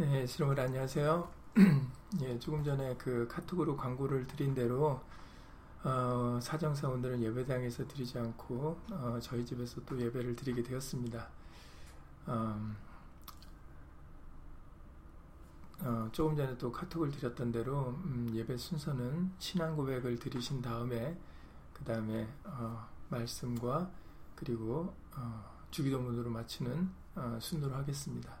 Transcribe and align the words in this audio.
네, 0.00 0.24
여러분 0.40 0.58
안녕하세요. 0.58 1.30
예, 2.22 2.38
조금 2.38 2.64
전에 2.64 2.96
그 2.96 3.28
카톡으로 3.28 3.76
광고를 3.76 4.26
드린 4.26 4.54
대로 4.54 4.98
어, 5.84 6.38
사정상 6.40 6.92
오늘은 6.92 7.22
예배당에서 7.22 7.86
드리지 7.86 8.18
않고 8.18 8.80
어, 8.90 9.18
저희 9.20 9.44
집에서 9.44 9.78
또 9.84 10.00
예배를 10.00 10.34
드리게 10.36 10.62
되었습니다. 10.62 11.28
음, 12.28 12.76
어, 15.80 16.08
조금 16.12 16.34
전에 16.34 16.56
또 16.56 16.72
카톡을 16.72 17.10
드렸던 17.10 17.52
대로 17.52 17.90
음, 18.06 18.32
예배 18.32 18.56
순서는 18.56 19.32
신앙 19.38 19.76
고백을 19.76 20.18
드리신 20.18 20.62
다음에 20.62 21.14
그 21.74 21.84
다음에 21.84 22.26
어, 22.44 22.88
말씀과 23.10 23.90
그리고 24.34 24.94
어, 25.14 25.44
주기도문으로 25.70 26.30
마치는 26.30 26.88
어, 27.16 27.38
순으로 27.38 27.74
하겠습니다. 27.74 28.40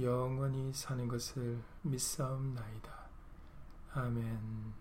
영원히 0.00 0.72
사는 0.72 1.06
것을 1.06 1.62
믿사옵나이다. 1.82 2.92
아멘. 3.92 4.74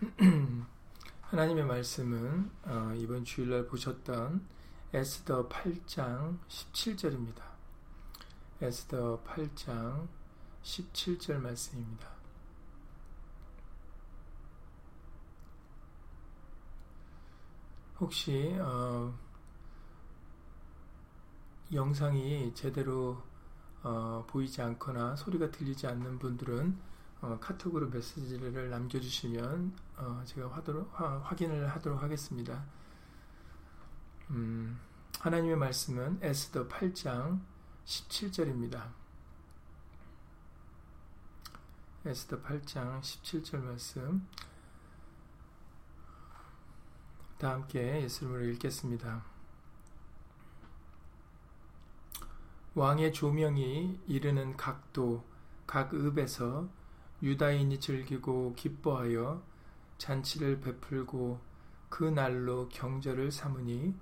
하나님의 1.22 1.64
말씀은 1.64 2.50
어, 2.64 2.92
이번 2.96 3.24
주일날 3.24 3.66
보셨던 3.66 4.46
에스더 4.92 5.48
8장 5.48 6.38
17절입니다. 6.48 7.42
에스더 8.60 9.22
8장 9.24 10.06
17절 10.62 11.38
말씀입니다. 11.38 12.08
혹시 17.98 18.56
어, 18.60 19.12
영상이 21.72 22.54
제대로 22.54 23.22
어, 23.82 24.24
보이지 24.28 24.62
않거나 24.62 25.16
소리가 25.16 25.50
들리지 25.50 25.86
않는 25.86 26.18
분들은 26.18 26.76
어, 27.22 27.38
카톡으로 27.40 27.88
메시지를 27.88 28.70
남겨주시면 28.70 29.72
어, 29.96 30.22
제가 30.24 30.48
하도록, 30.56 30.88
화, 30.92 31.18
확인을 31.18 31.68
하도록 31.68 32.02
하겠습니다. 32.02 32.64
음, 34.30 34.78
하나님의 35.20 35.56
말씀은 35.56 36.18
에스더 36.20 36.68
8장 36.68 37.40
17절입니다. 37.84 38.92
에스더 42.04 42.42
8장 42.42 43.00
17절 43.00 43.58
말씀 43.58 44.26
다 47.38 47.52
함께 47.52 48.02
예수님으로 48.02 48.44
읽겠습니다. 48.50 49.35
왕의 52.76 53.14
조명이 53.14 53.98
이르는 54.06 54.58
각도, 54.58 55.24
각 55.66 55.94
읍에서 55.94 56.68
유다인이 57.22 57.80
즐기고 57.80 58.52
기뻐하여 58.54 59.42
잔치를 59.96 60.60
베풀고 60.60 61.40
그 61.88 62.04
날로 62.04 62.68
경절을 62.68 63.32
삼으니 63.32 63.94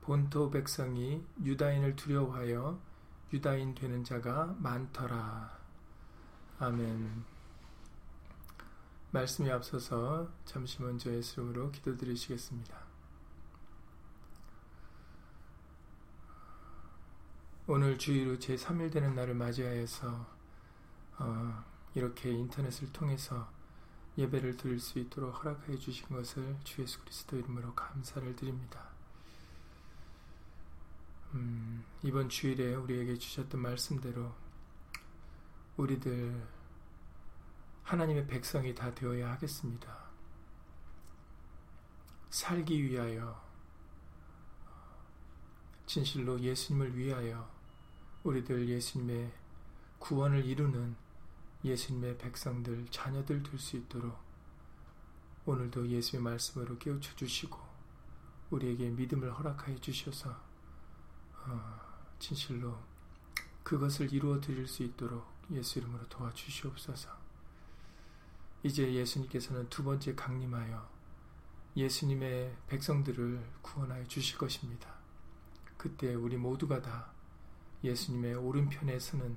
본토 0.00 0.50
백성이 0.50 1.24
유다인을 1.44 1.94
두려워하여 1.94 2.80
유다인 3.32 3.76
되는 3.76 4.02
자가 4.02 4.56
많더라. 4.58 5.56
아멘. 6.58 7.24
말씀이 9.12 9.48
앞서서 9.52 10.28
잠시 10.44 10.82
먼저 10.82 11.12
예수님으로 11.12 11.70
기도드리시겠습니다. 11.70 12.85
오늘 17.68 17.98
주일로 17.98 18.38
제3일 18.38 18.92
되는 18.92 19.16
날을 19.16 19.34
맞이하여서 19.34 20.26
어, 21.18 21.64
이렇게 21.96 22.30
인터넷을 22.30 22.92
통해서 22.92 23.50
예배를 24.16 24.56
드릴 24.56 24.78
수 24.78 25.00
있도록 25.00 25.42
허락해 25.42 25.76
주신 25.76 26.06
것을 26.06 26.56
주 26.62 26.82
예수 26.82 27.00
그리스도 27.00 27.36
이름으로 27.36 27.74
감사를 27.74 28.36
드립니다. 28.36 28.88
음, 31.34 31.84
이번 32.04 32.28
주일에 32.28 32.76
우리에게 32.76 33.16
주셨던 33.16 33.60
말씀대로 33.60 34.32
우리들 35.76 36.46
하나님의 37.82 38.28
백성이 38.28 38.76
다 38.76 38.94
되어야 38.94 39.32
하겠습니다. 39.32 40.06
살기 42.30 42.80
위하여 42.84 43.44
진실로 45.86 46.38
예수님을 46.38 46.96
위하여 46.96 47.55
우리들 48.26 48.68
예수님의 48.68 49.32
구원을 50.00 50.44
이루는 50.44 50.96
예수님의 51.62 52.18
백성들, 52.18 52.86
자녀들 52.90 53.44
될 53.44 53.56
수 53.56 53.76
있도록 53.76 54.18
오늘도 55.44 55.86
예수의 55.86 56.20
말씀으로 56.20 56.76
깨우쳐 56.76 57.14
주시고 57.14 57.56
우리에게 58.50 58.90
믿음을 58.90 59.32
허락하여 59.32 59.78
주셔서 59.78 60.36
어, 61.44 61.80
진실로 62.18 62.76
그것을 63.62 64.12
이루어 64.12 64.40
드릴 64.40 64.66
수 64.66 64.82
있도록 64.82 65.24
예수 65.52 65.78
이름으로 65.78 66.08
도와주시옵소서. 66.08 67.08
이제 68.64 68.92
예수님께서는 68.92 69.68
두 69.68 69.84
번째 69.84 70.16
강림하여 70.16 70.90
예수님의 71.76 72.56
백성들을 72.66 73.52
구원하여 73.62 74.04
주실 74.08 74.36
것입니다. 74.36 74.92
그때 75.76 76.12
우리 76.14 76.36
모두가 76.36 76.82
다 76.82 77.15
예수님의 77.86 78.34
오른편에 78.34 78.98
서는 78.98 79.36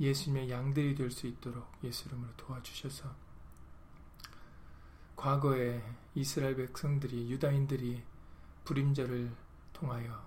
예수님의 0.00 0.50
양들이 0.50 0.94
될 0.94 1.10
수 1.10 1.26
있도록 1.26 1.70
예수 1.84 2.08
이름으로 2.08 2.34
도와주셔서 2.36 3.14
과거에 5.16 5.82
이스라엘 6.14 6.56
백성들이 6.56 7.30
유다인들이 7.30 8.02
불임절을 8.64 9.30
통하여 9.74 10.26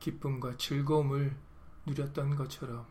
기쁨과 0.00 0.56
즐거움을 0.56 1.36
누렸던 1.86 2.34
것처럼 2.34 2.86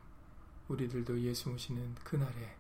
우리들도 0.69 1.19
예수 1.22 1.50
오시는 1.51 1.95
그날에 1.95 2.56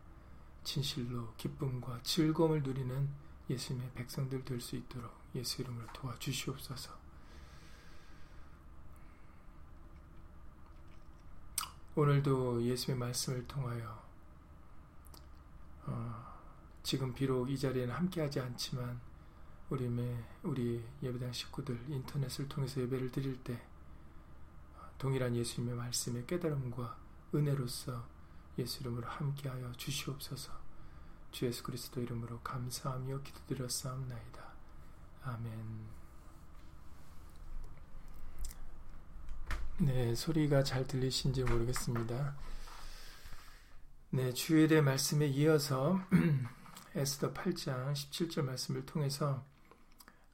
진실로 0.63 1.33
기쁨과 1.37 2.01
즐거움을 2.03 2.61
누리는 2.63 3.09
예수님의 3.49 3.91
백성들 3.93 4.43
될 4.43 4.59
수 4.59 4.75
있도록 4.75 5.11
예수 5.35 5.61
이름으로 5.61 5.87
도와주시옵소서. 5.93 7.00
오늘도 11.93 12.63
예수의 12.63 12.97
말씀을 12.97 13.45
통하여 13.47 14.01
어, 15.85 16.39
지금 16.83 17.13
비록 17.13 17.49
이 17.49 17.57
자리에는 17.57 17.93
함께하지 17.93 18.39
않지만 18.39 18.99
우리 19.69 19.87
우리 20.43 20.83
예배당 21.03 21.33
식구들 21.33 21.79
인터넷을 21.89 22.47
통해서 22.47 22.81
예배를 22.81 23.11
드릴 23.11 23.41
때 23.43 23.61
동일한 24.97 25.35
예수님의 25.35 25.75
말씀의 25.75 26.27
깨달음과 26.27 26.97
은혜로서 27.33 28.05
예수 28.57 28.81
이름으로 28.81 29.07
함께하여 29.07 29.71
주시옵소서. 29.73 30.51
주 31.31 31.45
예수 31.45 31.63
그리스도 31.63 32.01
이름으로 32.01 32.39
감사하며 32.41 33.21
기도드렸사옵나이다. 33.21 34.53
아멘. 35.23 36.00
네, 39.83 40.13
소리가 40.13 40.63
잘 40.63 40.85
들리신지 40.85 41.43
모르겠습니다. 41.43 42.35
네, 44.11 44.31
주일의 44.31 44.83
말씀에 44.83 45.25
이어서 45.25 45.99
에스더 46.93 47.33
8장 47.33 47.91
17절 47.93 48.43
말씀을 48.43 48.85
통해서 48.85 49.43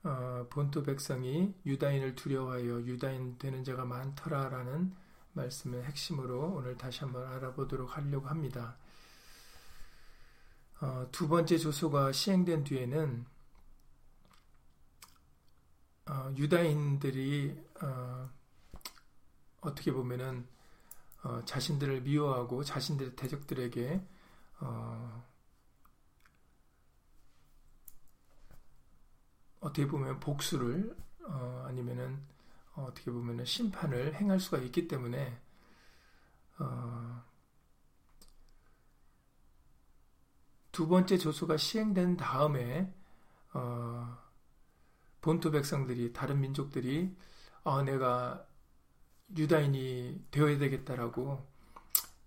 어, 0.04 0.46
본토 0.50 0.84
백성이 0.84 1.54
유다인을 1.66 2.16
두려워하여 2.16 2.82
유다인 2.82 3.38
되는 3.38 3.64
자가 3.64 3.86
많더라라는 3.86 4.94
말씀의 5.32 5.82
핵심으로 5.84 6.56
오늘 6.56 6.78
다시 6.78 7.06
한번 7.06 7.26
알아보도록 7.28 7.96
하려고 7.96 8.28
합니다. 8.28 8.76
어, 10.82 11.08
두 11.14 11.30
번째 11.30 11.58
조소가 11.58 12.12
시행된 12.12 12.66
뒤에는 12.66 13.26
어, 16.10 16.34
유다인들이 16.36 17.58
어, 17.82 18.37
떻게 19.62 19.92
보면은 19.92 20.48
어, 21.24 21.44
자신들을 21.46 22.02
미워하고 22.02 22.64
자신들의 22.64 23.16
대적들에게 23.16 24.02
어, 24.60 25.24
떻게 29.78 29.88
보면 29.88 30.20
복수를 30.20 30.98
어, 31.26 31.66
아니면은 31.68 32.20
어 32.74 32.92
떻게 32.96 33.12
보면은 33.12 33.46
심판을 33.46 34.16
행할 34.16 34.40
수가 34.40 34.58
있기 34.58 34.88
때문에 34.88 35.40
어, 36.58 37.24
두 40.72 40.88
번째 40.88 41.20
조소가 41.20 41.58
시행된 41.58 42.18
다음에 42.18 42.92
어, 43.54 44.18
본토 45.22 45.52
백성들이 45.52 46.12
다른 46.12 46.40
민족들이 46.40 47.16
아, 47.64 47.84
내가 47.84 48.47
유다인이 49.36 50.26
되어야 50.32 50.58
되겠다라고 50.58 51.46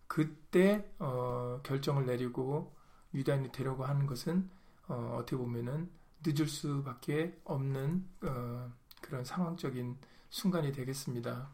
그때 0.07 0.91
어, 0.99 1.61
결정을 1.63 2.07
내리고 2.07 2.75
유다인이 3.15 3.53
되려고 3.53 3.85
하는 3.85 4.07
것은 4.07 4.51
어, 4.89 5.17
어떻게 5.19 5.37
보면은 5.37 5.91
늦을 6.25 6.49
수밖에 6.49 7.39
없는 7.45 8.07
어, 8.23 8.73
그런 9.01 9.25
상황적인 9.25 9.97
순간이 10.29 10.73
되겠습니다. 10.73 11.49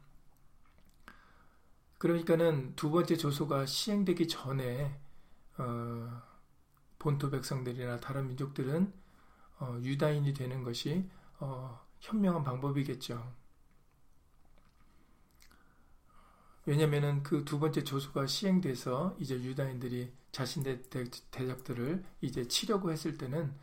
그러니까는 1.98 2.74
두 2.76 2.90
번째 2.90 3.16
조소가 3.16 3.66
시행되기 3.66 4.28
전에 4.28 4.98
어, 5.58 6.22
본토 6.98 7.30
백성들이나 7.30 8.00
다른 8.00 8.26
민족들은 8.28 8.92
어, 9.58 9.78
유다인이 9.82 10.34
되는 10.34 10.62
것이 10.62 11.08
어, 11.38 11.80
현명한 12.00 12.44
방법이겠죠. 12.44 13.45
왜냐면은 16.66 17.22
그 17.22 17.44
두 17.44 17.60
번째 17.60 17.84
조수가 17.84 18.26
시행돼서 18.26 19.16
이제 19.20 19.36
유다인들이 19.36 20.12
자신의 20.32 20.82
대적들을 21.30 22.04
이제 22.20 22.46
치려고 22.48 22.90
했을 22.90 23.16
때는 23.16 23.54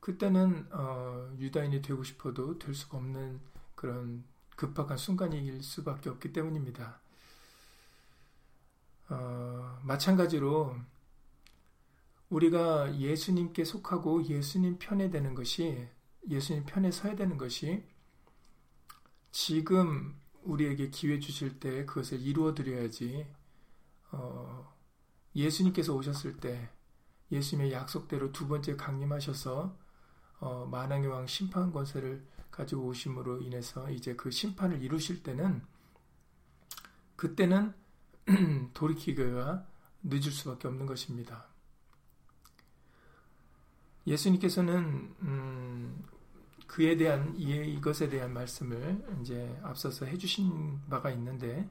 그때는 0.00 0.66
어, 0.72 1.32
유다인이 1.38 1.82
되고 1.82 2.02
싶어도 2.02 2.58
될 2.58 2.74
수가 2.74 2.96
없는 2.96 3.40
그런 3.74 4.24
급박한 4.56 4.96
순간일 4.96 5.62
수밖에 5.62 6.08
없기 6.08 6.32
때문입니다. 6.32 7.00
어, 9.10 9.78
마찬가지로 9.84 10.76
우리가 12.30 12.98
예수님께 12.98 13.64
속하고 13.64 14.24
예수님 14.24 14.78
편에 14.78 15.10
되는 15.10 15.34
것이 15.34 15.88
예수님 16.28 16.64
편에 16.64 16.90
서야 16.90 17.16
되는 17.16 17.36
것이 17.36 17.84
지금 19.32 20.19
우리에게 20.42 20.90
기회 20.90 21.18
주실 21.18 21.58
때 21.60 21.84
그것을 21.84 22.20
이루어 22.20 22.54
드려야지 22.54 23.26
어, 24.12 24.74
예수님께서 25.34 25.94
오셨을 25.94 26.38
때 26.38 26.70
예수님의 27.30 27.72
약속대로 27.72 28.32
두 28.32 28.48
번째 28.48 28.76
강림하셔서 28.76 29.76
어, 30.40 30.66
만왕의 30.66 31.08
왕 31.08 31.26
심판 31.26 31.70
권세를 31.72 32.26
가지고 32.50 32.86
오심으로 32.86 33.40
인해서 33.42 33.90
이제 33.90 34.16
그 34.16 34.30
심판을 34.30 34.82
이루실 34.82 35.22
때는 35.22 35.62
그때는 37.16 37.74
돌이키기가 38.74 39.66
늦을 40.02 40.32
수밖에 40.32 40.68
없는 40.68 40.86
것입니다. 40.86 41.46
예수님께서는 44.06 45.14
음, 45.20 46.04
그에 46.70 46.96
대한 46.96 47.34
이것에 47.36 48.08
대한 48.08 48.32
말씀을 48.32 49.04
이제 49.20 49.58
앞서서 49.64 50.06
해주신 50.06 50.82
바가 50.88 51.10
있는데 51.10 51.68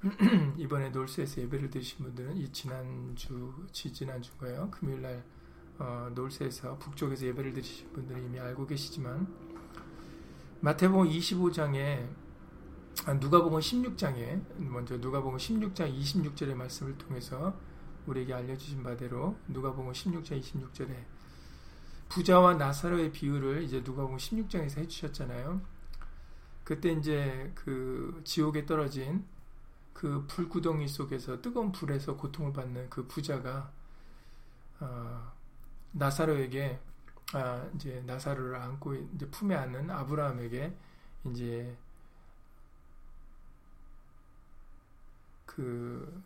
이번에 0.56 0.88
놀스에서 0.88 1.42
예배를 1.42 1.68
드신 1.68 2.06
분들은 2.06 2.34
이 2.38 2.50
지난주 2.50 3.52
지지난주가요? 3.70 4.70
금요일날 4.70 5.22
어, 5.78 6.10
놀스에서 6.14 6.78
북쪽에서 6.78 7.26
예배를 7.26 7.52
드리신 7.52 7.92
분들은 7.92 8.24
이미 8.24 8.40
알고 8.40 8.66
계시지만 8.66 9.26
마태복음 10.60 11.06
25장에 11.06 12.08
아, 13.04 13.12
누가복음 13.12 13.58
16장에 13.58 14.42
먼저 14.56 14.96
누가복음 14.96 15.36
16장 15.36 15.94
26절의 15.94 16.54
말씀을 16.54 16.96
통해서 16.96 17.60
우리에게 18.06 18.32
알려주신 18.32 18.82
바대로 18.82 19.36
누가복음 19.48 19.92
16장 19.92 20.40
26절에 20.40 21.13
부자와 22.14 22.54
나사로의 22.54 23.10
비유를 23.10 23.64
이제 23.64 23.80
누가복음 23.80 24.18
16장에서 24.18 24.78
해주셨잖아요. 24.78 25.60
그때 26.62 26.92
이제 26.92 27.50
그 27.56 28.20
지옥에 28.24 28.66
떨어진 28.66 29.24
그 29.92 30.24
불구덩이 30.28 30.86
속에서 30.86 31.42
뜨거운 31.42 31.72
불에서 31.72 32.16
고통을 32.16 32.52
받는 32.52 32.88
그 32.88 33.08
부자가 33.08 33.72
어, 34.78 35.32
나사로에게 35.90 36.78
아, 37.32 37.68
이제 37.74 38.00
나사로를 38.06 38.54
안고 38.54 38.94
이제 38.94 39.28
품에 39.28 39.56
안는 39.56 39.90
아브라함에게 39.90 40.72
이제 41.24 41.76
그 45.46 46.22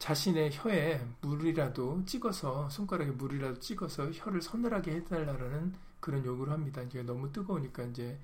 자신의 0.00 0.50
혀에 0.54 1.06
물이라도 1.20 2.06
찍어서 2.06 2.70
손가락에 2.70 3.10
물이라도 3.10 3.60
찍어서 3.60 4.10
혀를 4.10 4.40
서늘하게 4.40 4.92
해달라는 4.92 5.74
그런 6.00 6.24
요구를 6.24 6.54
합니다. 6.54 6.80
이제 6.82 7.02
너무 7.02 7.30
뜨거우니까 7.30 7.84
이제 7.84 8.18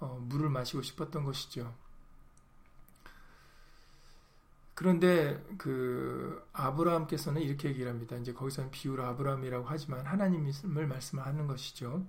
어, 0.00 0.18
물을 0.28 0.50
마시고 0.50 0.82
싶었던 0.82 1.24
것이죠. 1.24 1.72
그런데 4.74 5.40
그 5.56 6.44
아브라함께서는 6.52 7.42
이렇게 7.42 7.68
얘기를 7.68 7.88
합니다. 7.88 8.16
이제 8.16 8.32
거기서는 8.32 8.72
비유로 8.72 9.04
아브라함이라고 9.04 9.66
하지만 9.68 10.04
하나님을 10.04 10.88
말씀하는 10.88 11.46
것이죠. 11.46 12.04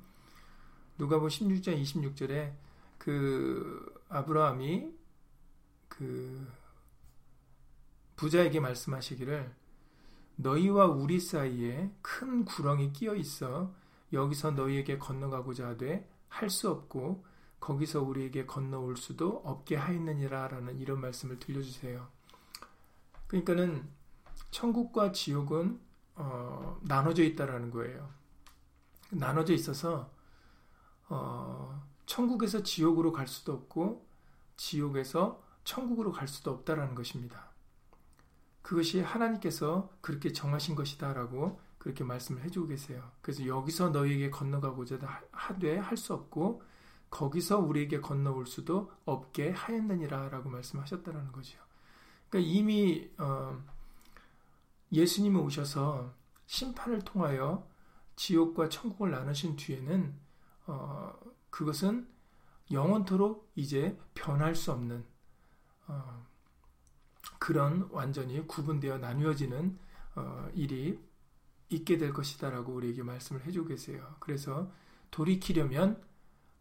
누가복 0.97 1.29
16장 1.29 1.79
26절에 1.79 2.53
그 2.97 3.93
아브라함이 4.09 4.89
그 5.89 6.47
부자에게 8.21 8.59
말씀하시기를 8.59 9.51
너희와 10.35 10.85
우리 10.85 11.19
사이에 11.19 11.91
큰 12.03 12.45
구렁이 12.45 12.93
끼어 12.93 13.15
있어 13.15 13.73
여기서 14.13 14.51
너희에게 14.51 14.99
건너가고자 14.99 15.69
하되 15.69 16.07
할 16.29 16.51
수 16.51 16.69
없고 16.69 17.25
거기서 17.59 18.03
우리에게 18.03 18.45
건너올 18.45 18.95
수도 18.95 19.41
없게 19.43 19.75
하였느니라라는 19.75 20.77
이런 20.77 21.01
말씀을 21.01 21.39
들려주세요. 21.39 22.07
그러니까는 23.25 23.89
천국과 24.51 25.11
지옥은 25.13 25.79
어, 26.13 26.79
나눠져 26.83 27.23
있다라는 27.23 27.71
거예요. 27.71 28.07
나눠져 29.09 29.53
있어서 29.53 30.11
어, 31.09 31.83
천국에서 32.05 32.61
지옥으로 32.61 33.11
갈 33.11 33.27
수도 33.27 33.53
없고 33.53 34.07
지옥에서 34.57 35.41
천국으로 35.63 36.11
갈 36.11 36.27
수도 36.27 36.51
없다라는 36.51 36.93
것입니다. 36.93 37.50
그것이 38.61 39.01
하나님께서 39.01 39.89
그렇게 40.01 40.31
정하신 40.33 40.75
것이다라고 40.75 41.59
그렇게 41.77 42.03
말씀을 42.03 42.43
해주고 42.43 42.67
계세요. 42.67 43.11
그래서 43.21 43.45
여기서 43.47 43.89
너희에게 43.89 44.29
건너가고자 44.29 44.99
하되 45.31 45.77
할 45.77 45.97
수 45.97 46.13
없고 46.13 46.61
거기서 47.09 47.59
우리에게 47.59 47.99
건너올 47.99 48.45
수도 48.47 48.91
없게 49.05 49.51
하였느니라라고 49.51 50.49
말씀하셨다라는 50.49 51.31
거죠. 51.33 51.59
그러니까 52.29 52.49
이미 52.51 53.09
어, 53.17 53.61
예수님이 54.91 55.37
오셔서 55.39 56.13
심판을 56.45 57.01
통하여 57.01 57.67
지옥과 58.15 58.69
천국을 58.69 59.11
나누신 59.11 59.57
뒤에는 59.57 60.15
어, 60.67 61.13
그것은 61.49 62.07
영원토록 62.71 63.51
이제 63.55 63.97
변할 64.13 64.55
수 64.55 64.71
없는 64.71 65.05
어, 65.87 66.25
그런 67.39 67.87
완전히 67.91 68.45
구분되어 68.47 68.97
나뉘어지는 68.99 69.77
어, 70.15 70.49
일이 70.53 70.99
있게 71.69 71.97
될 71.97 72.13
것이다라고 72.13 72.73
우리에게 72.73 73.03
말씀을 73.03 73.45
해주고 73.45 73.69
계세요. 73.69 74.15
그래서 74.19 74.71
돌이키려면 75.09 76.01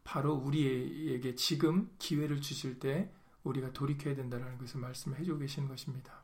바로 0.05 0.35
우리에게 0.35 1.35
지금 1.35 1.91
기회를 1.99 2.41
주실 2.41 2.79
때 2.79 3.13
우리가 3.45 3.73
돌이켜야 3.73 4.15
된다는 4.15 4.59
것을 4.59 4.81
말씀을 4.81 5.19
해주고 5.19 5.39
계시는 5.41 5.69
것입니다. 5.69 6.23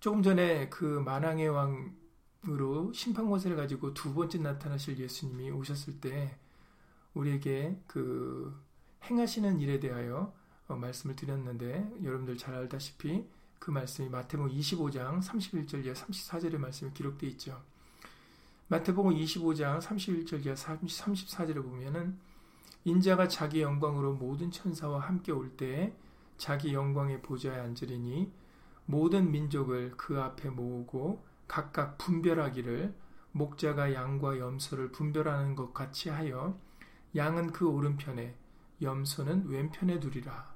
조금 0.00 0.22
전에 0.22 0.68
그 0.68 0.84
만왕의 0.84 1.48
왕으로 1.48 2.92
심판권세를 2.92 3.56
가지고 3.56 3.94
두 3.94 4.14
번째 4.14 4.38
나타나실 4.38 4.98
예수님이 4.98 5.50
오셨을 5.50 6.00
때 6.00 6.36
우리에게 7.14 7.80
그 7.86 8.60
행하시는 9.04 9.60
일에 9.60 9.78
대하여 9.78 10.18
어, 10.24 10.41
말씀을 10.68 11.16
드렸는데 11.16 11.90
여러분들 12.02 12.36
잘 12.36 12.54
알다시피 12.54 13.26
그 13.58 13.70
말씀이 13.70 14.08
마태복음 14.08 14.50
25장 14.56 15.22
31절 15.22 15.84
이하 15.84 15.94
34절의 15.94 16.58
말씀이 16.58 16.92
기록되어 16.92 17.30
있죠. 17.30 17.62
마태복음 18.68 19.14
25장 19.14 19.80
31절 19.80 20.44
이하 20.46 20.54
34절에 20.54 21.62
보면은 21.62 22.18
인자가 22.84 23.28
자기 23.28 23.62
영광으로 23.62 24.14
모든 24.14 24.50
천사와 24.50 25.00
함께 25.00 25.30
올 25.30 25.56
때에 25.56 25.94
자기 26.38 26.74
영광의 26.74 27.22
보좌에 27.22 27.60
앉으리니 27.60 28.32
모든 28.86 29.30
민족을 29.30 29.92
그 29.96 30.20
앞에 30.20 30.50
모으고 30.50 31.22
각각 31.46 31.98
분별하기를 31.98 32.92
목자가 33.32 33.94
양과 33.94 34.38
염소를 34.38 34.90
분별하는 34.90 35.54
것 35.54 35.72
같이 35.72 36.08
하여 36.08 36.58
양은 37.14 37.52
그 37.52 37.68
오른편에 37.68 38.34
염소는 38.82 39.46
왼편에 39.46 40.00
두리라. 40.00 40.52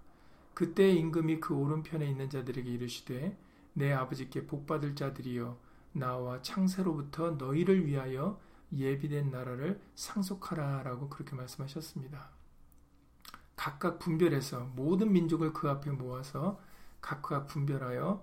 그때 0.55 0.91
임금이 0.91 1.41
그 1.41 1.55
오른편에 1.55 2.09
있는 2.09 2.29
자들에게 2.29 2.69
이르시되 2.69 3.39
내 3.75 3.93
아버지께 3.93 4.47
복받을 4.47 4.97
자들이여 4.97 5.59
나와 5.93 6.43
창세로부터 6.43 7.33
너희를 7.33 7.87
위하여 7.87 8.41
예비된 8.73 9.31
나라를 9.31 9.81
상속하라 9.95 10.83
라고 10.83 11.09
그렇게 11.09 11.37
말씀하셨습니다. 11.37 12.31
각각 13.55 13.99
분별해서 13.99 14.73
모든 14.75 15.13
민족을 15.13 15.53
그 15.53 15.69
앞에 15.69 15.91
모아서 15.91 16.61
각각 17.01 17.47
분별하여 17.47 18.23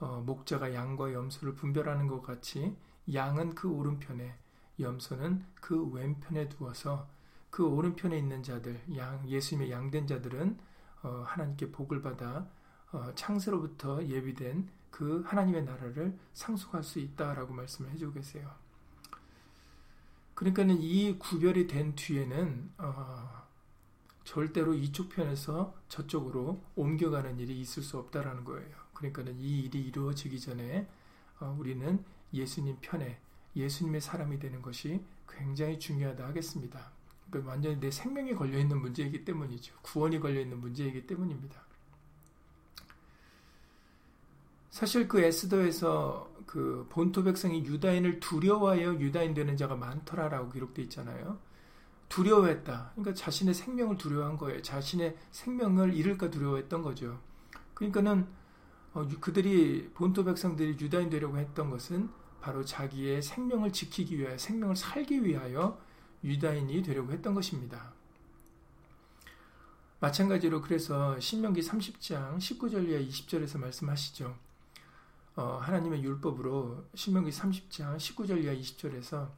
어, 0.00 0.22
목자가 0.24 0.74
양과 0.74 1.12
염소를 1.12 1.54
분별하는 1.54 2.06
것 2.06 2.22
같이 2.22 2.76
양은 3.12 3.54
그 3.54 3.68
오른편에 3.68 4.36
염소는 4.78 5.44
그 5.60 5.90
왼편에 5.90 6.48
두어서 6.48 7.08
그 7.50 7.66
오른편에 7.66 8.16
있는 8.16 8.42
자들 8.42 8.80
양 8.96 9.26
예수님의 9.28 9.70
양된 9.70 10.06
자들은 10.06 10.58
어, 11.02 11.24
하나님께 11.26 11.70
복을 11.72 12.02
받아 12.02 12.46
어, 12.92 13.12
창세로부터 13.14 14.06
예비된 14.06 14.68
그 14.90 15.22
하나님의 15.26 15.64
나라를 15.64 16.18
상속할 16.32 16.82
수 16.82 16.98
있다라고 16.98 17.52
말씀을 17.54 17.90
해주고 17.90 18.14
계세요. 18.14 18.50
그러니까는 20.34 20.80
이 20.80 21.18
구별이 21.18 21.66
된 21.66 21.94
뒤에는 21.94 22.72
어, 22.78 23.46
절대로 24.24 24.74
이쪽 24.74 25.08
편에서 25.08 25.74
저쪽으로 25.88 26.62
옮겨가는 26.76 27.38
일이 27.38 27.60
있을 27.60 27.82
수 27.82 27.98
없다라는 27.98 28.44
거예요. 28.44 28.76
그러니까는 28.92 29.38
이 29.38 29.60
일이 29.60 29.80
이루어지기 29.80 30.38
전에 30.38 30.88
어, 31.40 31.56
우리는 31.58 32.04
예수님 32.32 32.78
편에 32.80 33.20
예수님의 33.56 34.00
사람이 34.00 34.38
되는 34.38 34.62
것이 34.62 35.02
굉장히 35.28 35.78
중요하다 35.78 36.26
하겠습니다. 36.26 36.97
그러니까 37.30 37.52
완전히 37.52 37.78
내 37.80 37.90
생명이 37.90 38.34
걸려 38.34 38.58
있는 38.58 38.80
문제이기 38.80 39.24
때문이죠. 39.24 39.74
구원이 39.82 40.20
걸려 40.20 40.40
있는 40.40 40.60
문제이기 40.60 41.06
때문입니다. 41.06 41.62
사실 44.70 45.08
그 45.08 45.20
에스더에서 45.20 46.30
그 46.46 46.86
본토 46.88 47.24
백성이 47.24 47.64
유다인을 47.64 48.20
두려워하여 48.20 48.94
유다인 49.00 49.34
되는 49.34 49.56
자가 49.56 49.76
많더라라고 49.76 50.50
기록되어 50.50 50.84
있잖아요. 50.84 51.38
두려워했다. 52.08 52.92
그러니까 52.94 53.14
자신의 53.14 53.54
생명을 53.54 53.98
두려워한 53.98 54.36
거예요. 54.38 54.62
자신의 54.62 55.16
생명을 55.30 55.94
잃을까 55.94 56.30
두려워했던 56.30 56.82
거죠. 56.82 57.20
그러니까는 57.74 58.26
어, 58.94 59.06
그들이 59.20 59.90
본토 59.94 60.24
백성들이 60.24 60.78
유다인 60.80 61.10
되려고 61.10 61.36
했던 61.36 61.70
것은 61.70 62.08
바로 62.40 62.64
자기의 62.64 63.20
생명을 63.20 63.72
지키기 63.72 64.18
위하여 64.18 64.38
생명을 64.38 64.76
살기 64.76 65.24
위하여 65.24 65.78
유다인이 66.24 66.82
되려고 66.82 67.12
했던 67.12 67.34
것입니다. 67.34 67.92
마찬가지로 70.00 70.60
그래서 70.60 71.18
신명기 71.18 71.60
30장 71.60 72.38
19절 72.38 72.88
이하 72.88 73.00
20절에서 73.00 73.58
말씀하시죠. 73.58 74.36
어, 75.36 75.58
하나님의 75.62 76.02
율법으로 76.02 76.88
신명기 76.94 77.30
30장 77.30 77.96
19절 77.96 78.42
이하 78.44 78.54
20절에서 78.54 79.30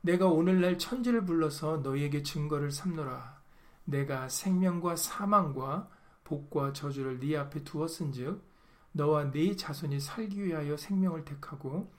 내가 0.00 0.26
오늘날 0.26 0.78
천지를 0.78 1.24
불러서 1.24 1.78
너희에게 1.78 2.22
증거를 2.22 2.70
삼노라. 2.70 3.38
내가 3.84 4.28
생명과 4.28 4.96
사망과 4.96 5.88
복과 6.24 6.74
저주를 6.74 7.20
네 7.20 7.36
앞에 7.36 7.64
두었은즉 7.64 8.42
너와 8.92 9.30
네 9.30 9.56
자손이 9.56 10.00
살기 10.00 10.44
위하여 10.44 10.76
생명을 10.76 11.24
택하고 11.24 11.90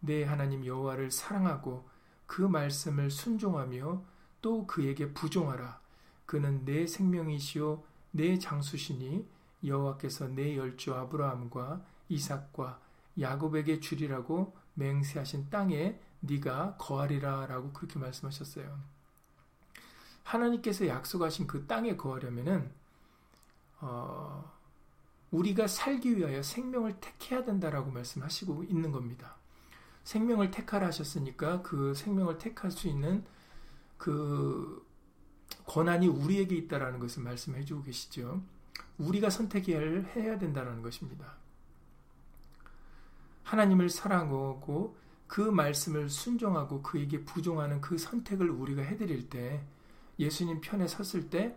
내 0.00 0.24
하나님 0.24 0.64
여호와를 0.64 1.10
사랑하고 1.10 1.88
그 2.28 2.42
말씀을 2.42 3.10
순종하며 3.10 4.04
또 4.42 4.66
그에게 4.68 5.12
부종하라. 5.12 5.80
그는 6.26 6.64
내 6.64 6.86
생명이시요 6.86 7.82
내 8.12 8.38
장수시니 8.38 9.26
여호와께서 9.64 10.28
내 10.28 10.56
열조 10.56 10.94
아브라함과 10.94 11.82
이삭과 12.10 12.80
야곱에게 13.18 13.80
주리라고 13.80 14.54
맹세하신 14.74 15.50
땅에 15.50 15.98
네가 16.20 16.76
거하리라라고 16.76 17.72
그렇게 17.72 17.98
말씀하셨어요. 17.98 18.78
하나님께서 20.22 20.86
약속하신 20.86 21.46
그 21.46 21.66
땅에 21.66 21.96
거하려면은 21.96 22.70
어, 23.80 24.52
우리가 25.30 25.66
살기 25.66 26.18
위하여 26.18 26.42
생명을 26.42 27.00
택해야 27.00 27.44
된다라고 27.44 27.90
말씀하시고 27.90 28.64
있는 28.64 28.92
겁니다. 28.92 29.37
생명을 30.08 30.50
택하라 30.50 30.86
하셨으니까 30.86 31.60
그 31.60 31.92
생명을 31.92 32.38
택할 32.38 32.70
수 32.70 32.88
있는 32.88 33.26
그 33.98 34.82
권한이 35.66 36.08
우리에게 36.08 36.56
있다라는 36.56 36.98
것을 36.98 37.22
말씀해 37.22 37.66
주고 37.66 37.82
계시죠. 37.82 38.42
우리가 38.96 39.28
선택해야 39.28 40.38
된다는 40.38 40.80
것입니다. 40.80 41.34
하나님을 43.42 43.90
사랑하고 43.90 44.96
그 45.26 45.42
말씀을 45.42 46.08
순종하고 46.08 46.80
그에게 46.80 47.26
부종하는 47.26 47.82
그 47.82 47.98
선택을 47.98 48.48
우리가 48.48 48.80
해드릴 48.80 49.28
때 49.28 49.62
예수님 50.18 50.62
편에 50.62 50.88
섰을 50.88 51.28
때 51.28 51.54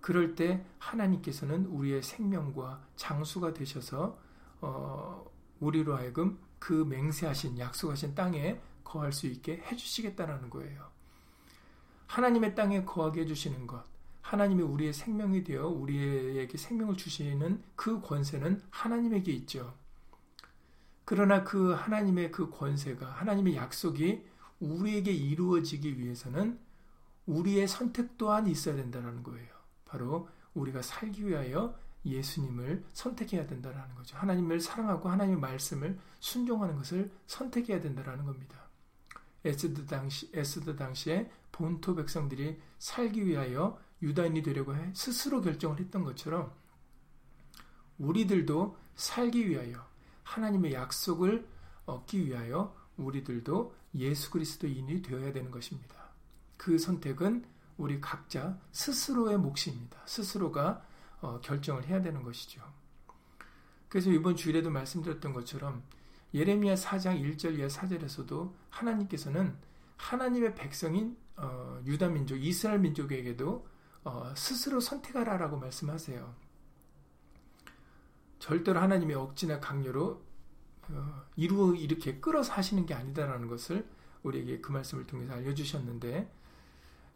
그럴 0.00 0.34
때 0.34 0.66
하나님께서는 0.80 1.66
우리의 1.66 2.02
생명과 2.02 2.84
장수가 2.96 3.54
되셔서 3.54 4.18
어, 4.60 5.24
우리로 5.60 5.96
하여금 5.96 6.36
그 6.58 6.72
맹세하신 6.72 7.58
약속하신 7.58 8.14
땅에 8.14 8.60
거할 8.84 9.12
수 9.12 9.26
있게 9.26 9.62
해주시겠다라는 9.70 10.50
거예요. 10.50 10.86
하나님의 12.06 12.54
땅에 12.54 12.84
거하게 12.84 13.22
해주시는 13.22 13.66
것, 13.66 13.84
하나님이 14.22 14.62
우리의 14.62 14.92
생명이 14.92 15.44
되어 15.44 15.68
우리에게 15.68 16.56
생명을 16.56 16.96
주시는 16.96 17.62
그 17.74 18.00
권세는 18.00 18.62
하나님에게 18.70 19.32
있죠. 19.32 19.74
그러나 21.04 21.44
그 21.44 21.72
하나님의 21.72 22.32
그 22.32 22.50
권세가 22.50 23.06
하나님의 23.06 23.54
약속이 23.54 24.26
우리에게 24.58 25.12
이루어지기 25.12 25.98
위해서는 25.98 26.58
우리의 27.26 27.68
선택 27.68 28.16
또한 28.18 28.46
있어야 28.48 28.74
된다는 28.74 29.22
거예요. 29.22 29.48
바로 29.84 30.28
우리가 30.54 30.82
살기 30.82 31.26
위하여 31.26 31.78
예수님을 32.06 32.84
선택해야 32.92 33.46
된다는 33.46 33.94
거죠. 33.94 34.16
하나님을 34.16 34.60
사랑하고 34.60 35.08
하나님의 35.08 35.40
말씀을 35.40 35.98
순종하는 36.20 36.76
것을 36.76 37.10
선택해야 37.26 37.80
된다는 37.80 38.24
겁니다. 38.24 38.66
에스더 39.44 39.86
당시 39.86 40.30
에스더 40.32 40.76
당시에 40.76 41.30
본토 41.52 41.94
백성들이 41.94 42.60
살기 42.78 43.26
위하여 43.26 43.78
유다인이 44.02 44.42
되려고 44.42 44.74
해 44.74 44.90
스스로 44.94 45.40
결정을 45.40 45.80
했던 45.80 46.04
것처럼 46.04 46.52
우리들도 47.98 48.76
살기 48.94 49.48
위하여 49.48 49.86
하나님의 50.22 50.72
약속을 50.74 51.46
얻기 51.86 52.26
위하여 52.26 52.74
우리들도 52.96 53.74
예수 53.94 54.30
그리스도인이 54.30 55.02
되어야 55.02 55.32
되는 55.32 55.50
것입니다. 55.50 55.94
그 56.56 56.78
선택은 56.78 57.44
우리 57.76 58.00
각자 58.00 58.58
스스로의 58.72 59.38
몫입니다. 59.38 60.00
스스로가 60.06 60.84
어, 61.20 61.40
결정을 61.40 61.86
해야 61.86 62.00
되는 62.02 62.22
것이죠. 62.22 62.62
그래서 63.88 64.10
이번 64.10 64.36
주일에도 64.36 64.70
말씀드렸던 64.70 65.32
것처럼 65.32 65.82
예레미야 66.34 66.74
4장 66.74 67.20
1절 67.20 67.58
이하 67.58 67.68
4절에서도 67.68 68.52
하나님께서는 68.70 69.56
하나님의 69.96 70.54
백성인 70.54 71.16
어, 71.36 71.80
유다 71.84 72.08
민족, 72.08 72.36
이스라엘 72.36 72.80
민족에게도 72.80 73.66
어, 74.04 74.32
스스로 74.36 74.80
선택하라라고 74.80 75.56
말씀하세요. 75.56 76.34
절대로 78.38 78.80
하나님의 78.80 79.16
억지나 79.16 79.60
강요로 79.60 80.22
어, 80.90 81.22
이루 81.36 81.76
이렇게 81.76 82.20
끌어서 82.20 82.52
하시는 82.52 82.86
게 82.86 82.94
아니다라는 82.94 83.48
것을 83.48 83.86
우리에게 84.22 84.60
그 84.60 84.72
말씀을 84.72 85.06
통해서 85.06 85.32
알려주셨는데 85.32 86.30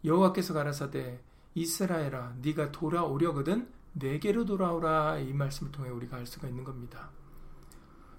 여호와께서 0.03 0.53
가라사대 0.53 1.19
이스라엘아 1.55 2.35
네가 2.41 2.71
돌아오려거든 2.71 3.69
내게로 3.93 4.45
돌아오라 4.45 5.19
이 5.19 5.33
말씀을 5.33 5.71
통해 5.71 5.89
우리가 5.89 6.17
알 6.17 6.25
수가 6.25 6.47
있는 6.47 6.63
겁니다. 6.63 7.09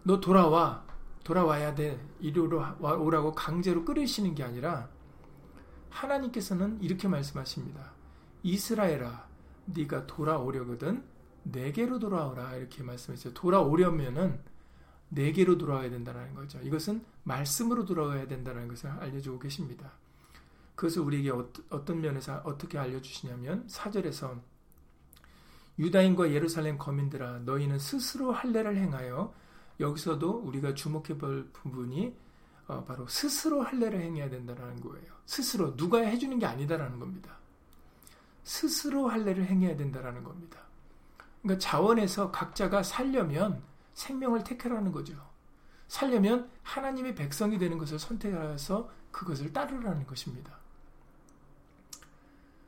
너 0.03 0.21
돌아와. 0.21 0.85
돌아와야 1.25 1.75
돼. 1.75 2.05
이리로 2.21 2.63
오라고 2.81 3.33
강제로 3.33 3.85
끌으시는 3.85 4.35
게 4.35 4.43
아니라 4.43 4.89
하나님께서는 5.91 6.83
이렇게 6.83 7.07
말씀하십니다. 7.07 7.93
이스라엘아, 8.43 9.29
네가 9.67 10.07
돌아오려거든 10.07 11.05
내게로 11.45 11.99
돌아오라 11.99 12.57
이렇게 12.57 12.83
말씀했어요. 12.83 13.35
돌아오려면은 13.35 14.41
내게로 15.11 15.59
돌아와야 15.59 15.91
된다는 15.91 16.35
거죠. 16.35 16.59
이것은 16.61 17.05
말씀으로 17.25 17.85
돌아와야 17.85 18.27
된다는 18.27 18.67
것을 18.67 18.91
알려주고 18.91 19.39
계십니다. 19.39 19.93
그것을 20.75 21.03
우리에게 21.03 21.31
어떤 21.69 22.01
면에서 22.01 22.41
어떻게 22.45 22.79
알려주시냐면 22.79 23.69
사절에서 23.69 24.41
유다인과 25.79 26.33
예루살렘 26.33 26.79
거민들아 26.79 27.41
너희는 27.41 27.79
스스로 27.79 28.33
할례를 28.33 28.77
행하여 28.77 29.33
여기서도 29.81 30.31
우리가 30.31 30.75
주목해 30.75 31.19
볼 31.19 31.49
부분이 31.53 32.15
어, 32.69 32.85
바로 32.85 33.07
스스로 33.09 33.63
할례를 33.63 34.01
행해야 34.01 34.31
된다는 34.31 34.81
거예요. 34.81 35.13
스스로 35.27 35.77
누가 35.77 35.99
해주는 35.99 36.39
게 36.39 36.47
아니다라는 36.47 36.99
겁니다. 36.99 37.37
스스로 38.45 39.09
할례를 39.09 39.47
행해야 39.47 39.77
된다라는 39.77 40.25
겁니다. 40.25 40.61
그러니까 41.43 41.59
자원에서 41.61 42.31
각자가 42.31 42.83
살려면 42.83 43.63
생명을 43.95 44.45
택하라는 44.45 44.93
거죠. 44.93 45.15
살려면 45.89 46.51
하나님의 46.63 47.15
백성이 47.15 47.59
되는 47.59 47.77
것을 47.79 47.99
선택해서 47.99 48.91
그것을 49.11 49.53
따르라는 49.53 50.07
것입니다. 50.07 50.57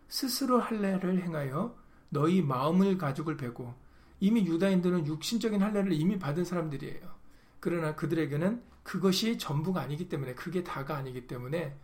스스로 0.08 0.60
할례를 0.60 1.22
행하여 1.22 1.74
너희 2.14 2.42
마음을 2.42 2.96
가죽을 2.96 3.36
베고 3.36 3.74
이미 4.20 4.46
유다인들은 4.46 5.06
육신적인 5.08 5.60
할례를 5.60 5.92
이미 5.92 6.16
받은 6.16 6.44
사람들이에요. 6.44 7.00
그러나 7.58 7.96
그들에게는 7.96 8.62
그것이 8.84 9.36
전부가 9.36 9.80
아니기 9.80 10.08
때문에 10.08 10.34
그게 10.34 10.62
다가 10.62 10.96
아니기 10.96 11.26
때문에 11.26 11.76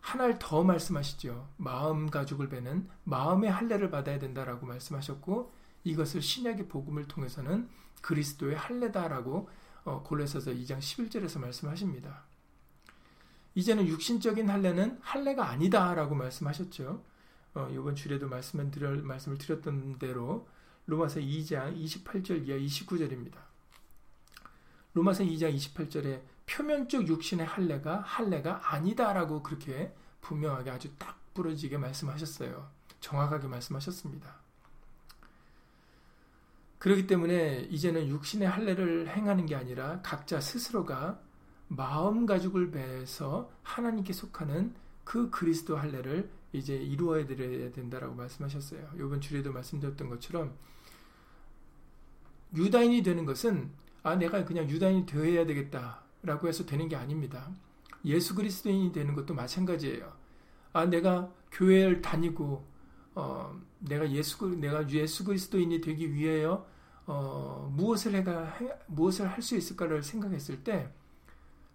하나를 0.00 0.40
더 0.40 0.64
말씀하시죠. 0.64 1.48
마음 1.58 2.10
가죽을 2.10 2.48
베는 2.48 2.88
마음의 3.04 3.50
할례를 3.52 3.90
받아야 3.90 4.18
된다라고 4.18 4.66
말씀하셨고 4.66 5.52
이것을 5.84 6.22
신약의 6.22 6.66
복음을 6.66 7.06
통해서는 7.06 7.68
그리스도의 8.02 8.56
할례다라고 8.56 9.48
어, 9.84 10.02
골로새서 10.02 10.50
2장 10.52 10.78
11절에서 10.78 11.38
말씀하십니다. 11.38 12.24
이제는 13.54 13.86
육신적인 13.86 14.50
할례는 14.50 14.98
할례가 15.02 15.48
아니다라고 15.48 16.16
말씀하셨죠. 16.16 17.11
어, 17.54 17.68
이번 17.70 17.94
주에도 17.94 18.28
말씀을, 18.28 18.70
드려, 18.70 18.90
말씀을 18.90 19.38
드렸던 19.38 19.98
대로 19.98 20.48
로마서 20.86 21.20
2장 21.20 21.76
28절 21.76 22.48
이하 22.48 22.58
29절입니다. 22.58 23.36
로마서 24.94 25.24
2장 25.24 25.54
28절에 25.54 26.22
표면적 26.46 27.06
육신의 27.08 27.46
할례가 27.46 28.00
할례가 28.00 28.74
아니다라고 28.74 29.42
그렇게 29.42 29.94
분명하게 30.20 30.70
아주 30.70 30.90
딱 30.98 31.18
부러지게 31.34 31.78
말씀하셨어요. 31.78 32.70
정확하게 33.00 33.48
말씀하셨습니다. 33.48 34.42
그렇기 36.78 37.06
때문에 37.06 37.68
이제는 37.70 38.08
육신의 38.08 38.48
할례를 38.48 39.08
행하는 39.08 39.46
게 39.46 39.54
아니라 39.54 40.00
각자 40.02 40.40
스스로가 40.40 41.20
마음 41.68 42.26
가죽을 42.26 42.70
배서 42.70 43.50
하나님께 43.62 44.12
속하는 44.12 44.74
그 45.04 45.30
그리스도 45.30 45.76
할례를 45.76 46.30
이제 46.52 46.76
이루어야 46.76 47.26
된다라고 47.26 48.14
말씀하셨어요. 48.14 48.90
이번 48.96 49.20
주에도 49.20 49.52
말씀드렸던 49.52 50.08
것처럼 50.10 50.54
유다인이 52.54 53.02
되는 53.02 53.24
것은 53.24 53.70
아 54.02 54.16
내가 54.16 54.44
그냥 54.44 54.68
유다인이 54.68 55.06
되어야 55.06 55.46
되겠다라고 55.46 56.48
해서 56.48 56.66
되는 56.66 56.88
게 56.88 56.96
아닙니다. 56.96 57.50
예수 58.04 58.34
그리스도인이 58.34 58.92
되는 58.92 59.14
것도 59.14 59.34
마찬가지예요. 59.34 60.12
아 60.72 60.86
내가 60.86 61.32
교회를 61.52 62.02
다니고 62.02 62.64
어 63.14 63.60
내가 63.78 64.10
예수 64.10 64.48
내가 64.48 64.88
예수 64.90 65.24
그리스도인이 65.24 65.80
되기 65.80 66.12
위하여 66.12 66.66
어 67.06 67.70
무엇을 67.74 68.14
해가 68.14 68.58
무엇을 68.86 69.28
할 69.28 69.42
수 69.42 69.56
있을까를 69.56 70.02
생각했을 70.02 70.62
때 70.64 70.90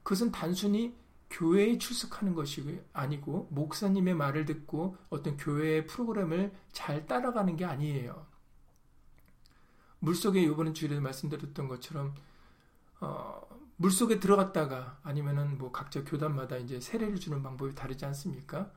그것은 0.03 0.31
단순히 0.31 0.95
교회에 1.29 1.77
출석하는 1.77 2.33
것이 2.33 2.81
아니고 2.93 3.47
목사님의 3.51 4.15
말을 4.15 4.45
듣고 4.45 4.97
어떤 5.09 5.37
교회의 5.37 5.85
프로그램을 5.87 6.53
잘 6.71 7.05
따라가는 7.05 7.55
게 7.55 7.65
아니에요. 7.65 8.25
물속에 9.99 10.41
이번에 10.41 10.73
주일에 10.73 10.99
말씀드렸던 10.99 11.67
것처럼 11.67 12.13
어, 12.99 13.41
물속에 13.77 14.19
들어갔다가 14.19 14.99
아니면은 15.03 15.57
뭐 15.57 15.71
각자 15.71 16.03
교단마다 16.03 16.57
이제 16.57 16.79
세례를 16.79 17.19
주는 17.19 17.43
방법이 17.43 17.75
다르지 17.75 18.05
않습니까? 18.05 18.71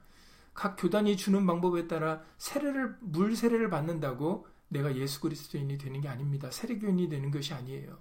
각 0.53 0.77
교단이 0.77 1.17
주는 1.17 1.47
방법에 1.47 1.87
따라 1.87 2.23
세례를 2.37 2.97
물 3.01 3.37
세례를 3.37 3.71
받는다고 3.71 4.47
내가 4.69 4.95
예수 4.97 5.21
그리스도인이 5.21 5.79
되는 5.79 6.01
게 6.01 6.09
아닙니다. 6.09 6.51
세례교인이 6.51 7.09
되는 7.09 7.31
것이 7.31 7.55
아니에요. 7.55 7.99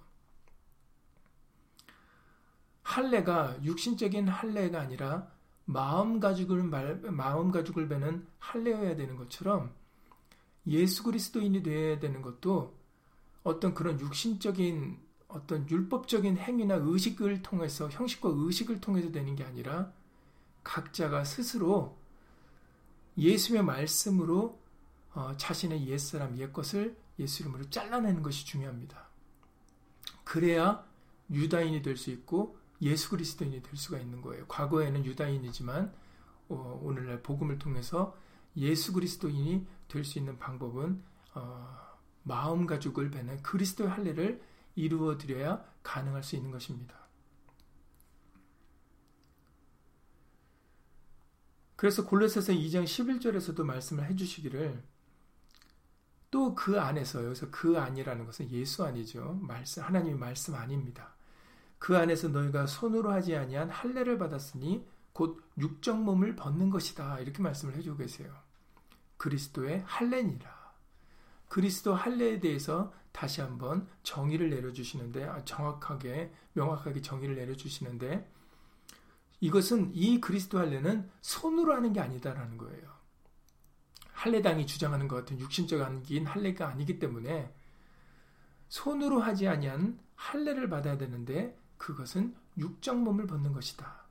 할례가 2.82 3.62
육신적인 3.62 4.28
할례가 4.28 4.80
아니라 4.80 5.28
마음 5.64 6.18
가죽을 6.18 6.62
말, 6.64 6.96
마음 6.96 7.50
가죽을 7.50 7.88
베는 7.88 8.26
할례여야 8.38 8.96
되는 8.96 9.16
것처럼 9.16 9.72
예수 10.66 11.02
그리스도인이 11.04 11.62
되어야 11.62 12.00
되는 12.00 12.22
것도 12.22 12.76
어떤 13.42 13.74
그런 13.74 14.00
육신적인 14.00 14.98
어떤 15.28 15.68
율법적인 15.70 16.38
행위나 16.38 16.74
의식을 16.74 17.42
통해서 17.42 17.88
형식과 17.88 18.30
의식을 18.32 18.80
통해서 18.80 19.12
되는 19.12 19.36
게 19.36 19.44
아니라 19.44 19.92
각자가 20.64 21.24
스스로 21.24 21.96
예수의 23.16 23.62
말씀으로 23.62 24.60
어, 25.12 25.36
자신의 25.36 25.86
옛사람 25.88 26.36
옛것을 26.38 26.96
예수 27.18 27.42
이름으로 27.42 27.68
잘라내는 27.70 28.22
것이 28.22 28.44
중요합니다. 28.46 29.08
그래야 30.24 30.84
유다인이 31.30 31.82
될 31.82 31.96
수 31.96 32.10
있고 32.10 32.59
예수 32.82 33.10
그리스도인이 33.10 33.62
될 33.62 33.76
수가 33.76 33.98
있는 33.98 34.22
거예요. 34.22 34.46
과거에는 34.46 35.04
유다인이지만 35.04 35.92
어, 36.48 36.80
오늘날 36.82 37.22
복음을 37.22 37.58
통해서 37.58 38.16
예수 38.56 38.92
그리스도인이 38.92 39.66
될 39.88 40.04
수 40.04 40.18
있는 40.18 40.38
방법은 40.38 41.02
어, 41.34 41.78
마음 42.22 42.66
가죽을 42.66 43.10
베는 43.10 43.42
그리스도의 43.42 43.90
할례를 43.90 44.42
이루어 44.74 45.18
드려야 45.18 45.64
가능할 45.82 46.22
수 46.22 46.36
있는 46.36 46.50
것입니다. 46.50 46.94
그래서 51.76 52.06
골로새서 52.06 52.52
2장 52.52 52.84
11절에서도 52.84 53.62
말씀을 53.64 54.04
해주시기를 54.10 54.82
또 56.30 56.54
그 56.54 56.78
안에서 56.80 57.24
여기서 57.24 57.50
그 57.50 57.78
안이라는 57.78 58.26
것은 58.26 58.50
예수 58.50 58.84
아니죠. 58.84 59.38
말씀 59.42 59.82
하나님의 59.82 60.16
말씀 60.16 60.54
아닙니다. 60.54 61.14
그 61.80 61.96
안에서 61.96 62.28
너희가 62.28 62.66
손으로 62.66 63.10
하지 63.10 63.34
아니한 63.34 63.70
할례를 63.70 64.18
받았으니 64.18 64.86
곧 65.14 65.42
육적 65.58 66.02
몸을 66.02 66.36
벗는 66.36 66.68
것이다. 66.68 67.18
이렇게 67.20 67.42
말씀을 67.42 67.74
해주고 67.74 67.96
계세요. 67.96 68.32
그리스도의 69.16 69.82
할례니라. 69.86 70.74
그리스도 71.48 71.94
할례에 71.94 72.38
대해서 72.38 72.92
다시 73.12 73.40
한번 73.40 73.88
정의를 74.02 74.50
내려주시는데 74.50 75.24
아, 75.24 75.44
정확하게 75.46 76.30
명확하게 76.52 77.00
정의를 77.00 77.34
내려주시는데 77.34 78.30
이것은 79.40 79.90
이 79.94 80.20
그리스도 80.20 80.58
할례는 80.58 81.10
손으로 81.22 81.74
하는 81.74 81.94
게 81.94 82.00
아니다라는 82.00 82.58
거예요. 82.58 82.90
할례당이 84.12 84.66
주장하는 84.66 85.08
것 85.08 85.16
같은 85.16 85.40
육신적 85.40 85.80
안기인 85.80 86.26
할례가 86.26 86.68
아니기 86.68 86.98
때문에 86.98 87.50
손으로 88.68 89.18
하지 89.18 89.48
아니한 89.48 89.98
할례를 90.14 90.68
받아야 90.68 90.98
되는데 90.98 91.58
그것은 91.80 92.34
육적 92.58 92.98
몸을 92.98 93.26
벗는 93.26 93.52
것이다. 93.52 94.04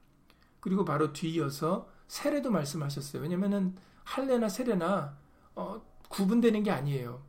그리고 0.60 0.84
바로 0.84 1.14
뒤이어서 1.14 1.88
세례도 2.08 2.50
말씀하셨어요. 2.50 3.22
왜냐면은 3.22 3.76
할례나 4.04 4.50
세례나 4.50 5.16
어, 5.54 5.82
구분되는 6.10 6.64
게 6.64 6.72
아니에요. 6.72 7.22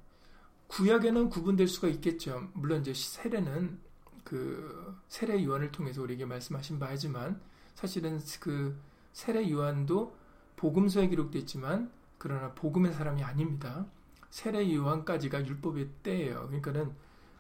구약에는 0.68 1.29
구분될 1.29 1.68
수가 1.68 1.88
있겠죠. 1.88 2.48
물론 2.55 2.81
이제 2.81 2.94
세례는 2.94 3.79
그 4.24 4.96
세례 5.09 5.44
요한을 5.44 5.72
통해서 5.72 6.00
우리에게 6.03 6.24
말씀하신 6.24 6.79
바이지만 6.79 7.38
사실은 7.74 8.18
그 8.40 8.81
세례 9.12 9.50
요한도 9.50 10.16
복음서에 10.57 11.09
기록되어 11.09 11.40
있지만 11.40 11.92
그러나 12.16 12.53
복음의 12.55 12.94
사람이 12.94 13.22
아닙니다. 13.22 13.87
세례 14.31 14.74
요한까지가 14.74 15.46
율법의 15.46 15.90
때예요. 16.03 16.46
그러니까는 16.46 16.94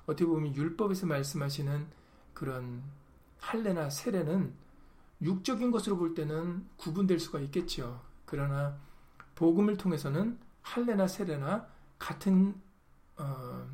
어떻게 0.04 0.26
보면 0.26 0.54
율법에서 0.54 1.06
말씀하시는 1.06 1.99
그런 2.34 2.82
할례나 3.38 3.90
세례는 3.90 4.54
육적인 5.22 5.70
것으로 5.70 5.96
볼 5.96 6.14
때는 6.14 6.66
구분될 6.76 7.18
수가 7.18 7.40
있겠죠. 7.40 8.02
그러나 8.24 8.78
복음을 9.34 9.76
통해서는 9.76 10.38
할례나 10.62 11.08
세례나 11.08 11.68
같은 11.98 12.54
어, 13.16 13.68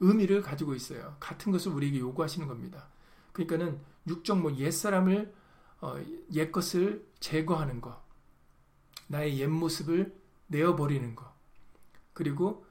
의미를 0.00 0.42
가지고 0.42 0.74
있어요. 0.74 1.16
같은 1.20 1.52
것을 1.52 1.72
우리에게 1.72 1.98
요구하시는 2.00 2.46
겁니다. 2.46 2.88
그러니까는 3.32 3.80
육적 4.06 4.40
뭐 4.40 4.54
옛사람을 4.54 5.32
어, 5.82 5.96
옛것을 6.32 7.06
제거하는 7.20 7.80
것, 7.80 8.02
나의 9.06 9.40
옛 9.40 9.46
모습을 9.46 10.14
내어버리는 10.48 11.14
것, 11.14 11.32
그리고 12.12 12.66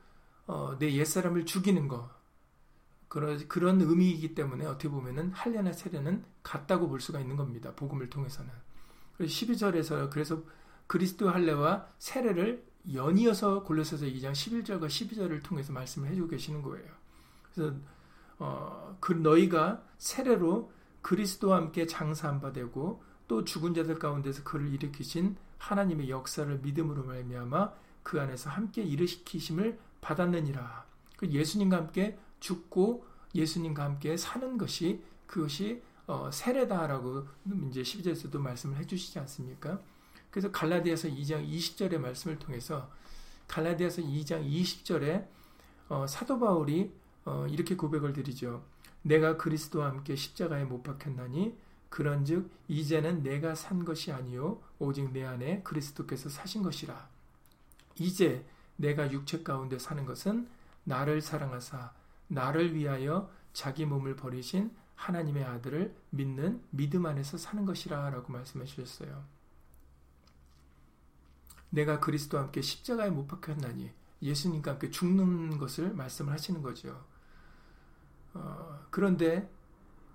어, 0.45 0.78
내 0.78 0.93
옛사람을 0.93 1.45
죽이는 1.45 1.88
것, 1.88 2.10
그런, 3.10 3.48
그런 3.48 3.82
의미이기 3.82 4.36
때문에 4.36 4.65
어떻게 4.65 4.88
보면은 4.88 5.32
할례나 5.32 5.74
세례는 5.74 6.24
같다고 6.43 6.88
볼 6.88 7.02
수가 7.02 7.19
있는 7.19 7.36
겁니다. 7.36 7.74
복음을 7.76 8.10
통해서는. 8.10 8.52
12절에서 9.19 10.10
그래서 10.10 10.41
그리스도 10.88 11.30
할례와 11.30 11.88
세례를 11.98 12.63
연이어서 12.93 13.63
골로새서 13.63 14.06
2장 14.06 14.32
11절과 14.32 14.88
12절을 14.88 15.43
통해서 15.43 15.74
말씀을 15.74 16.10
해주고 16.10 16.30
계시는 16.30 16.62
거예요. 16.62 16.88
그래서 17.54 17.76
어, 18.38 18.95
그 19.00 19.13
너희가 19.13 19.84
세례로 19.98 20.72
그리스도와 21.02 21.58
함께 21.58 21.86
장사한 21.86 22.39
바 22.39 22.54
되고 22.54 23.04
또 23.28 23.43
죽은 23.43 23.74
자들 23.74 24.00
가운데서 24.00 24.43
그를 24.43 24.74
일으키신 24.74 25.36
하나님의 25.58 26.10
역사를 26.10 26.58
믿음으로 26.60 27.04
말미암아 27.04 27.74
그 28.04 28.22
안에서 28.22 28.50
함께 28.50 28.82
일으키심을 28.82 29.78
받았느니라. 30.02 30.86
그 31.17 31.28
예수님과 31.28 31.78
함께 31.78 32.17
죽고 32.39 33.06
예수님과 33.36 33.84
함께 33.84 34.17
사는 34.17 34.58
것이 34.58 35.04
그것이 35.28 35.82
어, 36.08 36.30
세례다라고 36.32 37.28
이제 37.69 37.84
12절에서도 37.84 38.38
말씀을 38.39 38.78
해주시지 38.78 39.19
않습니까? 39.19 39.80
그래서 40.32 40.52
갈라디아서 40.52 41.08
2장 41.10 41.47
20절의 41.47 41.99
말씀을 41.99 42.39
통해서 42.39 42.89
갈라디아서 43.47 44.02
2장 44.02 44.49
20절에 44.49 45.28
어, 45.89 46.08
사도 46.08 46.39
바울이 46.39 46.91
어, 47.25 47.45
이렇게 47.47 47.75
고백을 47.75 48.13
드리죠. 48.13 48.63
내가 49.02 49.38
그리스도와 49.38 49.88
함께 49.88 50.15
십자가에 50.15 50.65
못 50.65 50.84
박혔나니 50.84 51.56
그런즉 51.89 52.49
이제는 52.67 53.23
내가 53.23 53.56
산 53.56 53.86
것이 53.86 54.12
아니요 54.12 54.62
오직 54.78 55.12
내 55.12 55.23
안에 55.25 55.62
그리스도께서 55.63 56.30
사신 56.30 56.63
것이라. 56.63 57.08
이제 57.99 58.45
내가 58.78 59.12
육체 59.12 59.43
가운데 59.43 59.78
사는 59.78 60.06
것은 60.06 60.47
나를 60.84 61.21
사랑하사 61.21 61.91
나를 62.30 62.74
위하여 62.74 63.30
자기 63.54 63.86
몸을 63.86 64.15
버리신 64.15 64.72
하나님의 64.96 65.44
아들을 65.44 65.96
믿는 66.12 66.63
믿음 66.70 67.06
안에서 67.06 67.38
사는 67.38 67.65
것이라 67.65 68.10
라고 68.10 68.32
말씀해 68.32 68.65
주셨어요. 68.65 69.24
내가 71.70 72.00
그리스도와 72.00 72.44
함께 72.44 72.62
십자가에 72.62 73.10
못 73.10 73.28
박혔나니 73.28 73.92
예수님과 74.22 74.72
함께 74.72 74.89
죽는 74.89 75.58
것을 75.58 75.94
말씀을 75.94 76.34
하시는 76.34 76.62
거죠. 76.62 77.06
어, 78.34 78.80
그런데 78.89 79.50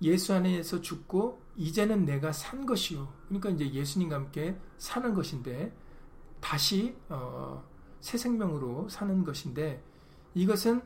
예수 0.02 0.34
안에서 0.34 0.80
죽고 0.80 1.42
이제는 1.56 2.04
내가 2.04 2.32
산 2.32 2.66
것이요. 2.66 3.12
그러니까 3.28 3.50
이제 3.50 3.72
예수님과 3.72 4.16
함께 4.16 4.58
사는 4.76 5.14
것인데 5.14 5.74
다시 6.40 6.96
어, 7.08 7.64
새 8.00 8.18
생명으로 8.18 8.88
사는 8.90 9.24
것인데 9.24 9.82
이것은 10.34 10.82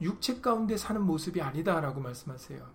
육체 0.00 0.40
가운데 0.40 0.76
사는 0.76 1.00
모습이 1.02 1.42
아니다라고 1.42 2.00
말씀하세요. 2.00 2.66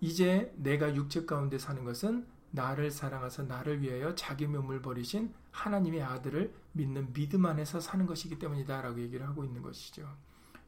이제 0.00 0.52
내가 0.56 0.94
육체 0.94 1.24
가운데 1.24 1.58
사는 1.58 1.84
것은 1.84 2.26
나를 2.50 2.90
사랑하사 2.90 3.44
나를 3.44 3.82
위하여 3.82 4.14
자기 4.14 4.46
몸을 4.46 4.80
버리신 4.80 5.34
하나님의 5.50 6.02
아들을 6.02 6.54
믿는 6.72 7.12
믿음 7.12 7.46
안에서 7.46 7.80
사는 7.80 8.06
것이기 8.06 8.38
때문이다라고 8.38 9.00
얘기를 9.00 9.26
하고 9.26 9.44
있는 9.44 9.62
것이죠. 9.62 10.08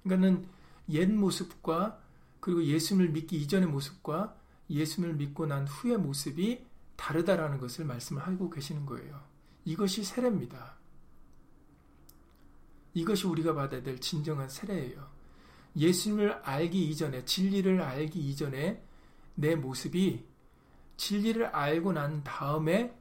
그러니까는 0.02 0.46
옛 0.90 1.06
모습과 1.10 2.00
그리고 2.40 2.64
예수님을 2.64 3.10
믿기 3.10 3.36
이전의 3.36 3.68
모습과 3.68 4.36
예수님을 4.70 5.16
믿고 5.16 5.46
난 5.46 5.66
후의 5.66 5.98
모습이 5.98 6.66
다르다라는 6.96 7.58
것을 7.58 7.84
말씀을 7.84 8.26
하고 8.26 8.50
계시는 8.50 8.84
거예요. 8.86 9.22
이것이 9.64 10.02
세례입니다. 10.02 10.76
이것이 12.94 13.26
우리가 13.26 13.54
받아야 13.54 13.82
될 13.82 14.00
진정한 14.00 14.48
세례예요. 14.48 15.17
예수님을 15.78 16.32
알기 16.42 16.90
이전에 16.90 17.24
진리를 17.24 17.80
알기 17.80 18.18
이전에 18.18 18.82
내 19.34 19.54
모습이 19.54 20.26
진리를 20.96 21.46
알고 21.46 21.92
난 21.92 22.24
다음에 22.24 22.94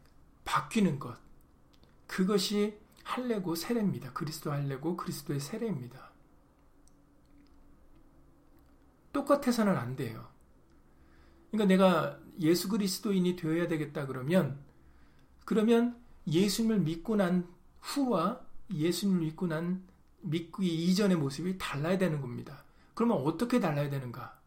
바뀌는 0.46 1.00
것. 1.00 1.18
그것이 2.06 2.78
할례고 3.04 3.56
세례입니다. 3.56 4.14
그리스도 4.14 4.52
할례고 4.52 4.96
그리스도의 4.96 5.40
세례입니다. 5.40 6.12
똑같아서는 9.12 9.76
안 9.76 9.96
돼요. 9.96 10.28
그러니까 11.50 11.66
내가 11.66 12.20
예수 12.40 12.70
그리스도인이 12.70 13.36
되어야 13.36 13.68
되겠다 13.68 14.06
그러면 14.06 14.60
그러면 15.46 16.00
예수님을 16.28 16.82
믿고 16.82 17.16
난 17.16 17.48
후와 17.80 18.42
예수님을 18.72 19.22
믿고 19.22 19.48
난 19.48 19.88
믿기 20.22 20.68
이전의 20.68 21.18
모습이 21.18 21.58
달라야 21.58 21.98
되는 21.98 22.22
겁니다. 22.22 22.64
그러면 22.98 23.18
어떻게 23.18 23.60
달라야 23.60 23.92
되는가? 23.92 24.42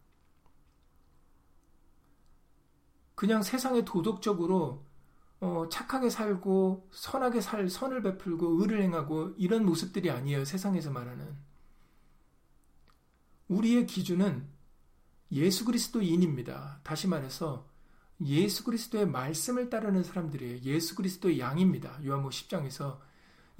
그냥 3.15 3.45
세상에 3.45 3.85
도덕적으로 3.85 4.85
어, 5.39 5.69
착하게 5.71 6.11
살고 6.11 6.89
선하게 6.91 7.43
살 7.43 7.69
선을 7.69 8.03
베풀고 8.03 8.61
의를 8.61 8.83
행하고 8.83 9.35
이런 9.37 9.65
모습들이 9.65 10.11
아니에요. 10.11 10.45
세상에서 10.45 10.91
말하는 10.91 11.37
우리의 13.47 13.87
기준은 13.87 14.49
예수 15.31 15.65
그리스도인입니다. 15.65 16.81
다시 16.83 17.07
말해서 17.07 17.69
예수 18.25 18.65
그리스도의 18.65 19.07
말씀을 19.07 19.71
따르는 19.71 20.03
사람들이에요. 20.03 20.63
예수 20.63 20.97
그리스도의 20.97 21.39
양입니다. 21.39 22.05
요한복 22.05 22.33
10장에서 22.33 22.99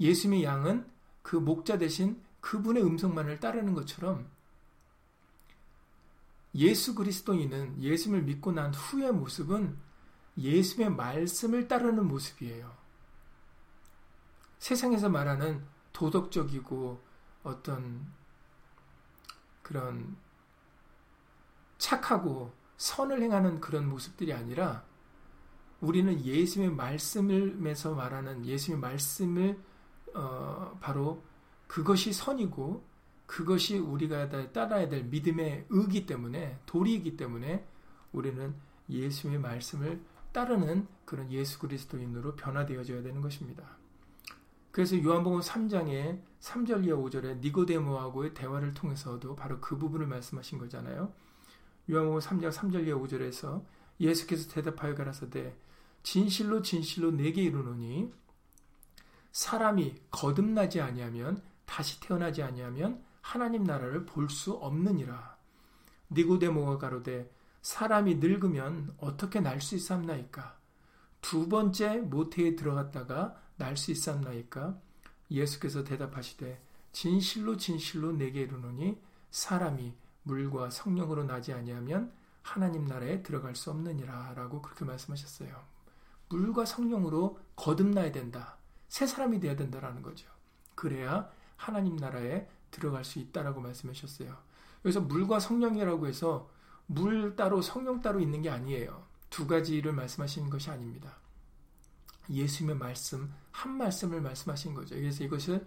예수님의 0.01 0.43
양은 0.43 0.85
그 1.21 1.37
목자 1.37 1.77
대신 1.77 2.21
그분의 2.41 2.83
음성만을 2.83 3.39
따르는 3.39 3.73
것처럼 3.73 4.29
예수 6.55 6.95
그리스도인은 6.95 7.81
예수님을 7.81 8.23
믿고 8.23 8.51
난 8.51 8.73
후의 8.73 9.13
모습은 9.13 9.77
예수의 10.37 10.89
말씀을 10.91 11.67
따르는 11.67 12.07
모습이에요. 12.07 12.71
세상에서 14.59 15.09
말하는 15.09 15.63
도덕적이고 15.93 17.01
어떤 17.43 18.05
그런 19.61 20.17
착하고 21.77 22.53
선을 22.77 23.21
행하는 23.21 23.59
그런 23.59 23.87
모습들이 23.87 24.33
아니라 24.33 24.83
우리는 25.79 26.23
예수님의 26.23 26.75
말씀을에서 26.75 27.95
말하는 27.95 28.45
예수님의 28.45 28.81
말씀을 28.81 29.59
어, 30.13 30.77
바로 30.79 31.23
그것이 31.67 32.13
선이고 32.13 32.83
그것이 33.31 33.77
우리가 33.77 34.51
따라야 34.51 34.89
될 34.89 35.05
믿음의 35.05 35.67
의기 35.69 36.05
때문에 36.05 36.59
도리이기 36.65 37.15
때문에 37.15 37.65
우리는 38.11 38.53
예수의 38.89 39.39
말씀을 39.39 40.03
따르는 40.33 40.85
그런 41.05 41.31
예수 41.31 41.57
그리스도인으로 41.59 42.35
변화되어져야 42.35 43.01
되는 43.01 43.21
것입니다. 43.21 43.77
그래서 44.71 45.01
요한복음 45.01 45.39
3장에 45.39 46.21
3절 46.41 46.85
이하 46.85 46.97
5절에 46.97 47.39
니고데모하고의 47.39 48.33
대화를 48.33 48.73
통해서도 48.73 49.37
바로 49.37 49.61
그 49.61 49.77
부분을 49.77 50.07
말씀하신 50.07 50.57
거잖아요. 50.57 51.13
요한복음 51.89 52.19
3장 52.19 52.51
3절 52.51 52.85
이하 52.85 52.97
5절에서 52.97 53.63
예수께서 54.01 54.49
대답하여 54.49 54.93
가라사대 54.93 55.55
진실로 56.03 56.61
진실로 56.61 57.11
내게 57.11 57.43
이르노니 57.43 58.11
사람이 59.31 59.95
거듭나지 60.11 60.81
아니하면 60.81 61.41
다시 61.65 62.01
태어나지 62.01 62.43
아니하면 62.43 63.09
하나님 63.21 63.63
나라를 63.63 64.05
볼 64.05 64.29
수 64.29 64.53
없느니라. 64.53 65.37
니고데모가 66.11 66.77
가로되 66.77 67.31
사람이 67.61 68.15
늙으면 68.15 68.95
어떻게 68.97 69.39
날 69.39 69.61
수 69.61 69.75
있삼나이까? 69.75 70.57
두 71.21 71.47
번째 71.47 71.97
모태에 71.99 72.55
들어갔다가 72.55 73.35
날 73.57 73.77
수 73.77 73.91
있삼나이까? 73.91 74.77
예수께서 75.29 75.83
대답하시되 75.83 76.61
진실로 76.91 77.55
진실로 77.57 78.11
내게 78.11 78.41
이르노니 78.41 78.99
사람이 79.29 79.93
물과 80.23 80.71
성령으로 80.71 81.23
나지 81.23 81.53
아니하면 81.53 82.11
하나님 82.41 82.85
나라에 82.85 83.23
들어갈 83.23 83.55
수 83.55 83.69
없느니라 83.69 84.33
라고 84.35 84.61
그렇게 84.61 84.83
말씀하셨어요. 84.83 85.55
물과 86.29 86.65
성령으로 86.65 87.39
거듭나야 87.55 88.11
된다. 88.11 88.57
새 88.89 89.05
사람이 89.05 89.39
되어야 89.39 89.55
된다라는 89.55 90.01
거죠. 90.01 90.27
그래야 90.75 91.29
하나님 91.55 91.95
나라에 91.95 92.47
들어갈 92.71 93.05
수 93.05 93.19
있다라고 93.19 93.61
말씀하셨어요. 93.61 94.35
그래서 94.81 95.01
물과 95.01 95.39
성령이라고 95.39 96.07
해서 96.07 96.49
물 96.87 97.35
따로 97.35 97.61
성령 97.61 98.01
따로 98.01 98.19
있는 98.19 98.41
게 98.41 98.49
아니에요. 98.49 99.05
두 99.29 99.47
가지를 99.47 99.93
말씀하시는 99.93 100.49
것이 100.49 100.69
아닙니다. 100.69 101.17
예수님의 102.29 102.77
말씀 102.77 103.31
한 103.51 103.77
말씀을 103.77 104.21
말씀하신 104.21 104.73
거죠. 104.73 104.95
그래서 104.95 105.23
이것을 105.23 105.65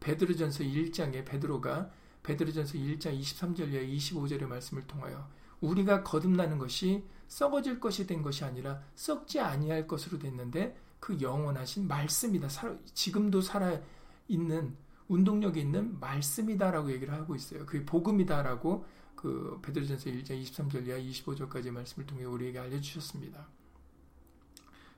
베드로전서 0.00 0.64
1장에 0.64 1.24
베드로가 1.24 1.90
베드로전서 2.22 2.74
1장 2.74 3.18
23절 3.18 3.72
이하 3.72 3.82
25절의 3.82 4.46
말씀을 4.46 4.86
통하여 4.86 5.28
우리가 5.60 6.02
거듭나는 6.02 6.58
것이 6.58 7.04
썩어질 7.28 7.80
것이 7.80 8.06
된 8.06 8.22
것이 8.22 8.44
아니라 8.44 8.82
썩지 8.94 9.40
아니할 9.40 9.86
것으로 9.86 10.18
됐는데 10.18 10.76
그 11.00 11.20
영원하신 11.20 11.86
말씀이다. 11.88 12.48
지금도 12.94 13.40
살아 13.40 13.80
있는 14.28 14.76
운동력이 15.08 15.60
있는 15.60 15.98
말씀이다라고 16.00 16.90
얘기를 16.92 17.14
하고 17.14 17.34
있어요. 17.34 17.64
그게 17.66 17.84
복음이다라고 17.84 18.86
그 19.14 19.58
베드로전서 19.62 20.10
1장 20.10 20.42
23절 20.42 20.86
이하 20.86 20.98
25절까지 20.98 21.70
말씀을 21.70 22.06
통해 22.06 22.24
우리에게 22.24 22.58
알려주셨습니다. 22.58 23.46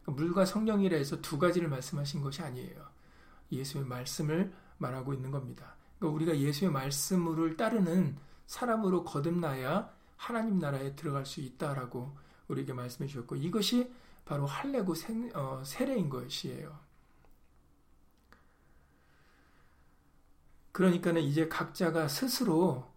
그러니까 0.03 0.13
물과 0.13 0.45
성령이라 0.45 0.97
해서 0.97 1.21
두 1.21 1.39
가지를 1.39 1.69
말씀하신 1.69 2.21
것이 2.23 2.43
아니에요. 2.43 2.87
예수의 3.53 3.85
말씀을 3.85 4.53
말하고 4.79 5.15
있는 5.15 5.31
겁니다. 5.31 5.77
그러니까 5.99 6.15
우리가 6.17 6.39
예수의 6.39 6.71
말씀을 6.71 7.57
따르는 7.57 8.17
사람으로 8.47 9.05
거듭나야 9.05 9.93
하나님 10.17 10.59
나라에 10.59 10.97
들어갈 10.97 11.27
수 11.27 11.41
있다라고 11.41 12.17
우리에게 12.49 12.73
말씀해 12.73 13.09
주셨고 13.09 13.37
이것이 13.37 13.93
바로 14.25 14.47
할례고 14.47 14.95
어, 15.35 15.63
세례인 15.65 16.09
것이에요. 16.09 16.88
그러니까는 20.79 21.23
이제 21.23 21.49
각자가 21.49 22.07
스스로 22.07 22.89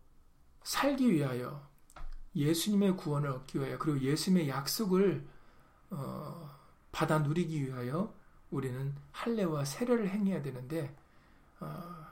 살기 0.61 1.11
위하여 1.11 1.67
예수님의 2.35 2.95
구원을 2.95 3.31
얻기 3.31 3.57
위하여 3.57 3.79
그리고 3.79 3.99
예수님의 3.99 4.49
약속을 4.49 5.25
어, 5.89 6.59
받아 6.91 7.17
누리기 7.17 7.65
위하여 7.65 8.13
우리는 8.51 8.93
할례와 9.11 9.65
세례를 9.65 10.11
행해야 10.11 10.43
되는데 10.43 10.95
어, 11.59 12.05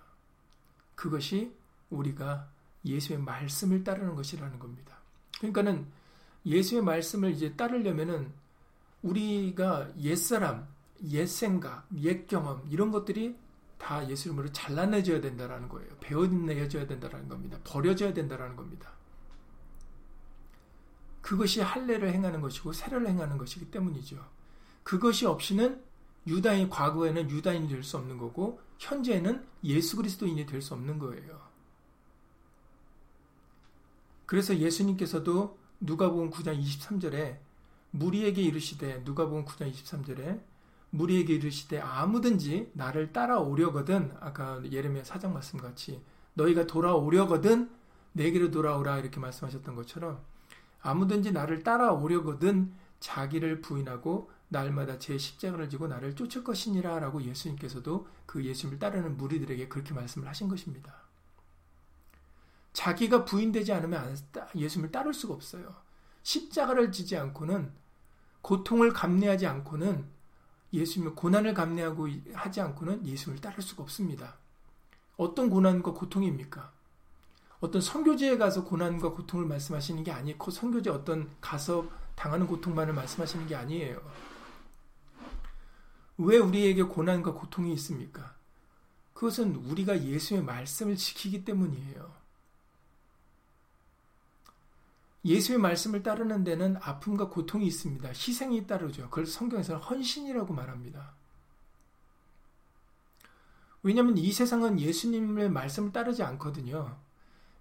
그것이 0.95 1.55
우리가 1.91 2.49
예수의 2.83 3.19
말씀을 3.19 3.83
따르는 3.83 4.15
것이라는 4.15 4.57
겁니다. 4.57 4.97
그러니까는 5.37 5.85
예수의 6.47 6.81
말씀을 6.81 7.29
이제 7.29 7.55
따르려면은 7.55 8.33
우리가 9.03 9.91
옛사람, 9.99 10.67
옛생각, 11.03 11.87
옛경험 11.95 12.65
이런 12.71 12.89
것들이 12.89 13.37
다 13.79 14.07
예수 14.09 14.27
이름으로 14.27 14.51
잘라내줘야 14.51 15.21
된다라는 15.21 15.67
거예요. 15.69 15.89
배워내줘야 15.99 16.85
된다라는 16.85 17.27
겁니다. 17.27 17.57
버려져야 17.63 18.13
된다라는 18.13 18.55
겁니다. 18.55 18.91
그것이 21.21 21.61
할례를 21.61 22.13
행하는 22.13 22.41
것이고 22.41 22.73
세례를 22.73 23.07
행하는 23.07 23.37
것이기 23.37 23.71
때문이죠. 23.71 24.23
그것이 24.83 25.25
없이는 25.25 25.83
유다인 26.27 26.69
과거에는 26.69 27.29
유다인이 27.31 27.67
될 27.69 27.83
수 27.83 27.97
없는 27.97 28.17
거고 28.17 28.61
현재는 28.77 29.45
예수 29.63 29.95
그리스도인이 29.97 30.45
될 30.45 30.61
수 30.61 30.73
없는 30.73 30.99
거예요. 30.99 31.41
그래서 34.25 34.55
예수님께서도 34.55 35.57
누가복음 35.79 36.29
9장 36.29 36.61
23절에 36.61 37.39
무리에게 37.91 38.41
이르시되 38.43 39.01
누가복음 39.03 39.45
9장 39.45 39.71
23절에 39.73 40.41
무리에게 40.91 41.35
이르시되 41.35 41.79
아무든지 41.79 42.71
나를 42.73 43.13
따라오려거든 43.13 44.11
아까 44.19 44.61
예레미야 44.69 45.03
사장 45.03 45.33
말씀 45.33 45.59
같이 45.59 46.03
너희가 46.33 46.65
돌아오려거든 46.65 47.69
내게로 48.13 48.51
돌아오라 48.51 48.97
이렇게 48.99 49.19
말씀하셨던 49.19 49.75
것처럼 49.75 50.21
아무든지 50.81 51.31
나를 51.31 51.63
따라오려거든 51.63 52.73
자기를 52.99 53.61
부인하고 53.61 54.31
날마다 54.49 54.97
제 54.97 55.17
십자가를 55.17 55.69
지고 55.69 55.87
나를 55.87 56.15
쫓을 56.15 56.43
것이니라 56.43 56.99
라고 56.99 57.21
예수님께서도 57.21 58.07
그 58.25 58.43
예수님을 58.43 58.79
따르는 58.79 59.17
무리들에게 59.17 59.67
그렇게 59.67 59.93
말씀을 59.93 60.27
하신 60.27 60.47
것입니다. 60.47 60.93
자기가 62.73 63.25
부인되지 63.25 63.71
않으면 63.73 64.17
예수님을 64.55 64.91
따를 64.91 65.13
수가 65.13 65.33
없어요. 65.35 65.75
십자가를 66.23 66.91
지지 66.91 67.15
않고는 67.17 67.71
고통을 68.41 68.93
감내하지 68.93 69.45
않고는 69.45 70.05
예수님의 70.73 71.15
고난을 71.15 71.53
감내하고 71.53 72.07
하지 72.33 72.61
않고는 72.61 73.05
예수님을 73.05 73.41
따를 73.41 73.61
수가 73.61 73.83
없습니다. 73.83 74.35
어떤 75.17 75.49
고난과 75.49 75.93
고통입니까? 75.93 76.71
어떤 77.59 77.81
선교지에 77.81 78.37
가서 78.37 78.63
고난과 78.63 79.11
고통을 79.11 79.45
말씀하시는 79.45 80.03
게 80.03 80.11
아니고 80.11 80.49
선교지 80.51 80.89
어떤 80.89 81.29
가서 81.41 81.85
당하는 82.15 82.47
고통만을 82.47 82.93
말씀하시는 82.93 83.47
게 83.47 83.55
아니에요. 83.55 84.01
왜 86.17 86.37
우리에게 86.37 86.83
고난과 86.83 87.33
고통이 87.33 87.73
있습니까? 87.73 88.35
그것은 89.13 89.55
우리가 89.55 90.01
예수의 90.03 90.43
말씀을 90.43 90.95
지키기 90.95 91.43
때문이에요. 91.43 92.18
예수의 95.25 95.59
말씀을 95.59 96.01
따르는 96.03 96.43
데는 96.43 96.77
아픔과 96.81 97.29
고통이 97.29 97.67
있습니다. 97.67 98.07
희생이 98.09 98.65
따르죠. 98.67 99.09
그걸 99.09 99.25
성경에서는 99.25 99.81
헌신이라고 99.81 100.53
말합니다. 100.53 101.13
왜냐하면 103.83 104.17
이 104.17 104.31
세상은 104.31 104.79
예수님의 104.79 105.49
말씀을 105.49 105.91
따르지 105.91 106.23
않거든요. 106.23 106.97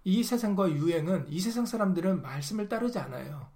이 0.05 0.23
세상과 0.23 0.71
유행은 0.73 1.27
이 1.29 1.41
세상 1.41 1.67
사람들은 1.67 2.23
말씀을 2.23 2.69
따르지 2.69 2.99
않아요. 2.99 3.49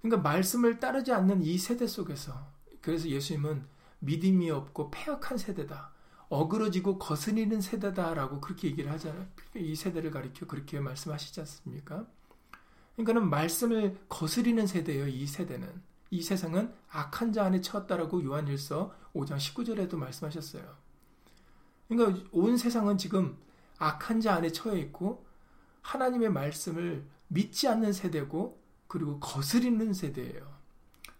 그러니까 0.00 0.28
말씀을 0.28 0.78
따르지 0.78 1.12
않는 1.12 1.42
이 1.42 1.58
세대 1.58 1.86
속에서 1.86 2.50
그래서 2.80 3.08
예수님은 3.08 3.66
믿음이 4.00 4.50
없고 4.50 4.90
폐역한 4.90 5.38
세대다. 5.38 5.92
어그러지고 6.28 6.98
거스리는 6.98 7.60
세대다라고 7.60 8.40
그렇게 8.40 8.68
얘기를 8.68 8.90
하잖아요. 8.92 9.26
이 9.56 9.74
세대를 9.74 10.10
가리켜 10.10 10.46
그렇게 10.46 10.78
말씀하시지 10.78 11.40
않습니까? 11.40 12.06
그러니까는 12.98 13.30
말씀을 13.30 13.96
거스리는 14.08 14.66
세대예요. 14.66 15.06
이 15.06 15.24
세대는 15.24 15.68
이 16.10 16.20
세상은 16.20 16.74
악한 16.90 17.32
자 17.32 17.44
안에 17.44 17.60
처했다라고 17.60 18.24
요한일서 18.24 18.92
5장 19.14 19.36
19절에도 19.36 19.96
말씀하셨어요. 19.96 20.64
그러니까 21.86 22.28
온 22.32 22.56
세상은 22.56 22.98
지금 22.98 23.38
악한 23.78 24.20
자 24.20 24.34
안에 24.34 24.50
처해 24.50 24.80
있고 24.80 25.24
하나님의 25.82 26.30
말씀을 26.30 27.06
믿지 27.28 27.68
않는 27.68 27.92
세대고 27.92 28.60
그리고 28.88 29.20
거스리는 29.20 29.92
세대예요. 29.92 30.58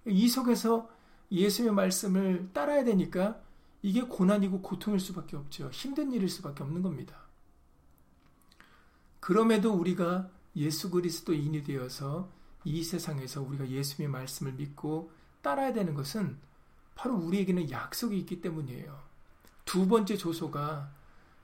이 0.06 0.28
속에서 0.28 0.90
예수의 1.30 1.70
말씀을 1.70 2.50
따라야 2.52 2.82
되니까 2.82 3.40
이게 3.82 4.02
고난이고 4.02 4.62
고통일 4.62 4.98
수밖에 4.98 5.36
없죠. 5.36 5.70
힘든 5.70 6.10
일일 6.10 6.28
수밖에 6.28 6.64
없는 6.64 6.82
겁니다. 6.82 7.14
그럼에도 9.20 9.72
우리가 9.74 10.28
예수 10.58 10.90
그리스도인이 10.90 11.62
되어서 11.64 12.30
이 12.64 12.82
세상에서 12.82 13.42
우리가 13.42 13.68
예수님의 13.68 14.12
말씀을 14.12 14.52
믿고 14.52 15.12
따라야 15.40 15.72
되는 15.72 15.94
것은 15.94 16.38
바로 16.94 17.14
우리에게는 17.14 17.70
약속이 17.70 18.18
있기 18.18 18.40
때문이에요. 18.40 19.00
두 19.64 19.86
번째 19.86 20.16
조소가 20.16 20.92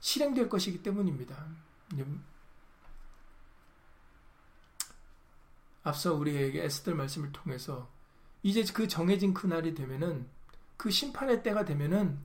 실행될 0.01 0.49
것이기 0.49 0.83
때문입니다. 0.83 1.47
앞서 5.83 6.13
우리에게 6.13 6.63
에스들 6.63 6.95
말씀을 6.95 7.31
통해서 7.31 7.89
이제 8.43 8.63
그 8.73 8.87
정해진 8.87 9.33
그날이 9.33 9.73
되면은 9.73 10.27
그 10.77 10.91
심판의 10.91 11.41
때가 11.41 11.63
되면은 11.63 12.19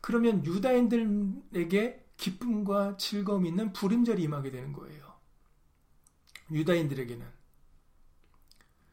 그러면 0.00 0.44
유다인들에게 0.44 2.03
기쁨과 2.16 2.96
즐거움이 2.96 3.48
있는 3.48 3.72
불임절이 3.72 4.22
임하게 4.22 4.50
되는 4.50 4.72
거예요. 4.72 5.14
유다인들에게는. 6.50 7.26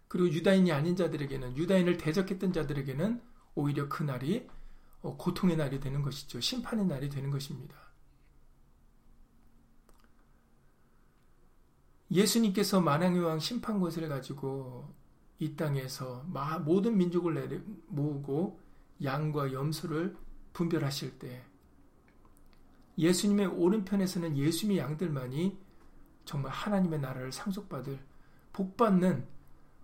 그리고 0.07 0.29
유다인이 0.29 0.71
아닌 0.71 0.95
자들에게는, 0.95 1.57
유다인을 1.57 1.97
대적했던 1.97 2.53
자들에게는 2.53 3.21
오히려 3.55 3.87
그 3.87 4.03
날이 4.03 4.47
어, 5.01 5.17
고통의 5.17 5.57
날이 5.57 5.79
되는 5.79 6.01
것이죠. 6.01 6.39
심판의 6.39 6.85
날이 6.85 7.09
되는 7.09 7.31
것입니다. 7.31 7.75
예수님께서 12.11 12.81
만왕의 12.81 13.21
왕 13.21 13.39
심판권세를 13.39 14.09
가지고 14.09 14.93
이 15.39 15.55
땅에서 15.55 16.25
모든 16.65 16.97
민족을 16.97 17.63
모으고 17.87 18.59
양과 19.01 19.53
염소를 19.53 20.15
분별하실 20.53 21.17
때 21.19 21.45
예수님의 22.97 23.47
오른편에서는 23.47 24.37
예수님의 24.37 24.77
양들만이 24.77 25.57
정말 26.25 26.51
하나님의 26.51 26.99
나라를 26.99 27.31
상속받을 27.31 27.99
복받는 28.53 29.27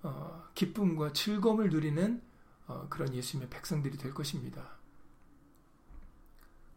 어, 0.03 0.43
기쁨과 0.53 1.13
즐거움을 1.13 1.69
누리는 1.69 2.21
어, 2.67 2.87
그런 2.89 3.13
예수님의 3.13 3.49
백성들이 3.49 3.97
될 3.97 4.13
것입니다. 4.13 4.77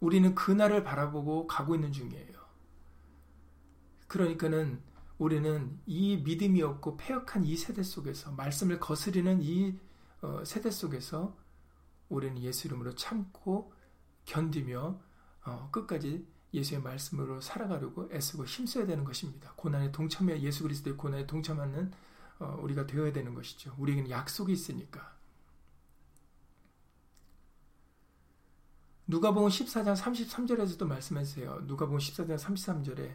우리는 0.01 0.35
그 0.35 0.51
날을 0.51 0.83
바라보고 0.83 1.47
가고 1.47 1.75
있는 1.75 1.93
중이에요. 1.93 2.41
그러니까는 4.09 4.81
우리는 5.19 5.79
이 5.87 6.17
믿음이 6.17 6.63
없고 6.63 6.97
폐역한 6.97 7.45
이 7.45 7.55
세대 7.57 7.83
속에서 7.83 8.33
말씀을 8.33 8.81
거스리는 8.81 9.43
이 9.43 9.79
어, 10.23 10.43
세대 10.45 10.71
속에서 10.71 11.37
우리는 12.09 12.39
예수 12.41 12.67
이름으로 12.67 12.95
참고 12.95 13.73
견디며 14.25 14.81
어, 14.81 15.01
끝까지 15.71 16.27
예수의 16.53 16.83
말씀으로 16.83 17.41
살아가려고 17.41 18.09
애쓰고 18.13 18.45
힘써야 18.45 18.87
되는 18.87 19.05
것입니다. 19.05 19.53
고난에 19.57 19.93
동참해 19.93 20.41
예수 20.41 20.63
그리스도의 20.65 20.97
고난에 20.97 21.27
동참하는 21.27 21.93
어, 22.41 22.59
우리가 22.63 22.87
되어야 22.87 23.13
되는 23.13 23.35
것이죠. 23.35 23.75
우리에게는 23.79 24.11
약속이 24.11 24.53
있으니까. 24.53 25.15
누가복음 29.07 29.49
14장 29.49 29.97
33절에서도 29.97 30.87
말씀하세요. 30.87 31.63
누가복음 31.67 31.99
14장 31.99 32.39
33절에 32.39 33.15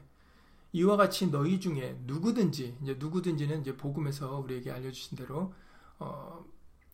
이와 0.73 0.97
같이 0.97 1.31
너희 1.31 1.59
중에 1.59 1.97
누구든지 2.03 2.77
이제 2.81 2.95
누구든지는 2.99 3.61
이제 3.61 3.77
복음에서 3.77 4.39
우리에게 4.39 4.71
알려주신 4.71 5.17
대로 5.17 5.53
어, 5.99 6.45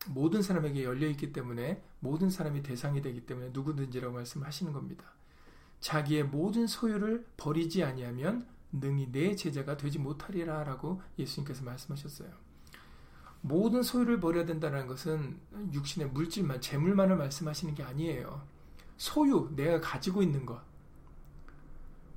모든 0.07 0.41
사람에게 0.41 0.83
열려 0.83 1.07
있기 1.07 1.31
때문에 1.31 1.83
모든 1.99 2.29
사람이 2.29 2.63
대상이 2.63 3.01
되기 3.01 3.25
때문에 3.25 3.49
누구든지라고 3.53 4.13
말씀하시는 4.13 4.73
겁니다. 4.73 5.05
자기의 5.79 6.25
모든 6.25 6.67
소유를 6.67 7.25
버리지 7.37 7.83
아니하면 7.83 8.47
능히 8.71 9.11
내 9.11 9.35
제자가 9.35 9.77
되지 9.77 9.99
못하리라라고 9.99 11.01
예수님께서 11.19 11.63
말씀하셨어요. 11.63 12.29
모든 13.41 13.81
소유를 13.81 14.19
버려야 14.19 14.45
된다는 14.45 14.87
것은 14.87 15.39
육신의 15.73 16.09
물질만 16.09 16.61
재물만을 16.61 17.17
말씀하시는 17.17 17.73
게 17.73 17.83
아니에요. 17.83 18.45
소유 18.97 19.51
내가 19.55 19.81
가지고 19.81 20.21
있는 20.21 20.45
것. 20.45 20.61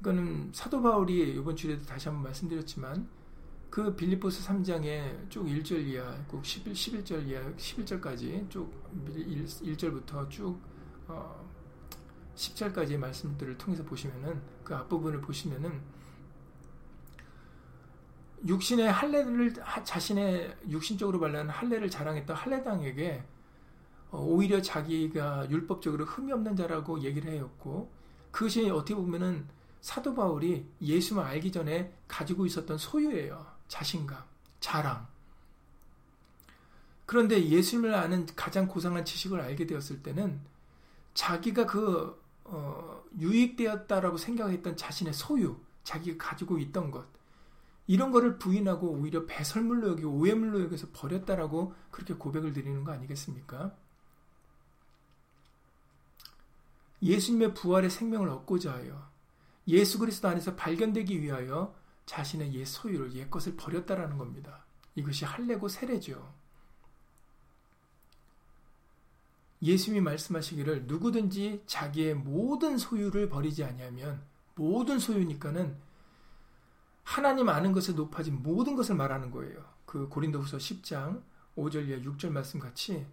이거는 0.01 0.51
사도 0.53 0.83
바울이 0.83 1.35
이번 1.35 1.57
주에도 1.57 1.85
다시 1.87 2.09
한번 2.09 2.25
말씀드렸지만 2.25 3.09
그 3.75 3.93
빌립보스 3.97 4.47
3장에 4.47 5.29
쭉 5.29 5.45
1절 5.47 5.85
이하, 5.85 6.17
꼭 6.29 6.47
11, 6.47 6.73
11절 6.73 7.27
이하, 7.27 7.43
11절까지 7.57 8.49
쭉 8.49 8.73
1, 9.17 9.77
절부터 9.77 10.29
쭉 10.29 10.61
어, 11.09 11.45
10절까지의 12.37 12.99
말씀들을 12.99 13.59
통해서 13.59 13.83
보시면은 13.83 14.41
그 14.63 14.77
앞부분을 14.77 15.21
보시면은 15.21 15.83
육신의 18.47 18.93
할례를 18.93 19.55
자신의 19.83 20.57
육신적으로 20.69 21.19
발라는 21.19 21.51
할례를 21.51 21.91
자랑했던 21.91 22.37
할례당에게 22.37 23.25
어, 24.13 24.21
오히려 24.21 24.63
자기가 24.63 25.51
율법적으로 25.51 26.05
흠이 26.05 26.31
없는 26.31 26.55
자라고 26.55 27.01
얘기를 27.01 27.33
해였고 27.33 27.91
그것이 28.31 28.71
어떻게 28.71 28.95
보면은 28.95 29.49
사도 29.81 30.15
바울이 30.15 30.65
예수만 30.81 31.27
알기 31.27 31.51
전에 31.51 31.93
가지고 32.07 32.47
있었던 32.47 32.79
소유예요. 32.79 33.54
자신감, 33.69 34.23
자랑. 34.61 35.07
그런데 37.07 37.49
예수님을 37.49 37.95
아는 37.95 38.27
가장 38.35 38.67
고상한 38.67 39.05
지식을 39.05 39.41
알게 39.41 39.67
되었을 39.67 40.03
때는 40.03 40.41
자기가 41.13 41.67
그 41.67 42.23
어, 42.45 43.03
유익되었다라고 43.19 44.17
생각했던 44.17 44.77
자신의 44.77 45.15
소유, 45.15 45.59
자기가 45.83 46.29
가지고 46.29 46.59
있던 46.59 46.91
것, 46.91 47.07
이런 47.87 48.11
거를 48.11 48.39
부인하고 48.39 48.89
오히려 48.89 49.27
배설물로 49.27 49.91
여기고 49.91 50.11
오해물로 50.11 50.63
여기서 50.63 50.89
버렸다라고 50.93 51.75
그렇게 51.91 52.15
고백을 52.15 52.53
드리는 52.53 52.83
거 52.85 52.93
아니겠습니까? 52.93 53.75
예수님의 57.03 57.53
부활의 57.55 57.91
생명을 57.91 58.29
얻고자 58.31 58.73
하여 58.73 59.11
예수 59.69 59.99
그리스도 59.99 60.29
안에서 60.29 60.57
발견되기 60.57 61.21
위하여 61.21 61.75
자신의 62.07 62.55
옛 62.55 62.65
소유를 62.65 63.15
옛 63.15 63.31
것을 63.31 63.57
버렸다라는 63.57 64.19
겁니다. 64.19 64.65
이것이 64.95 65.25
할례고 65.25 65.69
세례죠. 65.69 66.35
예수님이 69.63 70.03
말씀하시기를 70.03 70.85
누구든지 70.87 71.63
자기의 71.67 72.15
모든 72.15 72.77
소유를 72.77 73.29
버리지 73.31 73.65
아니하면 73.65 74.23
모든 74.55 74.99
소유니까는 74.99 75.77
하나님 77.03 77.49
아는 77.49 77.73
것에 77.73 77.93
높아진 77.93 78.43
모든 78.43 78.77
것을 78.77 78.95
말하는 78.95 79.31
거예요. 79.31 79.65
그 79.87 80.09
고린도후서 80.09 80.59
10장 80.59 81.23
5절 81.57 81.89
이하 81.89 81.99
6절 82.01 82.31
말씀 82.31 82.61
같이 82.61 83.07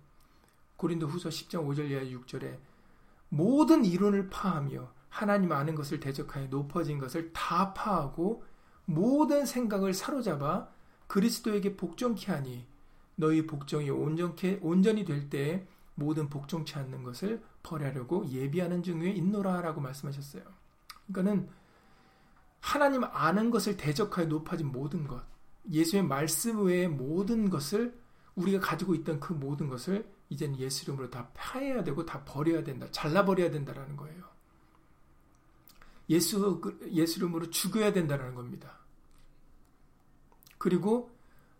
고린도후서 0.77 1.29
10장 1.29 1.65
5절 1.65 1.89
이하 1.89 2.01
6절에 2.19 2.59
모든 3.29 3.85
이론을 3.85 4.29
파하며 4.29 4.91
하나님 5.09 5.51
아는 5.51 5.75
것을 5.75 5.99
대적하여 5.99 6.47
높아진 6.47 6.97
것을 6.97 7.31
다 7.33 7.73
파하고 7.73 8.43
모든 8.93 9.45
생각을 9.45 9.93
사로잡아 9.93 10.69
그리스도에게 11.07 11.75
복종케 11.75 12.31
하니 12.31 12.65
너희 13.15 13.45
복종이 13.45 13.89
온전케 13.89 14.59
온전히 14.61 15.05
될 15.05 15.29
때에 15.29 15.67
모든 15.95 16.29
복종치 16.29 16.75
않는 16.75 17.03
것을 17.03 17.41
버리려고 17.63 18.27
예비하는 18.27 18.81
중에 18.81 19.11
있노라 19.11 19.61
라고 19.61 19.81
말씀하셨어요. 19.81 20.43
그러니까는 21.07 21.49
하나님 22.59 23.03
아는 23.03 23.51
것을 23.51 23.75
대적하여 23.77 24.27
높아진 24.27 24.71
모든 24.71 25.07
것, 25.07 25.23
예수의 25.69 26.03
말씀 26.03 26.65
외의 26.65 26.87
모든 26.87 27.49
것을 27.49 27.99
우리가 28.35 28.59
가지고 28.59 28.95
있던 28.95 29.19
그 29.19 29.33
모든 29.33 29.67
것을 29.67 30.09
이제는 30.29 30.57
예수 30.59 30.85
이름으로 30.85 31.09
다 31.09 31.29
파해야 31.33 31.83
되고 31.83 32.05
다 32.05 32.23
버려야 32.23 32.63
된다. 32.63 32.87
잘라버려야 32.91 33.51
된다라는 33.51 33.97
거예요. 33.97 34.23
예수, 36.09 36.59
그, 36.61 36.79
예수 36.91 37.19
이름으로 37.19 37.49
죽여야 37.49 37.93
된다는 37.93 38.33
겁니다. 38.33 38.80
그리고 40.61 41.09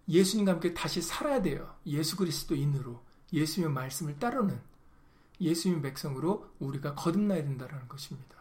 예수님과 0.08 0.52
함께 0.52 0.76
다시 0.76 1.02
살아야 1.02 1.42
돼요. 1.42 1.76
예수 1.88 2.16
그리스도인으로. 2.16 3.02
예수님의 3.34 3.74
말씀을 3.74 4.20
따르는 4.20 4.62
예수님 5.40 5.82
백성으로 5.82 6.52
우리가 6.60 6.94
거듭나야 6.94 7.42
된다는 7.42 7.88
것입니다. 7.88 8.36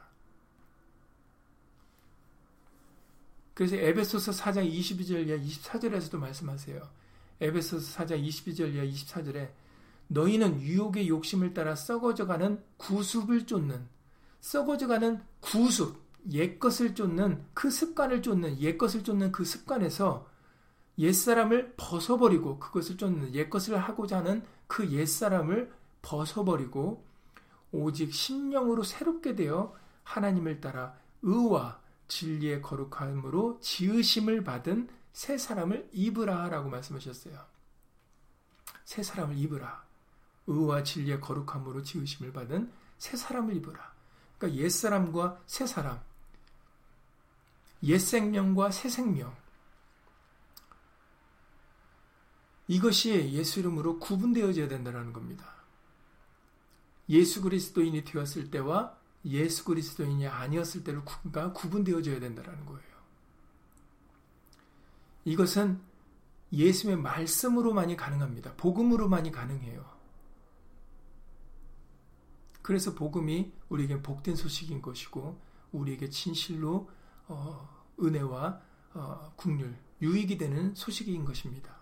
그래서 3.55 3.77
에베소서 3.77 4.33
4장 4.33 4.71
22절 4.71 5.29
이하 5.29 5.39
24절에서도 5.39 6.19
말씀하세요. 6.19 6.83
에베소서 7.41 8.05
4장 8.05 8.23
22절 8.23 8.75
이하 8.75 8.85
24절에 8.85 9.53
너희는 10.09 10.61
유혹의 10.61 11.09
욕심을 11.09 11.55
따라 11.55 11.75
썩어져가는 11.75 12.63
구습을 12.77 13.47
쫓는 13.47 13.89
썩어져가는 14.43 15.23
구습 15.41 16.03
옛것을 16.31 16.95
쫓는 16.95 17.47
그 17.55 17.71
습관을 17.71 18.21
쫓는 18.21 18.61
옛것을 18.61 19.03
쫓는 19.05 19.33
그 19.33 19.47
습관에서 19.47 20.29
옛사람을 21.01 21.75
벗어버리고 21.77 22.59
그것을 22.59 22.97
쫓는 22.99 23.35
옛것을 23.35 23.77
하고자 23.79 24.19
하는 24.19 24.45
그 24.67 24.89
옛사람을 24.91 25.73
벗어버리고 26.03 27.05
오직 27.73 28.13
심령으로 28.13 28.83
새롭게 28.85 29.35
되어 29.35 29.75
하나님을 30.05 30.61
따라 30.61 30.95
의와 31.23 31.81
진리의 32.09 32.61
거룩함으로 32.63 33.61
지으심을 33.61 34.45
받은 34.45 34.89
새 35.13 35.39
사람을 35.39 35.89
입으라라고 35.93 36.69
말씀하셨어요. 36.69 37.39
새 38.85 39.03
사람을 39.03 39.39
입으라. 39.39 39.85
의와 40.47 40.83
진리의 40.83 41.21
거룩함으로 41.21 41.83
지으심을 41.83 42.33
받은 42.33 42.73
새 42.99 43.17
사람을 43.17 43.57
입으라. 43.57 43.93
그러니까 44.37 44.63
옛 44.63 44.69
사람과 44.69 45.41
새 45.47 45.67
사람, 45.67 46.01
옛 47.85 47.99
생명과 47.99 48.71
새 48.71 48.89
생명. 48.89 49.40
이것이 52.71 53.33
예수 53.33 53.59
이름으로 53.59 53.99
구분되어져야 53.99 54.69
된다는 54.69 55.13
겁니다. 55.13 55.45
예수 57.09 57.43
그리스도인이 57.43 58.05
되었을 58.05 58.53
때와 58.53 58.97
예수 59.25 59.65
그리스도인이 59.65 60.29
아니었을 60.29 60.85
때가 60.85 61.53
구분되어져야 61.53 62.21
된다는 62.21 62.65
거예요. 62.67 62.91
이것은 65.25 65.81
예수의 66.53 66.97
말씀으로만이 66.97 67.97
가능합니다. 67.97 68.55
복음으로만이 68.55 69.33
가능해요. 69.33 69.85
그래서 72.63 72.95
복음이 72.95 73.53
우리에게 73.69 74.01
복된 74.01 74.37
소식인 74.37 74.81
것이고 74.81 75.41
우리에게 75.73 76.09
진실로 76.09 76.89
어, 77.27 77.85
은혜와 78.01 78.61
어, 78.95 79.33
국률, 79.35 79.77
유익이 80.01 80.39
되는 80.39 80.73
소식인 80.77 81.25
것입니다. 81.25 81.80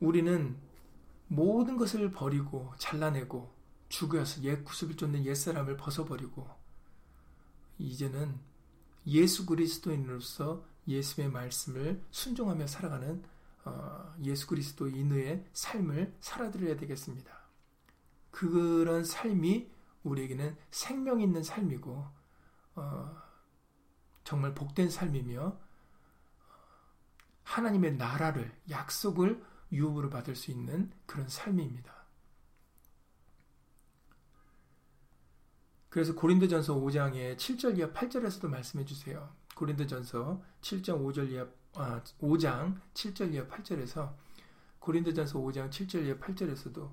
우리는 0.00 0.56
모든 1.28 1.76
것을 1.76 2.10
버리고 2.10 2.72
잘라내고 2.78 3.54
죽여서 3.88 4.42
옛 4.42 4.64
구습을 4.64 4.96
쫓는 4.96 5.24
옛사람을 5.24 5.76
벗어버리고 5.76 6.48
이제는 7.78 8.38
예수 9.06 9.46
그리스도인으로서 9.46 10.64
예수의 10.86 11.30
말씀을 11.30 12.02
순종하며 12.10 12.66
살아가는 12.66 13.22
어, 13.64 14.14
예수 14.22 14.46
그리스도인의 14.46 15.46
삶을 15.52 16.16
살아드려야 16.20 16.76
되겠습니다. 16.76 17.38
그런 18.30 19.04
삶이 19.04 19.70
우리에게는 20.02 20.56
생명 20.70 21.20
있는 21.20 21.42
삶이고 21.42 22.06
어, 22.76 23.22
정말 24.24 24.54
복된 24.54 24.88
삶이며 24.88 25.58
하나님의 27.42 27.96
나라를 27.96 28.52
약속을 28.70 29.44
유업으로 29.72 30.10
받을 30.10 30.34
수 30.34 30.50
있는 30.50 30.90
그런 31.06 31.28
삶입니다. 31.28 32.00
그래서 35.88 36.14
고린도전서 36.14 36.76
5장의 36.76 37.36
7절 37.36 37.78
이하 37.78 37.90
8절에서도 37.90 38.48
말씀해 38.48 38.84
주세요. 38.84 39.28
고린도전서 39.56 40.40
7장 40.62 41.04
5절 41.04 41.30
이하 41.30 41.46
아, 41.74 42.02
5장 42.20 42.80
7절 42.94 43.34
이하 43.34 43.46
8절에서 43.46 44.14
고린도전서 44.78 45.38
5장 45.38 45.70
7절 45.70 46.06
이하 46.06 46.16
8절에서도 46.16 46.90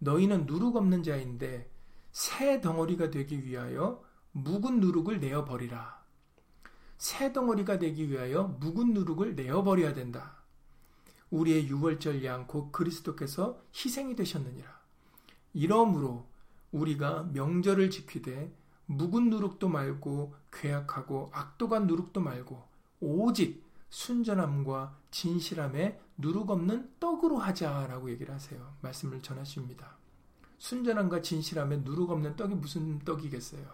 너희는 0.00 0.46
누룩 0.46 0.74
없는 0.76 1.04
자인데 1.04 1.70
새 2.10 2.60
덩어리가 2.60 3.10
되기 3.10 3.44
위하여 3.44 4.04
묵은 4.32 4.80
누룩을 4.80 5.20
내어 5.20 5.44
버리라. 5.44 6.02
새 6.98 7.32
덩어리가 7.32 7.78
되기 7.78 8.10
위하여 8.10 8.44
묵은 8.60 8.92
누룩을 8.92 9.36
내어 9.36 9.62
버려야 9.62 9.92
된다. 9.92 10.41
우리의 11.32 11.66
유월절 11.68 12.24
양 12.24 12.46
곧 12.46 12.70
그리스도께서 12.72 13.60
희생이 13.74 14.14
되셨느니라. 14.14 14.68
이러므로 15.54 16.26
우리가 16.70 17.24
명절을 17.32 17.90
지키되 17.90 18.54
묵은 18.86 19.30
누룩도 19.30 19.68
말고 19.68 20.34
괴악하고 20.52 21.30
악독한 21.32 21.86
누룩도 21.86 22.20
말고 22.20 22.62
오직 23.00 23.64
순전함과 23.88 24.96
진실함에 25.10 26.00
누룩 26.18 26.50
없는 26.50 26.92
떡으로 27.00 27.38
하자라고 27.38 28.10
얘기를 28.10 28.34
하세요. 28.34 28.74
말씀을 28.80 29.20
전하십니다. 29.22 29.96
순전함과 30.58 31.22
진실함에 31.22 31.78
누룩 31.78 32.10
없는 32.10 32.36
떡이 32.36 32.54
무슨 32.54 32.98
떡이겠어요? 33.00 33.66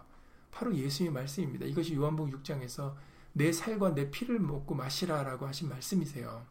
바로 0.51 0.75
예수의 0.75 1.11
말씀입니다. 1.11 1.65
이것이 1.65 1.95
요한복음 1.95 2.31
6장에서 2.39 2.95
내 3.33 3.51
살과 3.51 3.93
내 3.93 4.09
피를 4.09 4.39
먹고 4.39 4.75
마시라라고 4.75 5.45
하신 5.45 5.69
말씀이세요. 5.69 6.45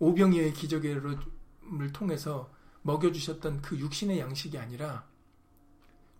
오병이의 0.00 0.54
기적을 0.54 1.18
통해서 1.92 2.50
먹여주셨던 2.82 3.62
그 3.62 3.78
육신의 3.78 4.18
양식이 4.18 4.58
아니라 4.58 5.06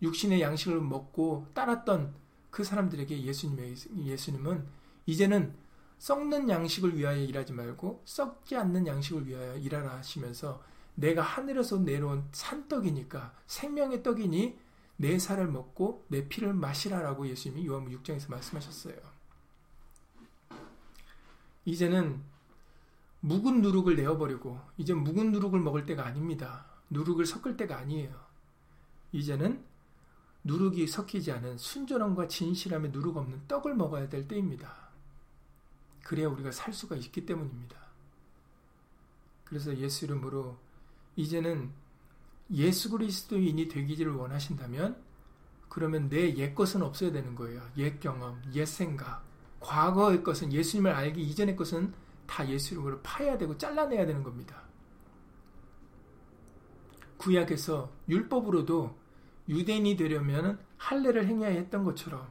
육신의 0.01 0.41
양식을 0.41 0.79
먹고 0.79 1.47
따랐던 1.53 2.13
그 2.49 2.63
사람들에게 2.63 3.23
예수님의, 3.23 3.75
예수님은 4.05 4.65
이제는 5.05 5.55
썩는 5.97 6.49
양식을 6.49 6.97
위하여 6.97 7.21
일하지 7.21 7.53
말고 7.53 8.01
썩지 8.05 8.55
않는 8.55 8.87
양식을 8.87 9.27
위하여 9.27 9.55
일하라 9.57 9.97
하시면서 9.97 10.63
내가 10.95 11.21
하늘에서 11.21 11.77
내려온 11.77 12.27
산떡이니까 12.31 13.33
생명의 13.47 14.03
떡이니 14.03 14.59
내 14.97 15.17
살을 15.17 15.47
먹고 15.47 16.05
내 16.09 16.27
피를 16.27 16.53
마시라라고 16.53 17.27
예수님이 17.27 17.65
요한복 17.65 18.03
6장에서 18.03 18.29
말씀하셨어요. 18.29 18.95
이제는 21.65 22.21
묵은 23.21 23.61
누룩을 23.61 23.95
내어버리고 23.95 24.59
이제 24.77 24.93
묵은 24.93 25.31
누룩을 25.31 25.59
먹을 25.59 25.85
때가 25.85 26.05
아닙니다. 26.05 26.65
누룩을 26.89 27.25
섞을 27.25 27.55
때가 27.57 27.77
아니에요. 27.77 28.13
이제는 29.11 29.63
누룩이 30.43 30.87
섞이지 30.87 31.31
않은 31.31 31.57
순전함과 31.57 32.27
진실함의 32.27 32.91
누룩 32.91 33.17
없는 33.17 33.47
떡을 33.47 33.75
먹어야 33.75 34.09
될 34.09 34.27
때입니다. 34.27 34.89
그래야 36.03 36.27
우리가 36.29 36.51
살 36.51 36.73
수가 36.73 36.95
있기 36.95 37.25
때문입니다. 37.25 37.77
그래서 39.43 39.77
예수 39.77 40.05
이름으로 40.05 40.57
이제는 41.15 41.71
예수 42.53 42.89
그리스도인이 42.89 43.67
되기를 43.67 44.13
원하신다면 44.13 44.97
그러면 45.69 46.09
내 46.09 46.33
옛 46.37 46.55
것은 46.55 46.81
없어야 46.81 47.11
되는 47.11 47.35
거예요. 47.35 47.61
옛 47.77 47.99
경험, 47.99 48.41
옛 48.53 48.65
생각, 48.65 49.23
과거의 49.59 50.23
것은 50.23 50.51
예수님을 50.51 50.91
알기 50.91 51.21
이전의 51.21 51.55
것은 51.55 51.93
다 52.31 52.47
예수 52.47 52.73
이름으로 52.73 53.01
파야 53.01 53.37
되고 53.37 53.57
잘라내야 53.57 54.05
되는 54.05 54.23
겁니다. 54.23 54.61
구약에서 57.17 57.91
율법으로도 58.07 58.97
유대인이 59.49 59.97
되려면 59.97 60.57
할례를 60.77 61.27
행해야 61.27 61.49
했던 61.49 61.83
것처럼 61.83 62.29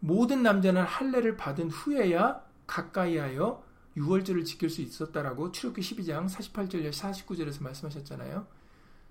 모든 0.00 0.42
남자는 0.42 0.82
할례를 0.82 1.36
받은 1.36 1.70
후에야 1.70 2.44
가까이 2.66 3.16
하여 3.16 3.64
유월절을 3.96 4.44
지킬 4.44 4.68
수 4.68 4.82
있었다라고 4.82 5.52
출애굽기 5.52 5.80
12장 5.82 6.28
48절 6.28 6.84
이 6.84 6.90
49절에서 6.90 7.62
말씀하셨잖아요. 7.62 8.44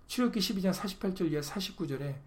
출애굽기 0.08 0.42
12장 0.42 0.74
48절 0.74 1.32
이 1.32 1.40
49절에 1.40 2.18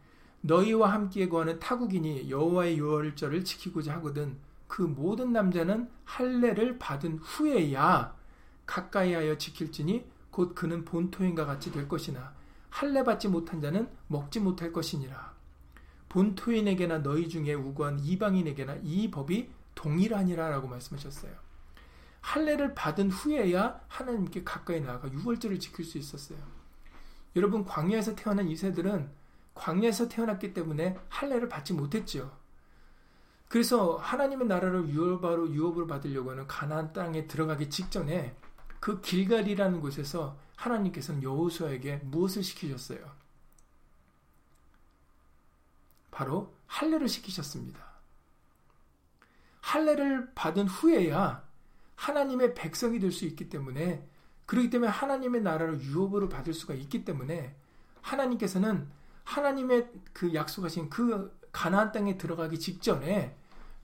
너희와 0.40 0.90
함께 0.90 1.28
거하는 1.28 1.60
타국인이 1.60 2.30
여호와의 2.30 2.78
유월절을 2.78 3.44
지키고자 3.44 3.96
하거든 3.96 4.47
그 4.68 4.82
모든 4.82 5.32
남자는 5.32 5.90
할례를 6.04 6.78
받은 6.78 7.18
후에야 7.18 8.14
가까이 8.66 9.14
하여 9.14 9.36
지킬지니 9.36 10.06
곧 10.30 10.54
그는 10.54 10.84
본토인과 10.84 11.46
같이 11.46 11.72
될 11.72 11.88
것이나 11.88 12.32
할례 12.70 13.02
받지 13.02 13.26
못한 13.26 13.60
자는 13.60 13.88
먹지 14.06 14.40
못할 14.40 14.72
것이니라. 14.72 15.36
본토인에게나 16.10 16.98
너희 16.98 17.28
중에 17.28 17.54
우고한 17.54 17.98
이방인에게나 18.00 18.76
이 18.82 19.10
법이 19.10 19.50
동일하니라라고 19.74 20.68
말씀하셨어요. 20.68 21.32
할례를 22.20 22.74
받은 22.74 23.10
후에야 23.10 23.80
하나님께 23.88 24.44
가까이 24.44 24.80
나아가 24.80 25.10
유월절을 25.10 25.58
지킬 25.58 25.84
수 25.84 25.98
있었어요. 25.98 26.38
여러분 27.36 27.64
광야에서 27.64 28.14
태어난 28.14 28.48
이세들은 28.48 29.10
광야에서 29.54 30.08
태어났기 30.08 30.52
때문에 30.52 30.98
할례를 31.08 31.48
받지 31.48 31.72
못했죠. 31.72 32.37
그래서 33.48 33.96
하나님의 33.96 34.46
나라를 34.46 34.88
유업으로 34.88 35.50
유업으로 35.50 35.86
받으려고 35.86 36.30
하는 36.30 36.46
가나안 36.46 36.92
땅에 36.92 37.26
들어가기 37.26 37.70
직전에 37.70 38.36
그 38.78 39.00
길갈이라는 39.00 39.80
곳에서 39.80 40.38
하나님께서는 40.56 41.22
여호수아에게 41.22 42.00
무엇을 42.04 42.42
시키셨어요? 42.42 42.98
바로 46.10 46.54
할례를 46.66 47.08
시키셨습니다. 47.08 47.80
할례를 49.62 50.32
받은 50.34 50.66
후에야 50.66 51.46
하나님의 51.96 52.54
백성이 52.54 52.98
될 52.98 53.12
수 53.12 53.24
있기 53.24 53.48
때문에 53.48 54.06
그렇기 54.46 54.70
때문에 54.70 54.90
하나님의 54.90 55.42
나라를 55.42 55.80
유업으로 55.82 56.28
받을 56.28 56.54
수가 56.54 56.74
있기 56.74 57.04
때문에 57.04 57.54
하나님께서는 58.02 58.88
하나님의 59.24 59.90
그 60.12 60.34
약속하신 60.34 60.90
그 60.90 61.36
가나안 61.52 61.92
땅에 61.92 62.16
들어가기 62.16 62.58
직전에 62.58 63.37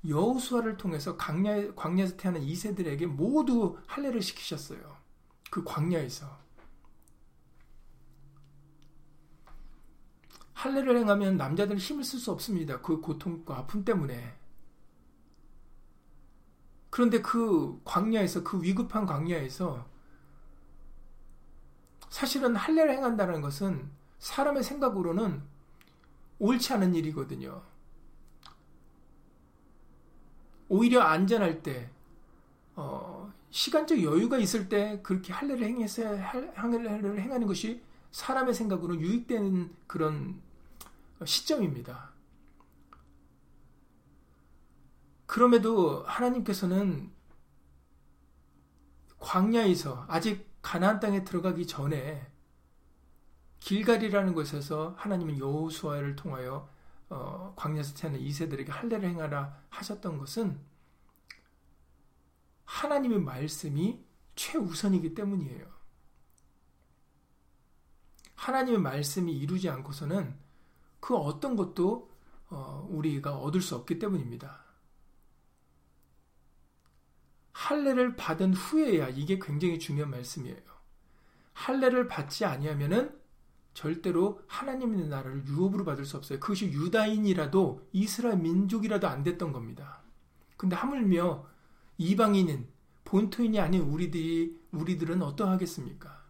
여호수아를 0.06 0.76
통해서 0.76 1.16
광야 1.16 1.74
광야에서 1.74 2.16
태어난 2.16 2.42
이세들에게 2.42 3.06
모두 3.06 3.78
할례를 3.86 4.20
시키셨어요. 4.20 4.96
그 5.50 5.64
광야에서 5.64 6.44
할례를 10.52 10.98
행하면 10.98 11.36
남자들은 11.36 11.78
힘을 11.78 12.04
쓸 12.04 12.18
수 12.18 12.30
없습니다. 12.32 12.80
그 12.80 13.00
고통과 13.00 13.58
아픔 13.58 13.84
때문에. 13.84 14.34
그런데 16.90 17.20
그 17.20 17.80
광야에서 17.84 18.44
그 18.44 18.62
위급한 18.62 19.04
광야에서 19.04 19.86
사실은 22.08 22.54
할례를 22.54 22.92
행한다는 22.94 23.40
것은 23.40 23.90
사람의 24.20 24.62
생각으로는 24.62 25.42
옳지 26.38 26.72
않은 26.74 26.94
일이거든요. 26.94 27.73
오히려 30.74 31.02
안전할 31.02 31.62
때, 31.62 31.88
어, 32.74 33.32
시간적 33.50 34.02
여유가 34.02 34.38
있을 34.38 34.68
때 34.68 35.00
그렇게 35.04 35.32
할례를 35.32 35.64
행해서 35.64 36.02
할례를 36.16 37.20
행하는 37.20 37.46
것이 37.46 37.80
사람의 38.10 38.54
생각으로 38.54 38.96
유익되는 38.96 39.72
그런 39.86 40.40
시점입니다. 41.24 42.12
그럼에도 45.26 46.02
하나님께서는 46.02 47.12
광야에서 49.20 50.06
아직 50.08 50.44
가나안 50.60 50.98
땅에 50.98 51.22
들어가기 51.22 51.68
전에 51.68 52.26
길갈이라는 53.60 54.34
곳에서 54.34 54.96
하나님은 54.98 55.38
여호수아를 55.38 56.16
통하여 56.16 56.68
어, 57.14 57.52
광야에서 57.54 57.94
태어난 57.94 58.20
이세들에게 58.20 58.72
할례를 58.72 59.08
행하라 59.08 59.56
하셨던 59.68 60.18
것은 60.18 60.58
하나님의 62.64 63.20
말씀이 63.20 64.04
최우선이기 64.34 65.14
때문이에요. 65.14 65.72
하나님의 68.34 68.80
말씀이 68.80 69.32
이루지 69.32 69.70
않고서는 69.70 70.36
그 70.98 71.14
어떤 71.16 71.54
것도 71.54 72.10
어, 72.48 72.88
우리가 72.90 73.38
얻을 73.38 73.60
수 73.60 73.76
없기 73.76 74.00
때문입니다. 74.00 74.64
할례를 77.52 78.16
받은 78.16 78.54
후에야 78.54 79.10
이게 79.10 79.38
굉장히 79.38 79.78
중요한 79.78 80.10
말씀이에요. 80.10 80.60
할례를 81.52 82.08
받지 82.08 82.44
아니하면은 82.44 83.16
절대로 83.74 84.40
하나님의 84.46 85.08
나라를 85.08 85.46
유업으로 85.46 85.84
받을 85.84 86.06
수 86.06 86.16
없어요. 86.16 86.40
그것이 86.40 86.72
유다인이라도 86.72 87.88
이스라엘 87.92 88.38
민족이라도 88.38 89.08
안 89.08 89.22
됐던 89.22 89.52
겁니다. 89.52 90.00
근데 90.56 90.76
하물며 90.76 91.44
이방인은 91.98 92.68
본토인이 93.04 93.60
아닌 93.60 93.82
우리들이 93.82 94.58
우리들은 94.72 95.22
어떠하겠습니까? 95.22 96.24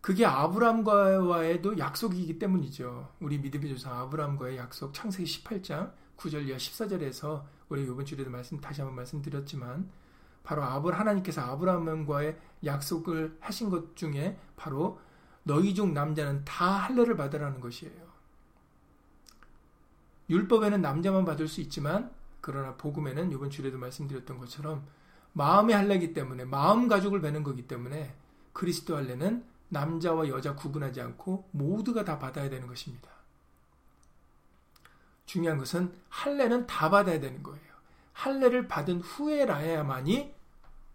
그게 0.00 0.24
아브람과와의도 0.24 1.78
약속이기 1.78 2.38
때문이죠. 2.38 3.12
우리 3.20 3.38
믿음의 3.38 3.68
조상 3.70 3.98
아브람과의 3.98 4.56
약속 4.56 4.94
창세기 4.94 5.24
18장 5.24 5.92
9절 6.16 6.46
이하 6.48 6.56
14절에서 6.56 7.44
우리 7.68 7.82
이번 7.82 8.04
주에도 8.04 8.30
말씀 8.30 8.60
다시 8.60 8.80
한번 8.80 8.96
말씀드렸지만 8.96 9.90
바로 10.42 10.62
아브 10.62 10.88
하나님께서 10.88 11.42
아브라함과의 11.42 12.36
약속을 12.64 13.38
하신 13.40 13.70
것 13.70 13.96
중에 13.96 14.38
바로 14.56 15.00
너희 15.42 15.74
중 15.74 15.94
남자는 15.94 16.44
다 16.44 16.66
할례를 16.66 17.16
받으라는 17.16 17.60
것이에요. 17.60 18.10
율법에는 20.28 20.80
남자만 20.80 21.24
받을 21.24 21.48
수 21.48 21.60
있지만 21.60 22.10
그러나 22.40 22.76
복음에는 22.76 23.32
이번 23.32 23.50
주에도 23.50 23.78
말씀드렸던 23.78 24.38
것처럼 24.38 24.86
마음의 25.32 25.74
할례기 25.74 26.12
때문에 26.12 26.44
마음 26.44 26.88
가족을 26.88 27.20
베는 27.20 27.42
거기 27.42 27.66
때문에 27.66 28.14
그리스도 28.52 28.96
할례는 28.96 29.44
남자와 29.68 30.28
여자 30.28 30.54
구분하지 30.54 31.00
않고 31.00 31.48
모두가 31.52 32.04
다 32.04 32.18
받아야 32.18 32.50
되는 32.50 32.66
것입니다. 32.66 33.08
중요한 35.26 35.58
것은 35.58 35.94
할례는 36.08 36.66
다 36.66 36.90
받아야 36.90 37.20
되는 37.20 37.42
거예요. 37.42 37.69
할례를 38.12 38.68
받은 38.68 39.00
후에라야만이 39.00 40.34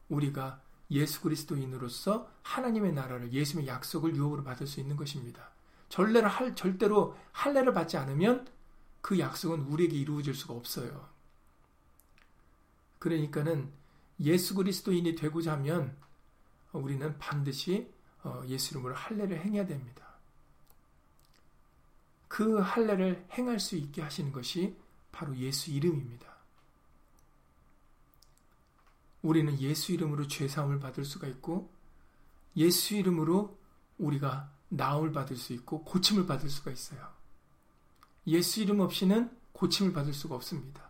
우리가 0.09 0.61
예수 0.91 1.21
그리스도인으로서 1.21 2.29
하나님의 2.43 2.93
나라를 2.93 3.33
예수님의 3.33 3.67
약속을 3.67 4.15
유업으로 4.15 4.43
받을 4.43 4.67
수 4.67 4.79
있는 4.79 4.95
것입니다. 4.95 5.49
전례를 5.89 6.27
할 6.27 6.55
절대로 6.55 7.17
할례를 7.31 7.73
받지 7.73 7.97
않으면 7.97 8.47
그 9.01 9.19
약속은 9.19 9.61
우리에게 9.61 9.95
이루어질 9.97 10.33
수가 10.33 10.53
없어요. 10.53 11.09
그러니까는 12.99 13.71
예수 14.21 14.55
그리스도인이 14.55 15.15
되고자 15.15 15.53
하면 15.53 15.95
우리는 16.71 17.17
반드시 17.17 17.91
어, 18.23 18.43
예수 18.47 18.73
이름으로 18.73 18.95
할례를 18.95 19.39
행해야 19.39 19.65
됩니다. 19.67 20.03
그 22.27 22.57
할례를 22.57 23.27
행할 23.31 23.59
수 23.59 23.75
있게 23.75 24.01
하시는 24.01 24.31
것이 24.31 24.75
바로 25.11 25.35
예수 25.37 25.71
이름입니다. 25.71 26.34
우리는 29.25 29.59
예수 29.59 29.91
이름으로 29.91 30.27
죄 30.27 30.47
사함을 30.47 30.79
받을 30.79 31.03
수가 31.03 31.27
있고 31.27 31.71
예수 32.55 32.95
이름으로 32.95 33.57
우리가 33.97 34.51
나음을 34.69 35.11
받을 35.11 35.35
수 35.35 35.51
있고 35.53 35.83
고침을 35.83 36.27
받을 36.27 36.47
수가 36.47 36.69
있어요. 36.69 36.99
예수 38.27 38.61
이름 38.61 38.81
없이는 38.81 39.35
고침을 39.53 39.93
받을 39.93 40.13
수가 40.13 40.35
없습니다. 40.35 40.89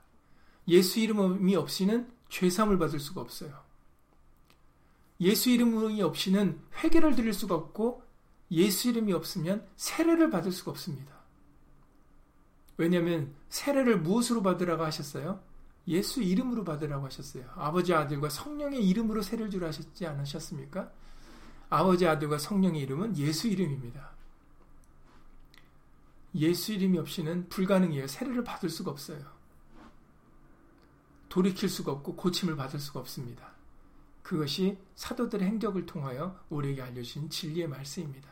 예수 0.67 0.99
이름이 0.99 1.55
없이는 1.55 2.11
죄 2.27 2.49
사함을 2.49 2.77
받을 2.77 2.99
수가 2.99 3.21
없어요. 3.21 3.63
예수 5.21 5.49
이름이 5.49 6.01
없이는 6.01 6.59
회개를 6.83 7.15
드릴 7.15 7.33
수가 7.33 7.55
없고 7.55 8.03
예수 8.51 8.89
이름이 8.89 9.13
없으면 9.13 9.65
세례를 9.77 10.29
받을 10.29 10.51
수가 10.51 10.71
없습니다. 10.71 11.15
왜냐하면 12.75 13.33
세례를 13.47 14.01
무엇으로 14.01 14.43
받으라고 14.43 14.83
하셨어요? 14.83 15.41
예수 15.88 16.21
이름으로 16.21 16.63
받으라고 16.63 17.05
하셨어요. 17.05 17.45
아버지 17.55 17.93
아들과 17.93 18.29
성령의 18.29 18.88
이름으로 18.88 19.21
세례를 19.21 19.51
주라 19.51 19.67
하셨지 19.67 20.05
않으셨습니까? 20.05 20.91
아버지 21.69 22.07
아들과 22.07 22.38
성령의 22.38 22.81
이름은 22.81 23.17
예수 23.17 23.47
이름입니다. 23.47 24.11
예수 26.36 26.73
이름이 26.73 26.97
없이는 26.97 27.49
불가능해요. 27.49 28.07
세례를 28.07 28.43
받을 28.43 28.69
수가 28.69 28.91
없어요. 28.91 29.23
돌이킬 31.29 31.69
수가 31.69 31.91
없고 31.91 32.15
고침을 32.15 32.55
받을 32.55 32.79
수가 32.79 32.99
없습니다. 33.01 33.53
그것이 34.23 34.77
사도들의 34.95 35.47
행적을 35.47 35.86
통하여 35.86 36.39
우리에게 36.49 36.81
알려주신 36.81 37.29
진리의 37.29 37.67
말씀입니다. 37.67 38.29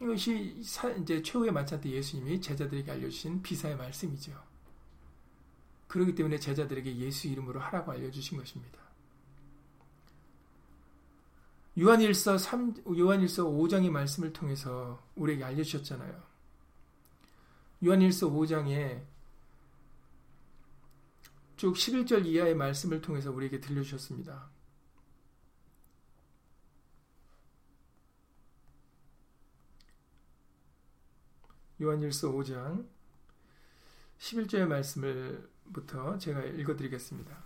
이것이 0.00 0.60
이제 1.00 1.22
최후의 1.22 1.52
만찬 1.52 1.80
때 1.80 1.90
예수님이 1.90 2.40
제자들에게 2.40 2.90
알려주신 2.90 3.42
비사의 3.42 3.76
말씀이죠. 3.76 4.53
그렇기 5.88 6.14
때문에 6.14 6.38
제자들에게 6.38 6.96
예수 6.96 7.28
이름으로 7.28 7.60
하라고 7.60 7.92
알려주신 7.92 8.38
것입니다. 8.38 8.78
요한일서 11.78 12.38
3, 12.38 12.74
요한일서 12.96 13.44
5장의 13.44 13.90
말씀을 13.90 14.32
통해서 14.32 15.02
우리에게 15.16 15.44
알려주셨잖아요. 15.44 16.22
요한일서 17.84 18.30
5장에 18.30 19.02
쭉 21.56 21.74
11절 21.74 22.26
이하의 22.26 22.54
말씀을 22.54 23.00
통해서 23.00 23.30
우리에게 23.30 23.60
들려주셨습니다. 23.60 24.50
요한일서 31.80 32.32
5장 32.32 32.86
11절의 34.18 34.66
말씀을 34.66 35.50
부터 35.72 36.18
제가 36.18 36.42
읽어드리겠습니다. 36.42 37.36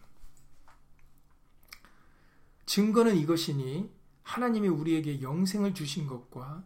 증거는 2.66 3.16
이것이니 3.16 3.90
하나님이 4.22 4.68
우리에게 4.68 5.22
영생을 5.22 5.72
주신 5.72 6.06
것과 6.06 6.62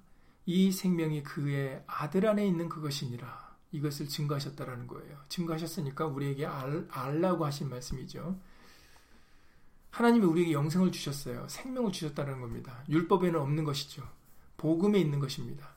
이 0.46 0.72
생명이 0.72 1.22
그의 1.22 1.84
아들 1.86 2.26
안에 2.26 2.44
있는 2.46 2.68
그것이니라. 2.68 3.52
이것을 3.70 4.08
증거하셨다라는 4.08 4.86
거예요. 4.86 5.18
증거하셨으니까 5.28 6.06
우리에게 6.06 6.44
알, 6.44 6.86
알라고 6.90 7.46
하신 7.46 7.70
말씀이죠. 7.70 8.38
하나님이 9.90 10.26
우리에게 10.26 10.52
영생을 10.52 10.90
주셨어요. 10.90 11.46
생명을 11.48 11.92
주셨다는 11.92 12.40
겁니다. 12.40 12.82
율법에는 12.88 13.38
없는 13.38 13.64
것이죠. 13.64 14.02
복음에 14.56 14.98
있는 14.98 15.20
것입니다. 15.20 15.68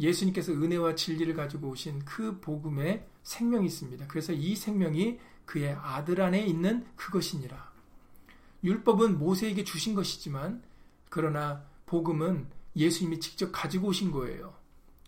예수님께서 0.00 0.52
은혜와 0.52 0.94
진리를 0.94 1.34
가지고 1.34 1.68
오신 1.68 2.04
그 2.04 2.40
복음에 2.40 3.06
생명이 3.22 3.66
있습니다. 3.66 4.06
그래서 4.08 4.32
이 4.32 4.56
생명이 4.56 5.18
그의 5.44 5.72
아들 5.72 6.22
안에 6.22 6.44
있는 6.44 6.86
그것이니라. 6.96 7.70
율법은 8.64 9.18
모세에게 9.18 9.64
주신 9.64 9.94
것이지만 9.94 10.62
그러나 11.08 11.64
복음은 11.86 12.46
예수님이 12.76 13.20
직접 13.20 13.50
가지고 13.52 13.88
오신 13.88 14.10
거예요. 14.10 14.54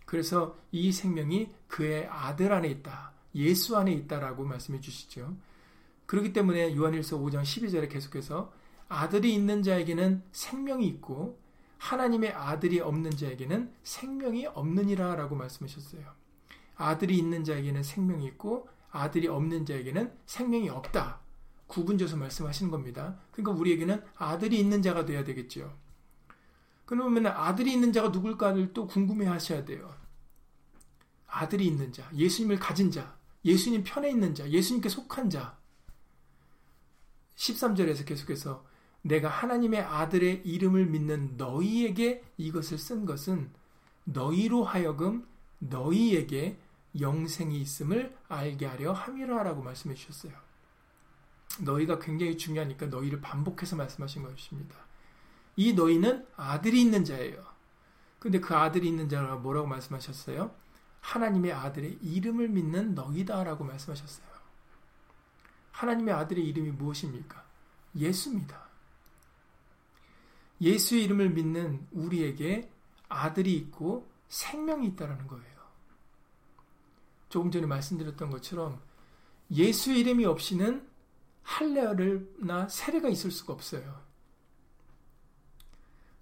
그래서 0.05 0.59
이 0.73 0.93
생명이 0.93 1.51
그의 1.69 2.07
아들 2.07 2.53
안에 2.53 2.69
있다. 2.69 3.13
예수 3.35 3.77
안에 3.77 3.93
있다라고 3.93 4.45
말씀해 4.45 4.81
주시죠. 4.81 5.35
그렇기 6.07 6.33
때문에 6.33 6.77
요한일서 6.77 7.19
5장 7.19 7.43
12절에 7.43 7.89
계속해서 7.89 8.53
아들이 8.89 9.33
있는 9.33 9.63
자에게는 9.63 10.23
생명이 10.33 10.87
있고 10.89 11.39
하나님의 11.83 12.31
아들이 12.33 12.79
없는 12.79 13.11
자에게는 13.11 13.75
생명이 13.83 14.47
없느니라 14.47 15.17
라고 15.17 15.35
말씀하셨어요. 15.35 16.05
아들이 16.77 17.19
있는 17.19 17.43
자에게는 17.43 17.83
생명이 17.83 18.25
있고 18.27 18.69
아들이 18.93 19.27
없는 19.27 19.67
자에게는 19.67 20.17
생명이 20.27 20.69
없다. 20.69 21.21
구분져서 21.67 22.17
말씀하시는 22.19 22.71
겁니다. 22.71 23.19
그러니까 23.33 23.59
우리에게는 23.59 24.01
아들이 24.17 24.61
있는 24.61 24.81
자가 24.81 25.05
돼야 25.05 25.25
되겠죠. 25.25 25.77
그러면 26.85 27.27
아들이 27.27 27.73
있는 27.73 27.93
자가 27.93 28.11
누굴까를 28.11 28.73
또 28.73 28.87
궁금해 28.87 29.27
하셔야 29.27 29.65
돼요. 29.65 29.93
아들이 31.27 31.67
있는 31.67 31.93
자, 31.93 32.09
예수님을 32.15 32.61
가진 32.61 32.93
자, 32.93 33.17
예수님 33.45 33.83
편에 33.83 34.09
있는 34.09 34.37
자, 34.37 34.49
예수님께 34.49 34.89
속한 34.89 35.31
자. 35.31 35.59
13절에서 37.35 38.07
계속해서 38.07 38.72
내가 39.03 39.29
하나님의 39.29 39.81
아들의 39.81 40.43
이름을 40.45 40.87
믿는 40.87 41.37
너희에게 41.37 42.25
이것을 42.37 42.79
쓴 42.79 43.05
것은 43.05 43.51
너희로 44.05 44.65
하여금 44.65 45.27
너희에게 45.59 46.59
영생이 46.99 47.61
있음을 47.61 48.17
알게 48.29 48.67
하려 48.67 48.93
함이라라고 48.93 49.63
말씀해 49.63 49.95
주셨어요. 49.95 50.33
너희가 51.61 51.99
굉장히 51.99 52.37
중요하니까 52.37 52.87
너희를 52.87 53.21
반복해서 53.21 53.77
말씀하신 53.77 54.23
것입니다. 54.23 54.77
이 55.57 55.75
너희는 55.75 56.27
아들이 56.37 56.81
있는 56.81 57.05
자예요. 57.05 57.45
근데 58.19 58.41
그 58.41 58.55
아들이 58.55 58.89
있는 58.89 59.09
자가 59.09 59.37
뭐라고 59.37 59.67
말씀하셨어요? 59.67 60.55
하나님의 61.01 61.53
아들의 61.53 61.99
이름을 62.01 62.49
믿는 62.49 62.95
너희다라고 62.95 63.65
말씀하셨어요. 63.65 64.27
하나님의 65.73 66.15
아들의 66.15 66.47
이름이 66.47 66.71
무엇입니까? 66.73 67.45
예수입니다. 67.97 68.62
예수의 70.63 71.05
이름을 71.05 71.31
믿는 71.31 71.87
우리에게 71.91 72.71
아들이 73.09 73.55
있고 73.55 74.09
생명이 74.29 74.87
있다라는 74.89 75.27
거예요. 75.27 75.53
조금 77.29 77.51
전에 77.51 77.67
말씀드렸던 77.67 78.31
것처럼 78.31 78.81
예수의 79.51 80.01
이름이 80.01 80.25
없이는 80.25 80.89
할례나 81.43 82.69
세례가 82.69 83.09
있을 83.09 83.31
수가 83.31 83.53
없어요. 83.53 84.01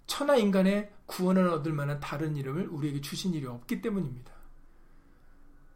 천하 0.07 0.35
인간의 0.35 0.91
구원을 1.05 1.47
얻을 1.47 1.71
만한 1.71 1.99
다른 1.99 2.35
이름을 2.35 2.67
우리에게 2.67 2.99
주신 2.99 3.33
일이 3.33 3.45
없기 3.45 3.81
때문입니다. 3.81 4.33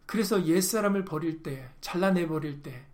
그래서 0.05 0.45
옛사람을 0.45 1.05
버릴 1.05 1.41
때, 1.41 1.69
잘라내 1.81 2.27
버릴 2.27 2.61
때, 2.61 2.85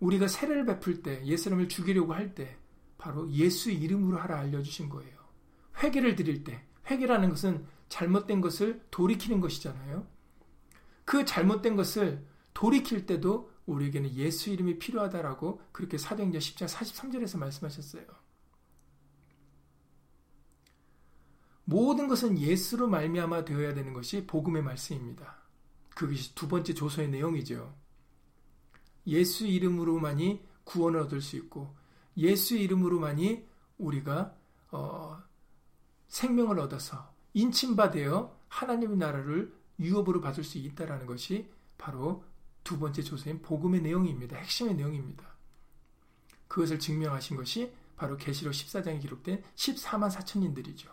우리가 0.00 0.26
세례를 0.26 0.66
베풀 0.66 1.02
때, 1.02 1.24
옛사람을 1.24 1.68
죽이려고 1.68 2.12
할 2.12 2.34
때, 2.34 2.58
바로 3.02 3.28
예수 3.32 3.72
이름으로 3.72 4.16
하라 4.16 4.38
알려주신 4.38 4.88
거예요. 4.88 5.18
회개를 5.82 6.14
드릴 6.14 6.44
때, 6.44 6.64
회개라는 6.88 7.30
것은 7.30 7.66
잘못된 7.88 8.40
것을 8.40 8.80
돌이키는 8.92 9.40
것이잖아요. 9.40 10.06
그 11.04 11.24
잘못된 11.24 11.74
것을 11.74 12.24
돌이킬 12.54 13.06
때도 13.06 13.50
우리에게는 13.66 14.14
예수 14.14 14.50
이름이 14.50 14.78
필요하다라고 14.78 15.62
그렇게 15.72 15.98
사도행전 15.98 16.40
10장 16.40 16.68
43절에서 16.68 17.38
말씀하셨어요. 17.38 18.04
모든 21.64 22.06
것은 22.06 22.38
예수로 22.38 22.86
말미암아 22.86 23.44
되어야 23.44 23.74
되는 23.74 23.92
것이 23.94 24.28
복음의 24.28 24.62
말씀입니다. 24.62 25.42
그것이 25.96 26.36
두 26.36 26.46
번째 26.46 26.72
조서의 26.72 27.08
내용이죠. 27.08 27.74
예수 29.08 29.44
이름으로만이 29.44 30.46
구원을 30.62 31.00
얻을 31.00 31.20
수 31.20 31.34
있고 31.34 31.81
예수 32.16 32.56
이름으로만이 32.56 33.44
우리가 33.78 34.34
어, 34.70 35.22
생명을 36.08 36.58
얻어서 36.58 37.12
인침받아 37.34 38.30
하나님의 38.48 38.96
나라를 38.98 39.54
유업으로 39.80 40.20
받을 40.20 40.44
수 40.44 40.58
있다라는 40.58 41.06
것이 41.06 41.50
바로 41.78 42.24
두 42.62 42.78
번째 42.78 43.02
조서인 43.02 43.42
복음의 43.42 43.80
내용입니다. 43.82 44.36
핵심의 44.36 44.74
내용입니다. 44.74 45.24
그것을 46.48 46.78
증명하신 46.78 47.36
것이 47.36 47.72
바로 47.96 48.16
계시록 48.16 48.52
14장에 48.52 49.00
기록된 49.00 49.42
14만 49.54 50.10
4천인들이죠. 50.10 50.88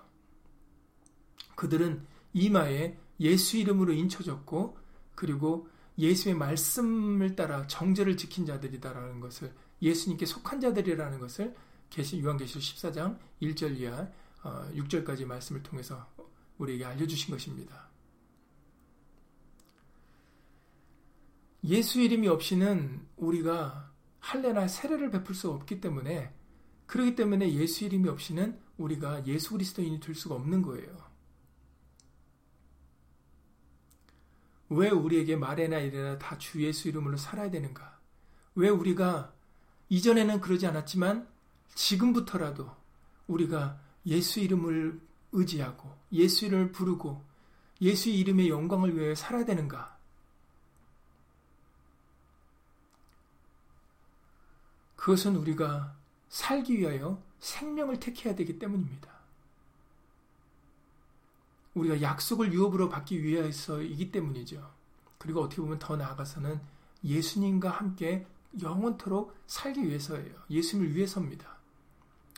그들은 1.55 2.05
이마에 2.33 2.97
예수 3.19 3.57
이름으로 3.57 3.93
인쳐졌고 3.93 4.77
그리고 5.15 5.67
예수의 5.97 6.35
말씀을 6.35 7.35
따라 7.35 7.67
정죄를 7.67 8.15
지킨 8.15 8.45
자들이다라는 8.45 9.19
것을 9.19 9.53
예수님께 9.81 10.25
속한 10.25 10.59
자들이라는 10.59 11.19
것을 11.19 11.55
계시 11.89 12.21
요한계시록 12.21 12.61
14장 12.61 13.17
1절 13.41 13.77
이하 13.77 14.09
6절까지 14.43 15.23
어, 15.23 15.27
말씀을 15.27 15.63
통해서 15.63 16.07
우리에게 16.57 16.85
알려주신 16.85 17.33
것입니다. 17.33 17.89
예수 21.63 21.99
이름이 21.99 22.27
없이는 22.27 23.05
우리가 23.17 23.91
할례나 24.19 24.67
세례를 24.67 25.11
베풀 25.11 25.35
수 25.35 25.51
없기 25.51 25.81
때문에 25.81 26.33
그렇기 26.85 27.15
때문에 27.15 27.53
예수 27.53 27.85
이름이 27.85 28.07
없이는 28.09 28.59
우리가 28.77 29.25
예수 29.27 29.51
그리스도인이 29.51 29.99
될 29.99 30.15
수가 30.15 30.35
없는 30.35 30.61
거예요. 30.61 31.09
왜 34.69 34.89
우리에게 34.89 35.35
말에나 35.35 35.79
이래나 35.79 36.17
다 36.17 36.37
주 36.37 36.63
예수 36.63 36.87
이름으로 36.87 37.17
살아야 37.17 37.49
되는가? 37.49 37.99
왜 38.55 38.69
우리가 38.69 39.33
이전에는 39.89 40.39
그러지 40.39 40.67
않았지만 40.67 41.27
지금부터라도 41.75 42.75
우리가 43.27 43.79
예수 44.05 44.39
이름을 44.39 44.99
의지하고 45.31 45.95
예수 46.11 46.45
이름을 46.45 46.71
부르고 46.71 47.23
예수 47.81 48.09
이름의 48.09 48.49
영광을 48.49 48.97
위해 48.97 49.15
살아야 49.15 49.45
되는가? 49.45 49.97
그것은 54.95 55.37
우리가 55.37 55.95
살기 56.27 56.77
위하여 56.77 57.23
생명을 57.39 57.99
택해야 57.99 58.35
되기 58.35 58.59
때문입니다. 58.59 59.09
우리가 61.73 62.01
약속을 62.01 62.51
유업으로 62.51 62.89
받기 62.89 63.23
위해서이기 63.23 64.11
때문이죠. 64.11 64.69
그리고 65.17 65.41
어떻게 65.41 65.61
보면 65.61 65.79
더 65.79 65.95
나아가서는 65.95 66.59
예수님과 67.03 67.69
함께 67.69 68.27
영원토록 68.61 69.35
살기 69.47 69.83
위해서예요. 69.87 70.35
예수님을 70.49 70.95
위해서입니다. 70.95 71.57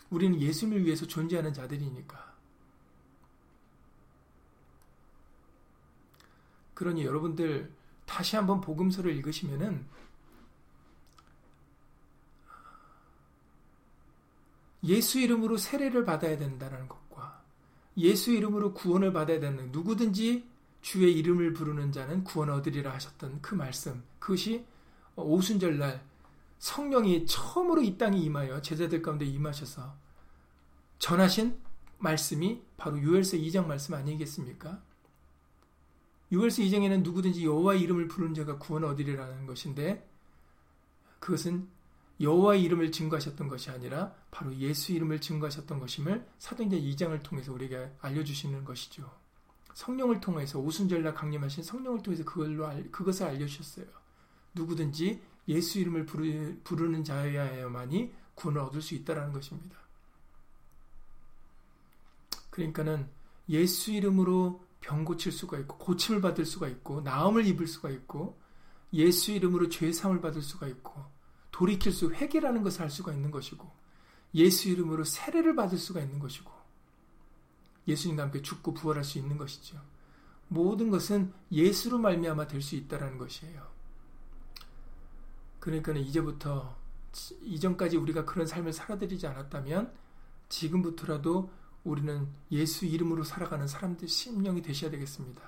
우리는 0.09 0.39
예수님을 0.39 0.85
위해서 0.85 1.07
존재하는 1.07 1.53
자들이니까. 1.53 2.31
그러니 6.73 7.05
여러분들 7.05 7.71
다시 8.05 8.35
한번 8.35 8.59
복음서를 8.59 9.15
읽으시면은 9.15 9.85
예수 14.83 15.19
이름으로 15.19 15.57
세례를 15.57 16.05
받아야 16.05 16.37
된다는 16.37 16.87
것과 16.87 17.41
예수 17.97 18.31
이름으로 18.31 18.73
구원을 18.73 19.13
받아야 19.13 19.39
되는 19.39 19.71
누구든지 19.71 20.49
주의 20.81 21.13
이름을 21.19 21.53
부르는 21.53 21.91
자는 21.91 22.23
구원 22.23 22.49
얻으리라 22.49 22.91
하셨던 22.93 23.41
그 23.41 23.53
말씀 23.53 24.03
그것이 24.17 24.65
오순절날 25.21 26.03
성령이 26.59 27.25
처음으로 27.25 27.81
이 27.81 27.97
땅에 27.97 28.17
임하여 28.19 28.61
제자들 28.61 29.01
가운데 29.01 29.25
임하셔서 29.25 29.95
전하신 30.99 31.59
말씀이 31.97 32.61
바로 32.77 32.99
유엘서 32.99 33.37
2장 33.37 33.65
말씀 33.65 33.93
아니겠습니까? 33.93 34.81
유엘서 36.31 36.61
2장에는 36.63 37.03
누구든지 37.03 37.45
여호와 37.45 37.75
이름을 37.75 38.07
부르는 38.07 38.33
자가 38.33 38.57
구원 38.57 38.83
얻으리라는 38.83 39.45
것인데 39.45 40.07
그것은 41.19 41.67
여호와의 42.21 42.63
이름을 42.63 42.91
증거하셨던 42.91 43.47
것이 43.47 43.71
아니라 43.71 44.13
바로 44.29 44.55
예수 44.55 44.91
이름을 44.91 45.19
증거하셨던 45.21 45.79
것임을 45.79 46.27
사도행전 46.37 46.79
2장을 46.79 47.23
통해서 47.23 47.51
우리에게 47.51 47.91
알려주시는 47.99 48.63
것이죠. 48.63 49.11
성령을 49.73 50.19
통해서 50.19 50.59
오순절날 50.59 51.13
강림하신 51.13 51.63
성령을 51.63 52.03
통해서 52.03 52.23
그걸로 52.23 52.67
알, 52.67 52.91
그것을 52.91 53.25
알려주셨어요. 53.25 54.00
누구든지 54.53 55.21
예수 55.47 55.79
이름을 55.79 56.05
부르, 56.05 56.57
부르는 56.63 57.03
자여야만이 57.03 58.13
구원을 58.35 58.61
얻을 58.61 58.81
수 58.81 58.95
있다라는 58.95 59.33
것입니다. 59.33 59.77
그러니까는 62.49 63.07
예수 63.49 63.91
이름으로 63.91 64.63
병 64.81 65.05
고칠 65.05 65.31
수가 65.31 65.57
있고 65.59 65.77
고침을 65.77 66.21
받을 66.21 66.45
수가 66.45 66.67
있고 66.67 67.01
나음을 67.01 67.45
입을 67.45 67.67
수가 67.67 67.89
있고 67.89 68.39
예수 68.93 69.31
이름으로 69.31 69.69
죄 69.69 69.91
사함을 69.91 70.21
받을 70.21 70.41
수가 70.41 70.67
있고 70.67 71.05
돌이킬 71.51 71.91
수 71.91 72.11
회개라는 72.11 72.63
것을 72.63 72.81
할 72.81 72.89
수가 72.89 73.13
있는 73.13 73.31
것이고 73.31 73.71
예수 74.35 74.69
이름으로 74.69 75.03
세례를 75.03 75.55
받을 75.55 75.77
수가 75.77 76.01
있는 76.01 76.19
것이고 76.19 76.51
예수님과 77.87 78.23
함께 78.23 78.41
죽고 78.41 78.73
부활할 78.73 79.03
수 79.03 79.17
있는 79.17 79.37
것이죠. 79.37 79.81
모든 80.47 80.89
것은 80.89 81.33
예수로 81.51 81.97
말미암아 81.97 82.47
될 82.47 82.61
수 82.61 82.75
있다라는 82.75 83.17
것이에요. 83.17 83.70
그러니까는 85.61 86.01
이제부터 86.01 86.75
이전까지 87.43 87.97
우리가 87.97 88.25
그런 88.25 88.45
삶을 88.45 88.73
살아들이지 88.73 89.27
않았다면 89.27 89.93
지금부터라도 90.49 91.49
우리는 91.83 92.27
예수 92.51 92.85
이름으로 92.85 93.23
살아가는 93.23 93.67
사람들 93.67 94.07
심령이 94.07 94.61
되셔야 94.61 94.91
되겠습니다. 94.91 95.41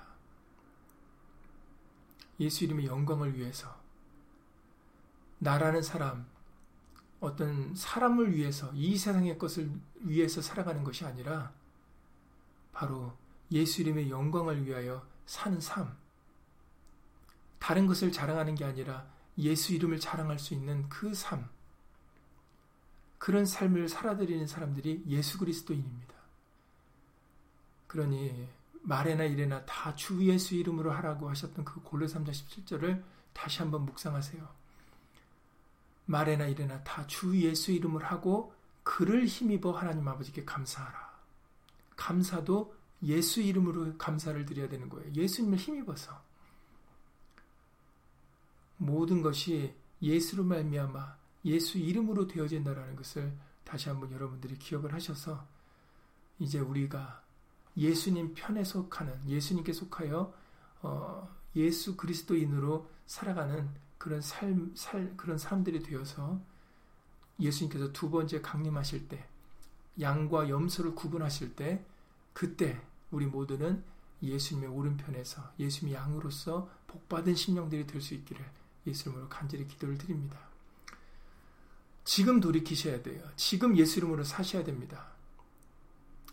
예수 2.40 2.64
이름의 2.64 2.86
영광을 2.86 3.36
위해서 3.36 3.76
나라는 5.38 5.82
사람, 5.82 6.26
어떤 7.20 7.74
사람을 7.74 8.34
위해서 8.34 8.70
이 8.72 8.96
세상의 8.96 9.36
것을 9.36 9.70
위해서 10.00 10.40
살아가는 10.40 10.84
것이 10.84 11.04
아니라 11.04 11.52
바로 12.72 13.16
예수 13.50 13.82
이름의 13.82 14.10
영광을 14.10 14.64
위하여 14.64 15.06
사는 15.26 15.60
삶. 15.60 15.96
다른 17.58 17.86
것을 17.86 18.12
자랑하는 18.12 18.54
게 18.54 18.64
아니라 18.64 19.13
예수 19.38 19.72
이름을 19.72 20.00
자랑할 20.00 20.38
수 20.38 20.54
있는 20.54 20.88
그 20.88 21.14
삶. 21.14 21.48
그런 23.18 23.46
삶을 23.46 23.88
살아들이는 23.88 24.46
사람들이 24.46 25.04
예수 25.08 25.38
그리스도인입니다. 25.38 26.14
그러니 27.86 28.48
말에나 28.82 29.24
이래나 29.24 29.64
다 29.64 29.94
주 29.96 30.22
예수 30.26 30.54
이름으로 30.54 30.92
하라고 30.92 31.30
하셨던 31.30 31.64
그 31.64 31.80
골로 31.82 32.06
3장 32.06 32.30
17절을 32.30 33.02
다시 33.32 33.60
한번 33.60 33.84
묵상하세요. 33.86 34.46
말에나 36.06 36.46
이래나 36.46 36.82
다 36.84 37.06
주 37.06 37.40
예수 37.40 37.72
이름을 37.72 38.04
하고 38.04 38.52
그를 38.82 39.24
힘입어 39.26 39.72
하나님 39.72 40.06
아버지께 40.06 40.44
감사하라. 40.44 41.14
감사도 41.96 42.74
예수 43.04 43.40
이름으로 43.40 43.96
감사를 43.96 44.44
드려야 44.44 44.68
되는 44.68 44.88
거예요. 44.88 45.10
예수님을 45.14 45.56
힘입어서 45.58 46.22
모든 48.76 49.22
것이 49.22 49.74
예수로 50.02 50.44
말미암아 50.44 51.16
예수 51.46 51.78
이름으로 51.78 52.26
되어진다라는 52.26 52.96
것을 52.96 53.36
다시 53.64 53.88
한번 53.88 54.12
여러분들이 54.12 54.58
기억을 54.58 54.92
하셔서 54.92 55.46
이제 56.38 56.58
우리가 56.58 57.22
예수님 57.76 58.34
편에 58.34 58.64
속하는 58.64 59.28
예수님께 59.28 59.72
속하여 59.72 60.32
어, 60.82 61.36
예수 61.56 61.96
그리스도인으로 61.96 62.88
살아가는 63.06 63.68
그런 63.98 64.20
삶, 64.20 64.72
살, 64.74 65.16
그런 65.16 65.38
사람들이 65.38 65.82
되어서 65.82 66.40
예수님께서 67.40 67.92
두 67.92 68.10
번째 68.10 68.40
강림하실 68.40 69.08
때, 69.08 69.26
양과 70.00 70.48
염소를 70.48 70.94
구분하실 70.94 71.56
때, 71.56 71.84
그때 72.32 72.80
우리 73.10 73.26
모두는 73.26 73.82
예수님의 74.22 74.68
오른편에서 74.70 75.54
예수님의 75.58 75.98
양으로서 76.00 76.70
복받은 76.86 77.34
심령들이 77.34 77.86
될 77.86 78.00
수 78.00 78.14
있기를 78.14 78.44
예수님으로 78.86 79.28
간절히 79.28 79.66
기도를 79.66 79.98
드립니다. 79.98 80.38
지금 82.04 82.40
돌이키셔야 82.40 83.02
돼요. 83.02 83.22
지금 83.36 83.76
예수 83.76 83.98
이름으로 83.98 84.24
사셔야 84.24 84.62
됩니다. 84.64 85.08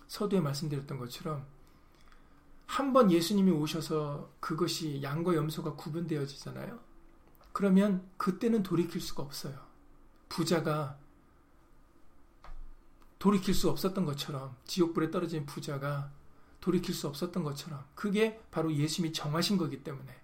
서두에 0.07 0.41
말씀드렸던 0.41 0.99
것처럼 0.99 1.45
한 2.67 2.93
번 2.93 3.11
예수님이 3.11 3.51
오셔서 3.51 4.31
그것이 4.39 5.01
양과 5.03 5.35
염소가 5.35 5.75
구분되어지잖아요. 5.75 6.79
그러면 7.51 8.09
그때는 8.17 8.63
돌이킬 8.63 9.01
수가 9.01 9.23
없어요. 9.23 9.59
부자가 10.29 10.97
돌이킬 13.19 13.53
수 13.53 13.69
없었던 13.69 14.05
것처럼 14.05 14.55
지옥불에 14.65 15.11
떨어진 15.11 15.45
부자가 15.45 16.11
돌이킬 16.61 16.95
수 16.95 17.07
없었던 17.07 17.43
것처럼 17.43 17.83
그게 17.93 18.41
바로 18.51 18.73
예수님이 18.73 19.13
정하신 19.13 19.57
거기 19.57 19.83
때문에 19.83 20.20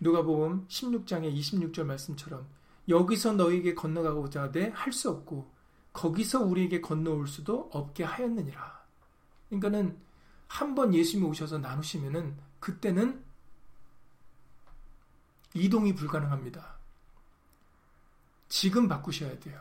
누가복음 0.00 0.66
16장의 0.68 1.36
26절 1.38 1.84
말씀처럼 1.84 2.46
여기서 2.88 3.32
너에게 3.32 3.74
건너가고자 3.74 4.42
하되 4.44 4.70
할 4.70 4.92
수 4.92 5.10
없고 5.10 5.50
거기서 5.92 6.42
우리에게 6.44 6.80
건너올 6.82 7.26
수도 7.26 7.70
없게 7.72 8.04
하였느니라. 8.04 8.84
그러니까는 9.48 9.98
한 10.48 10.74
번 10.74 10.94
예수님이 10.94 11.28
오셔서 11.30 11.58
나누시면은 11.58 12.36
그때는 12.60 13.24
이동이 15.54 15.94
불가능합니다. 15.94 16.76
지금 18.48 18.86
바꾸셔야 18.88 19.38
돼요. 19.40 19.60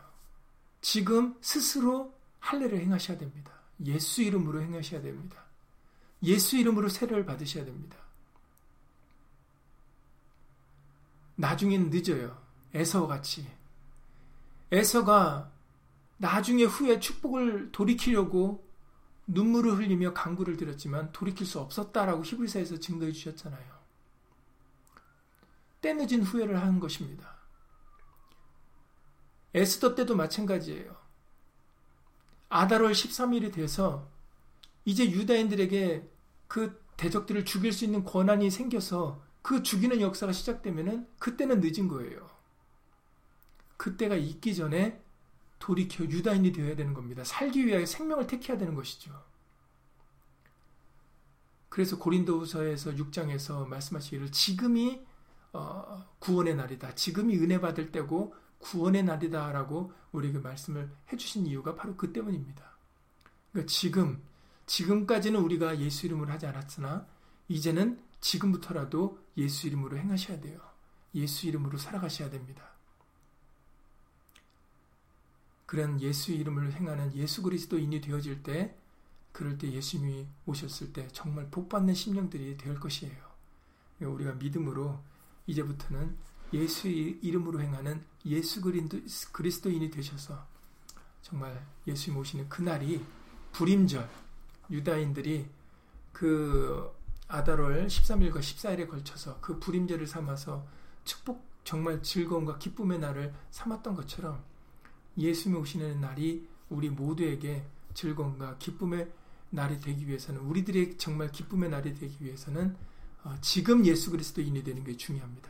지금 0.81 1.35
스스로 1.41 2.13
할례를 2.39 2.79
행하셔야 2.79 3.17
됩니다. 3.17 3.51
예수 3.85 4.21
이름으로 4.21 4.61
행하셔야 4.61 5.01
됩니다. 5.01 5.43
예수 6.23 6.57
이름으로 6.57 6.89
세례를 6.89 7.25
받으셔야 7.25 7.65
됩니다. 7.65 7.97
나중엔 11.35 11.89
늦어요. 11.89 12.41
에서 12.73 13.07
같이. 13.07 13.47
에서가 14.71 15.51
나중에 16.17 16.63
후에 16.63 16.99
축복을 16.99 17.71
돌이키려고 17.71 18.65
눈물을 19.27 19.77
흘리며 19.77 20.13
강구를 20.13 20.57
들었지만 20.57 21.11
돌이킬 21.11 21.45
수 21.45 21.59
없었다라고 21.59 22.23
히브리서에서 22.23 22.79
증거해 22.79 23.11
주셨잖아요. 23.11 23.75
때늦은 25.81 26.23
후회를 26.23 26.61
한 26.61 26.79
것입니다. 26.79 27.35
에스더 29.53 29.95
때도 29.95 30.15
마찬가지예요. 30.15 30.95
아달월 32.49 32.91
13일이 32.91 33.53
돼서 33.53 34.09
이제 34.83 35.09
유다인들에게 35.09 36.09
그 36.47 36.83
대적들을 36.97 37.45
죽일 37.45 37.73
수 37.73 37.85
있는 37.85 38.03
권한이 38.03 38.51
생겨서 38.51 39.24
그 39.45 39.61
죽이는 39.61 40.01
역사가 40.01 40.33
시작되면은 40.33 41.07
그때는 41.19 41.61
늦은 41.61 41.87
거예요. 41.87 42.31
그때가 43.77 44.15
있기 44.15 44.55
전에 44.55 44.99
돌이켜 45.59 46.03
유다인이 46.03 46.51
되어야 46.51 46.75
되는 46.75 46.95
겁니다. 46.95 47.23
살기 47.23 47.67
위하여 47.67 47.85
생명을 47.85 48.25
택해야 48.25 48.57
되는 48.57 48.73
것이죠. 48.73 49.11
그래서 51.69 51.99
고린도후서에서 51.99 52.93
6장에서 52.93 53.67
말씀하시기를 53.67 54.31
지금이 54.31 55.05
어, 55.53 56.09
구원의 56.17 56.55
날이다. 56.55 56.95
지금이 56.95 57.37
은혜 57.37 57.61
받을 57.61 57.91
때고 57.91 58.33
구원의 58.57 59.03
날이다라고 59.03 59.93
우리에게 60.11 60.39
말씀을 60.39 60.91
해주신 61.13 61.45
이유가 61.45 61.75
바로 61.75 61.95
그 61.95 62.11
때문입니다. 62.11 62.63
그러니까 63.51 63.71
지금 63.71 64.23
지금까지는 64.65 65.39
우리가 65.39 65.79
예수 65.81 66.07
이름으로 66.07 66.31
하지 66.31 66.47
않았으나 66.47 67.05
이제는 67.47 68.01
지금부터라도 68.21 69.23
예수 69.37 69.67
이름으로 69.67 69.97
행하셔야 69.97 70.39
돼요. 70.39 70.59
예수 71.13 71.47
이름으로 71.47 71.77
살아가셔야 71.77 72.29
됩니다. 72.29 72.63
그런 75.65 75.99
예수 76.01 76.31
이름을 76.31 76.73
행하는 76.73 77.13
예수 77.15 77.41
그리스도인이 77.41 77.99
되어질 78.01 78.43
때 78.43 78.77
그럴 79.31 79.57
때 79.57 79.71
예수님이 79.71 80.27
오셨을 80.45 80.93
때 80.93 81.07
정말 81.09 81.49
복받는 81.49 81.93
심령들이 81.93 82.55
될 82.57 82.79
것이에요. 82.79 83.25
우리가 83.99 84.33
믿음으로 84.33 85.01
이제부터는 85.47 86.15
예수 86.53 86.87
이름으로 86.87 87.61
행하는 87.61 88.05
예수 88.25 88.61
그리스도인이 89.31 89.89
되셔서 89.89 90.47
정말 91.21 91.65
예수님 91.87 92.19
오시는 92.19 92.49
그날이 92.49 93.03
불임절 93.51 94.09
유다인들이 94.69 95.49
그 96.13 96.94
아달월 97.27 97.87
13일과 97.87 98.37
14일에 98.39 98.89
걸쳐서 98.89 99.39
그 99.41 99.59
불임절을 99.59 100.07
삼아서 100.07 100.65
축복 101.03 101.43
정말 101.63 102.01
즐거움과 102.03 102.59
기쁨의 102.59 102.99
날을 102.99 103.33
삼았던 103.51 103.95
것처럼 103.95 104.43
예수님이 105.17 105.61
오시는 105.61 106.01
날이 106.01 106.47
우리 106.69 106.89
모두에게 106.89 107.65
즐거움과 107.93 108.57
기쁨의 108.57 109.11
날이 109.49 109.79
되기 109.79 110.07
위해서는 110.07 110.41
우리들의 110.41 110.97
정말 110.97 111.31
기쁨의 111.31 111.69
날이 111.69 111.93
되기 111.95 112.23
위해서는 112.23 112.75
어, 113.23 113.35
지금 113.41 113.85
예수 113.85 114.11
그리스도인이 114.11 114.63
되는 114.63 114.83
게 114.83 114.95
중요합니다. 114.95 115.49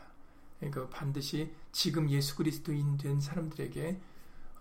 그러니까 0.60 0.88
반드시 0.90 1.52
지금 1.72 2.10
예수 2.10 2.36
그리스도인 2.36 2.98
된 2.98 3.20
사람들에게 3.20 4.00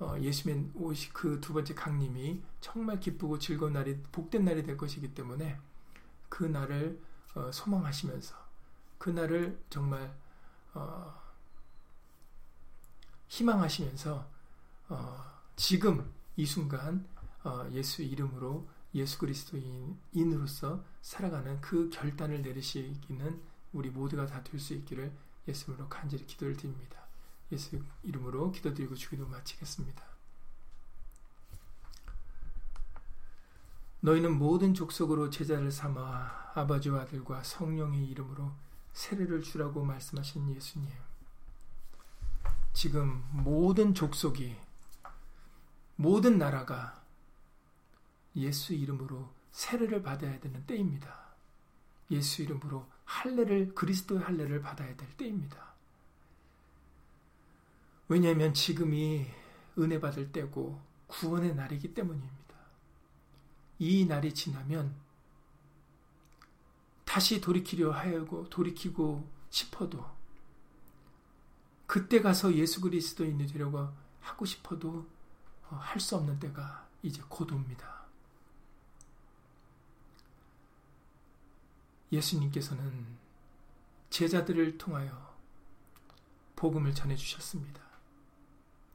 어, 0.00 0.16
예수님 0.20 0.72
오시 0.74 1.12
그 1.12 1.40
두 1.40 1.52
번째 1.52 1.74
강림이 1.74 2.42
정말 2.60 2.98
기쁘고 2.98 3.38
즐거운 3.38 3.74
날이 3.74 3.96
복된 4.10 4.44
날이 4.44 4.64
될 4.64 4.76
것이기 4.76 5.14
때문에 5.14 5.58
그 6.34 6.42
날을 6.42 7.00
어, 7.36 7.52
소망하시면서 7.52 8.34
그 8.98 9.08
날을 9.10 9.56
정말 9.70 10.12
어, 10.74 11.14
희망하시면서 13.28 14.28
어, 14.88 15.24
지금 15.54 16.12
이 16.34 16.44
순간 16.44 17.06
어, 17.44 17.68
예수 17.70 18.02
이름으로 18.02 18.68
예수 18.96 19.16
그리스도인으로서 19.18 20.82
살아가는 21.02 21.60
그 21.60 21.88
결단을 21.90 22.42
내리시기는 22.42 23.40
우리 23.72 23.90
모두가 23.90 24.26
다 24.26 24.42
될 24.42 24.58
수 24.58 24.74
있기를 24.74 25.12
예수님으로 25.46 25.88
간절히 25.88 26.26
기도를 26.26 26.56
드립니다. 26.56 27.06
예수 27.52 27.80
이름으로 28.02 28.50
기도드리고 28.50 28.96
주기도 28.96 29.24
마치겠습니다. 29.28 30.13
너희는 34.04 34.36
모든 34.36 34.74
족속으로 34.74 35.30
제자를 35.30 35.72
삼아 35.72 36.52
아버지와 36.54 37.00
아들과 37.02 37.42
성령의 37.42 38.06
이름으로 38.08 38.52
세례를 38.92 39.40
주라고 39.40 39.82
말씀하신 39.82 40.54
예수님. 40.54 40.90
지금 42.74 43.24
모든 43.30 43.94
족속이 43.94 44.56
모든 45.96 46.36
나라가 46.36 47.02
예수 48.36 48.74
이름으로 48.74 49.32
세례를 49.52 50.02
받아야 50.02 50.38
되는 50.38 50.66
때입니다. 50.66 51.30
예수 52.10 52.42
이름으로 52.42 52.86
할례를 53.06 53.74
그리스도의 53.74 54.20
할례를 54.20 54.60
받아야 54.60 54.94
될 54.98 55.16
때입니다. 55.16 55.72
왜냐하면 58.08 58.52
지금이 58.52 59.28
은혜 59.78 59.98
받을 59.98 60.30
때고 60.30 60.78
구원의 61.06 61.54
날이기 61.54 61.94
때문입니다. 61.94 62.43
이 63.84 64.06
날이 64.06 64.32
지나면 64.32 64.94
다시 67.04 67.38
돌이키려 67.38 67.92
하고 67.92 68.48
돌이키고 68.48 69.28
싶어도 69.50 70.04
그때 71.86 72.22
가서 72.22 72.54
예수 72.54 72.80
그리스도인이 72.80 73.46
되려고 73.46 73.90
하고 74.20 74.46
싶어도 74.46 75.06
어, 75.68 75.76
할수 75.76 76.16
없는 76.16 76.38
때가 76.40 76.88
이제 77.02 77.22
곧 77.28 77.52
옵니다. 77.52 78.04
예수님께서는 82.10 83.18
제자들을 84.08 84.78
통하여 84.78 85.34
복음을 86.56 86.94
전해 86.94 87.16
주셨습니다. 87.16 87.82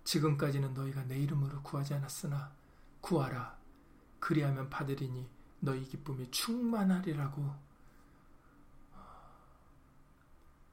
지금까지는 0.03 0.73
너희가 0.73 1.03
내 1.03 1.19
이름으로 1.19 1.61
구하지 1.61 1.93
않았으나 1.93 2.51
구하라. 3.01 3.58
그리하면 4.19 4.69
받으리니 4.69 5.27
너희 5.59 5.83
기쁨이 5.87 6.29
충만하리라고 6.31 7.53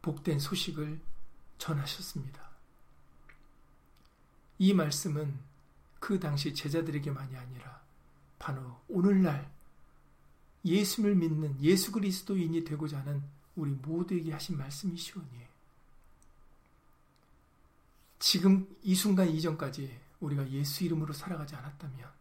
복된 0.03 0.39
소식을 0.39 1.01
전하셨습니다. 1.59 2.47
이 4.59 4.73
말씀은 4.73 5.39
그 5.99 6.21
당시 6.21 6.55
제자들에게만이 6.55 7.37
아니라 7.37 7.83
바로 8.39 8.81
오늘날 8.89 9.51
예수를 10.65 11.15
믿는 11.15 11.61
예수 11.61 11.93
그리스도인이 11.93 12.65
되고자 12.65 13.01
하는 13.01 13.23
우리 13.55 13.73
모두에게 13.73 14.33
하신 14.33 14.57
말씀이시오니 14.59 15.47
지금 18.19 18.77
이 18.83 18.95
순간 18.95 19.29
이전까지 19.29 20.01
우리가 20.21 20.49
예수 20.51 20.85
이름으로 20.85 21.13
살아가지 21.13 21.55
않았다면 21.55 22.16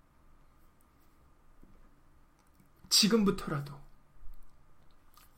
지금부터라도 2.95 3.77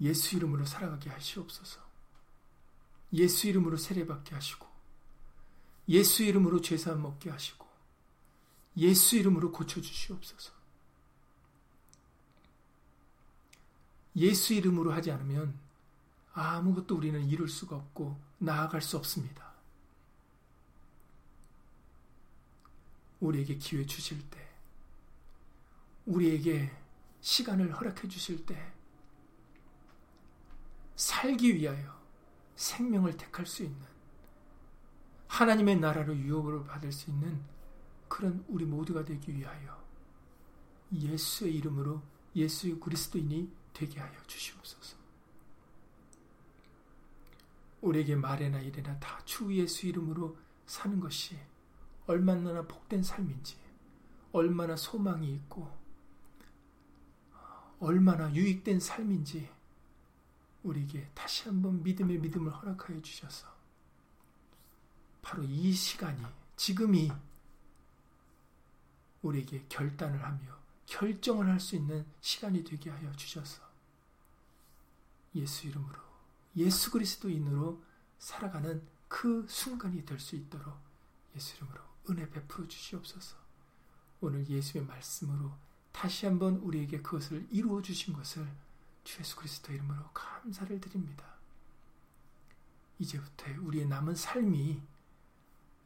예수 0.02 0.36
이름으로 0.36 0.66
살아가게 0.66 1.10
하시옵소서. 1.10 1.82
예수 3.14 3.48
이름으로 3.48 3.78
세례받게 3.78 4.36
하시고 4.36 4.68
예수 5.90 6.24
이름으로 6.24 6.62
죄사함 6.62 7.02
먹게 7.02 7.32
하시고 7.32 7.66
예수 8.78 9.16
이름으로 9.16 9.52
고쳐주시옵소서. 9.52 10.54
예수 14.18 14.54
이름으로 14.54 14.92
하지 14.94 15.12
않으면 15.12 15.58
아무것도 16.34 16.96
우리는 16.96 17.28
이룰 17.28 17.50
수가 17.50 17.76
없고 17.76 18.20
나아갈 18.38 18.84
수 18.84 18.98
없습니다. 18.98 19.54
우리에게 23.20 23.58
기회 23.58 23.84
주실 23.86 24.30
때, 24.30 24.48
우리에게 26.06 26.87
시간을 27.22 27.74
허락해 27.76 28.08
주실 28.08 28.46
때, 28.46 28.74
살기 30.96 31.56
위하여 31.56 31.98
생명을 32.56 33.18
택할 33.18 33.46
수 33.46 33.64
있는 33.64 33.86
하나님의 35.28 35.80
나라로 35.80 36.16
유혹을 36.16 36.66
받을 36.66 36.92
수 36.92 37.12
있는 37.12 37.42
그런 38.08 38.44
우리 38.48 38.66
모두가 38.66 39.04
되기 39.06 39.36
위하여 39.36 39.86
예수의 40.92 41.54
이름으로 41.56 42.02
예수의 42.36 42.80
그리스도인이 42.80 43.52
되게 43.74 44.00
하여 44.00 44.24
주시옵소서. 44.26 44.98
우리에게 47.82 48.16
말이나 48.16 48.60
일이나 48.60 48.98
다 49.00 49.18
주 49.26 49.54
예수 49.54 49.86
이름으로 49.88 50.38
사는 50.66 51.00
것이 51.00 51.38
얼마나 52.08 52.66
복된 52.66 53.04
삶인지, 53.04 53.58
얼마나 54.32 54.76
소망이 54.76 55.34
있고, 55.34 55.70
얼마나 57.80 58.34
유익된 58.34 58.80
삶인지 58.80 59.50
우리에게 60.64 61.10
다시 61.14 61.48
한번 61.48 61.84
믿음의 61.84 62.20
믿음을 62.20 62.52
허락하여 62.52 63.02
주셔서 63.02 63.48
바로 65.22 65.44
이 65.44 65.72
시간이 65.72 66.24
지금이 66.56 67.12
우리에게 69.22 69.66
결단을 69.70 70.24
하며 70.24 70.58
결정을 70.86 71.48
할 71.48 71.60
수 71.60 71.76
있는 71.76 72.06
시간이 72.22 72.64
되게 72.64 72.90
하여 72.90 73.12
주셔서 73.14 73.62
예수 75.36 75.68
이름으로 75.68 76.00
예수 76.56 76.92
그리스도인으로 76.92 77.84
살아가는 78.20 78.82
그 79.08 79.46
순간이 79.48 80.06
될 80.06 80.20
수 80.20 80.36
있도록 80.36 80.76
예수 81.36 81.56
이름으로 81.58 81.82
은혜 82.10 82.30
베풀어 82.30 82.68
주시옵소서. 82.68 83.36
오늘 84.22 84.48
예수의 84.48 84.86
말씀으로 84.86 85.52
다시 85.98 86.28
한번 86.28 86.58
우리에게 86.58 87.02
그것을 87.02 87.48
이루어 87.50 87.82
주신 87.82 88.14
것을 88.14 88.48
주 89.04 89.20
예수 89.20 89.36
그리스도 89.36 89.74
이름으로 89.74 90.12
감사를 90.12 90.80
드립니다. 90.80 91.26
이제부터 93.00 93.46
우리의 93.62 93.88
남은 93.88 94.14
삶이 94.14 94.80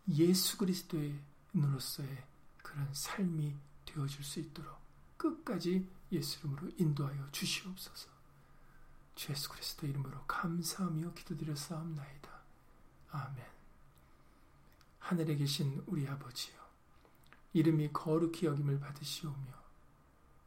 예수 0.09 0.57
그리스도의으로서의 0.57 2.25
그런 2.61 2.93
삶이 2.93 3.55
되어질 3.85 4.21
수 4.25 4.41
있도록 4.41 4.77
끝까지 5.15 5.87
예수 6.11 6.39
이름으로 6.39 6.71
인도하여 6.77 7.31
주시옵소서. 7.31 8.09
주 9.15 9.31
예수 9.31 9.47
그리스도 9.47 9.87
이름으로 9.87 10.25
감사하며 10.25 11.13
기도드렸사옵나이다. 11.13 12.29
아멘. 13.11 13.45
하늘에 14.99 15.37
계신 15.37 15.81
우리 15.87 16.05
아버지여, 16.05 16.53
이름이 17.53 17.93
거룩히 17.93 18.47
여김을 18.47 18.81
받으시오며, 18.81 19.60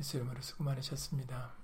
예수 0.00 0.16
이름으로 0.16 0.40
수고 0.40 0.64
많으셨습니다. 0.64 1.59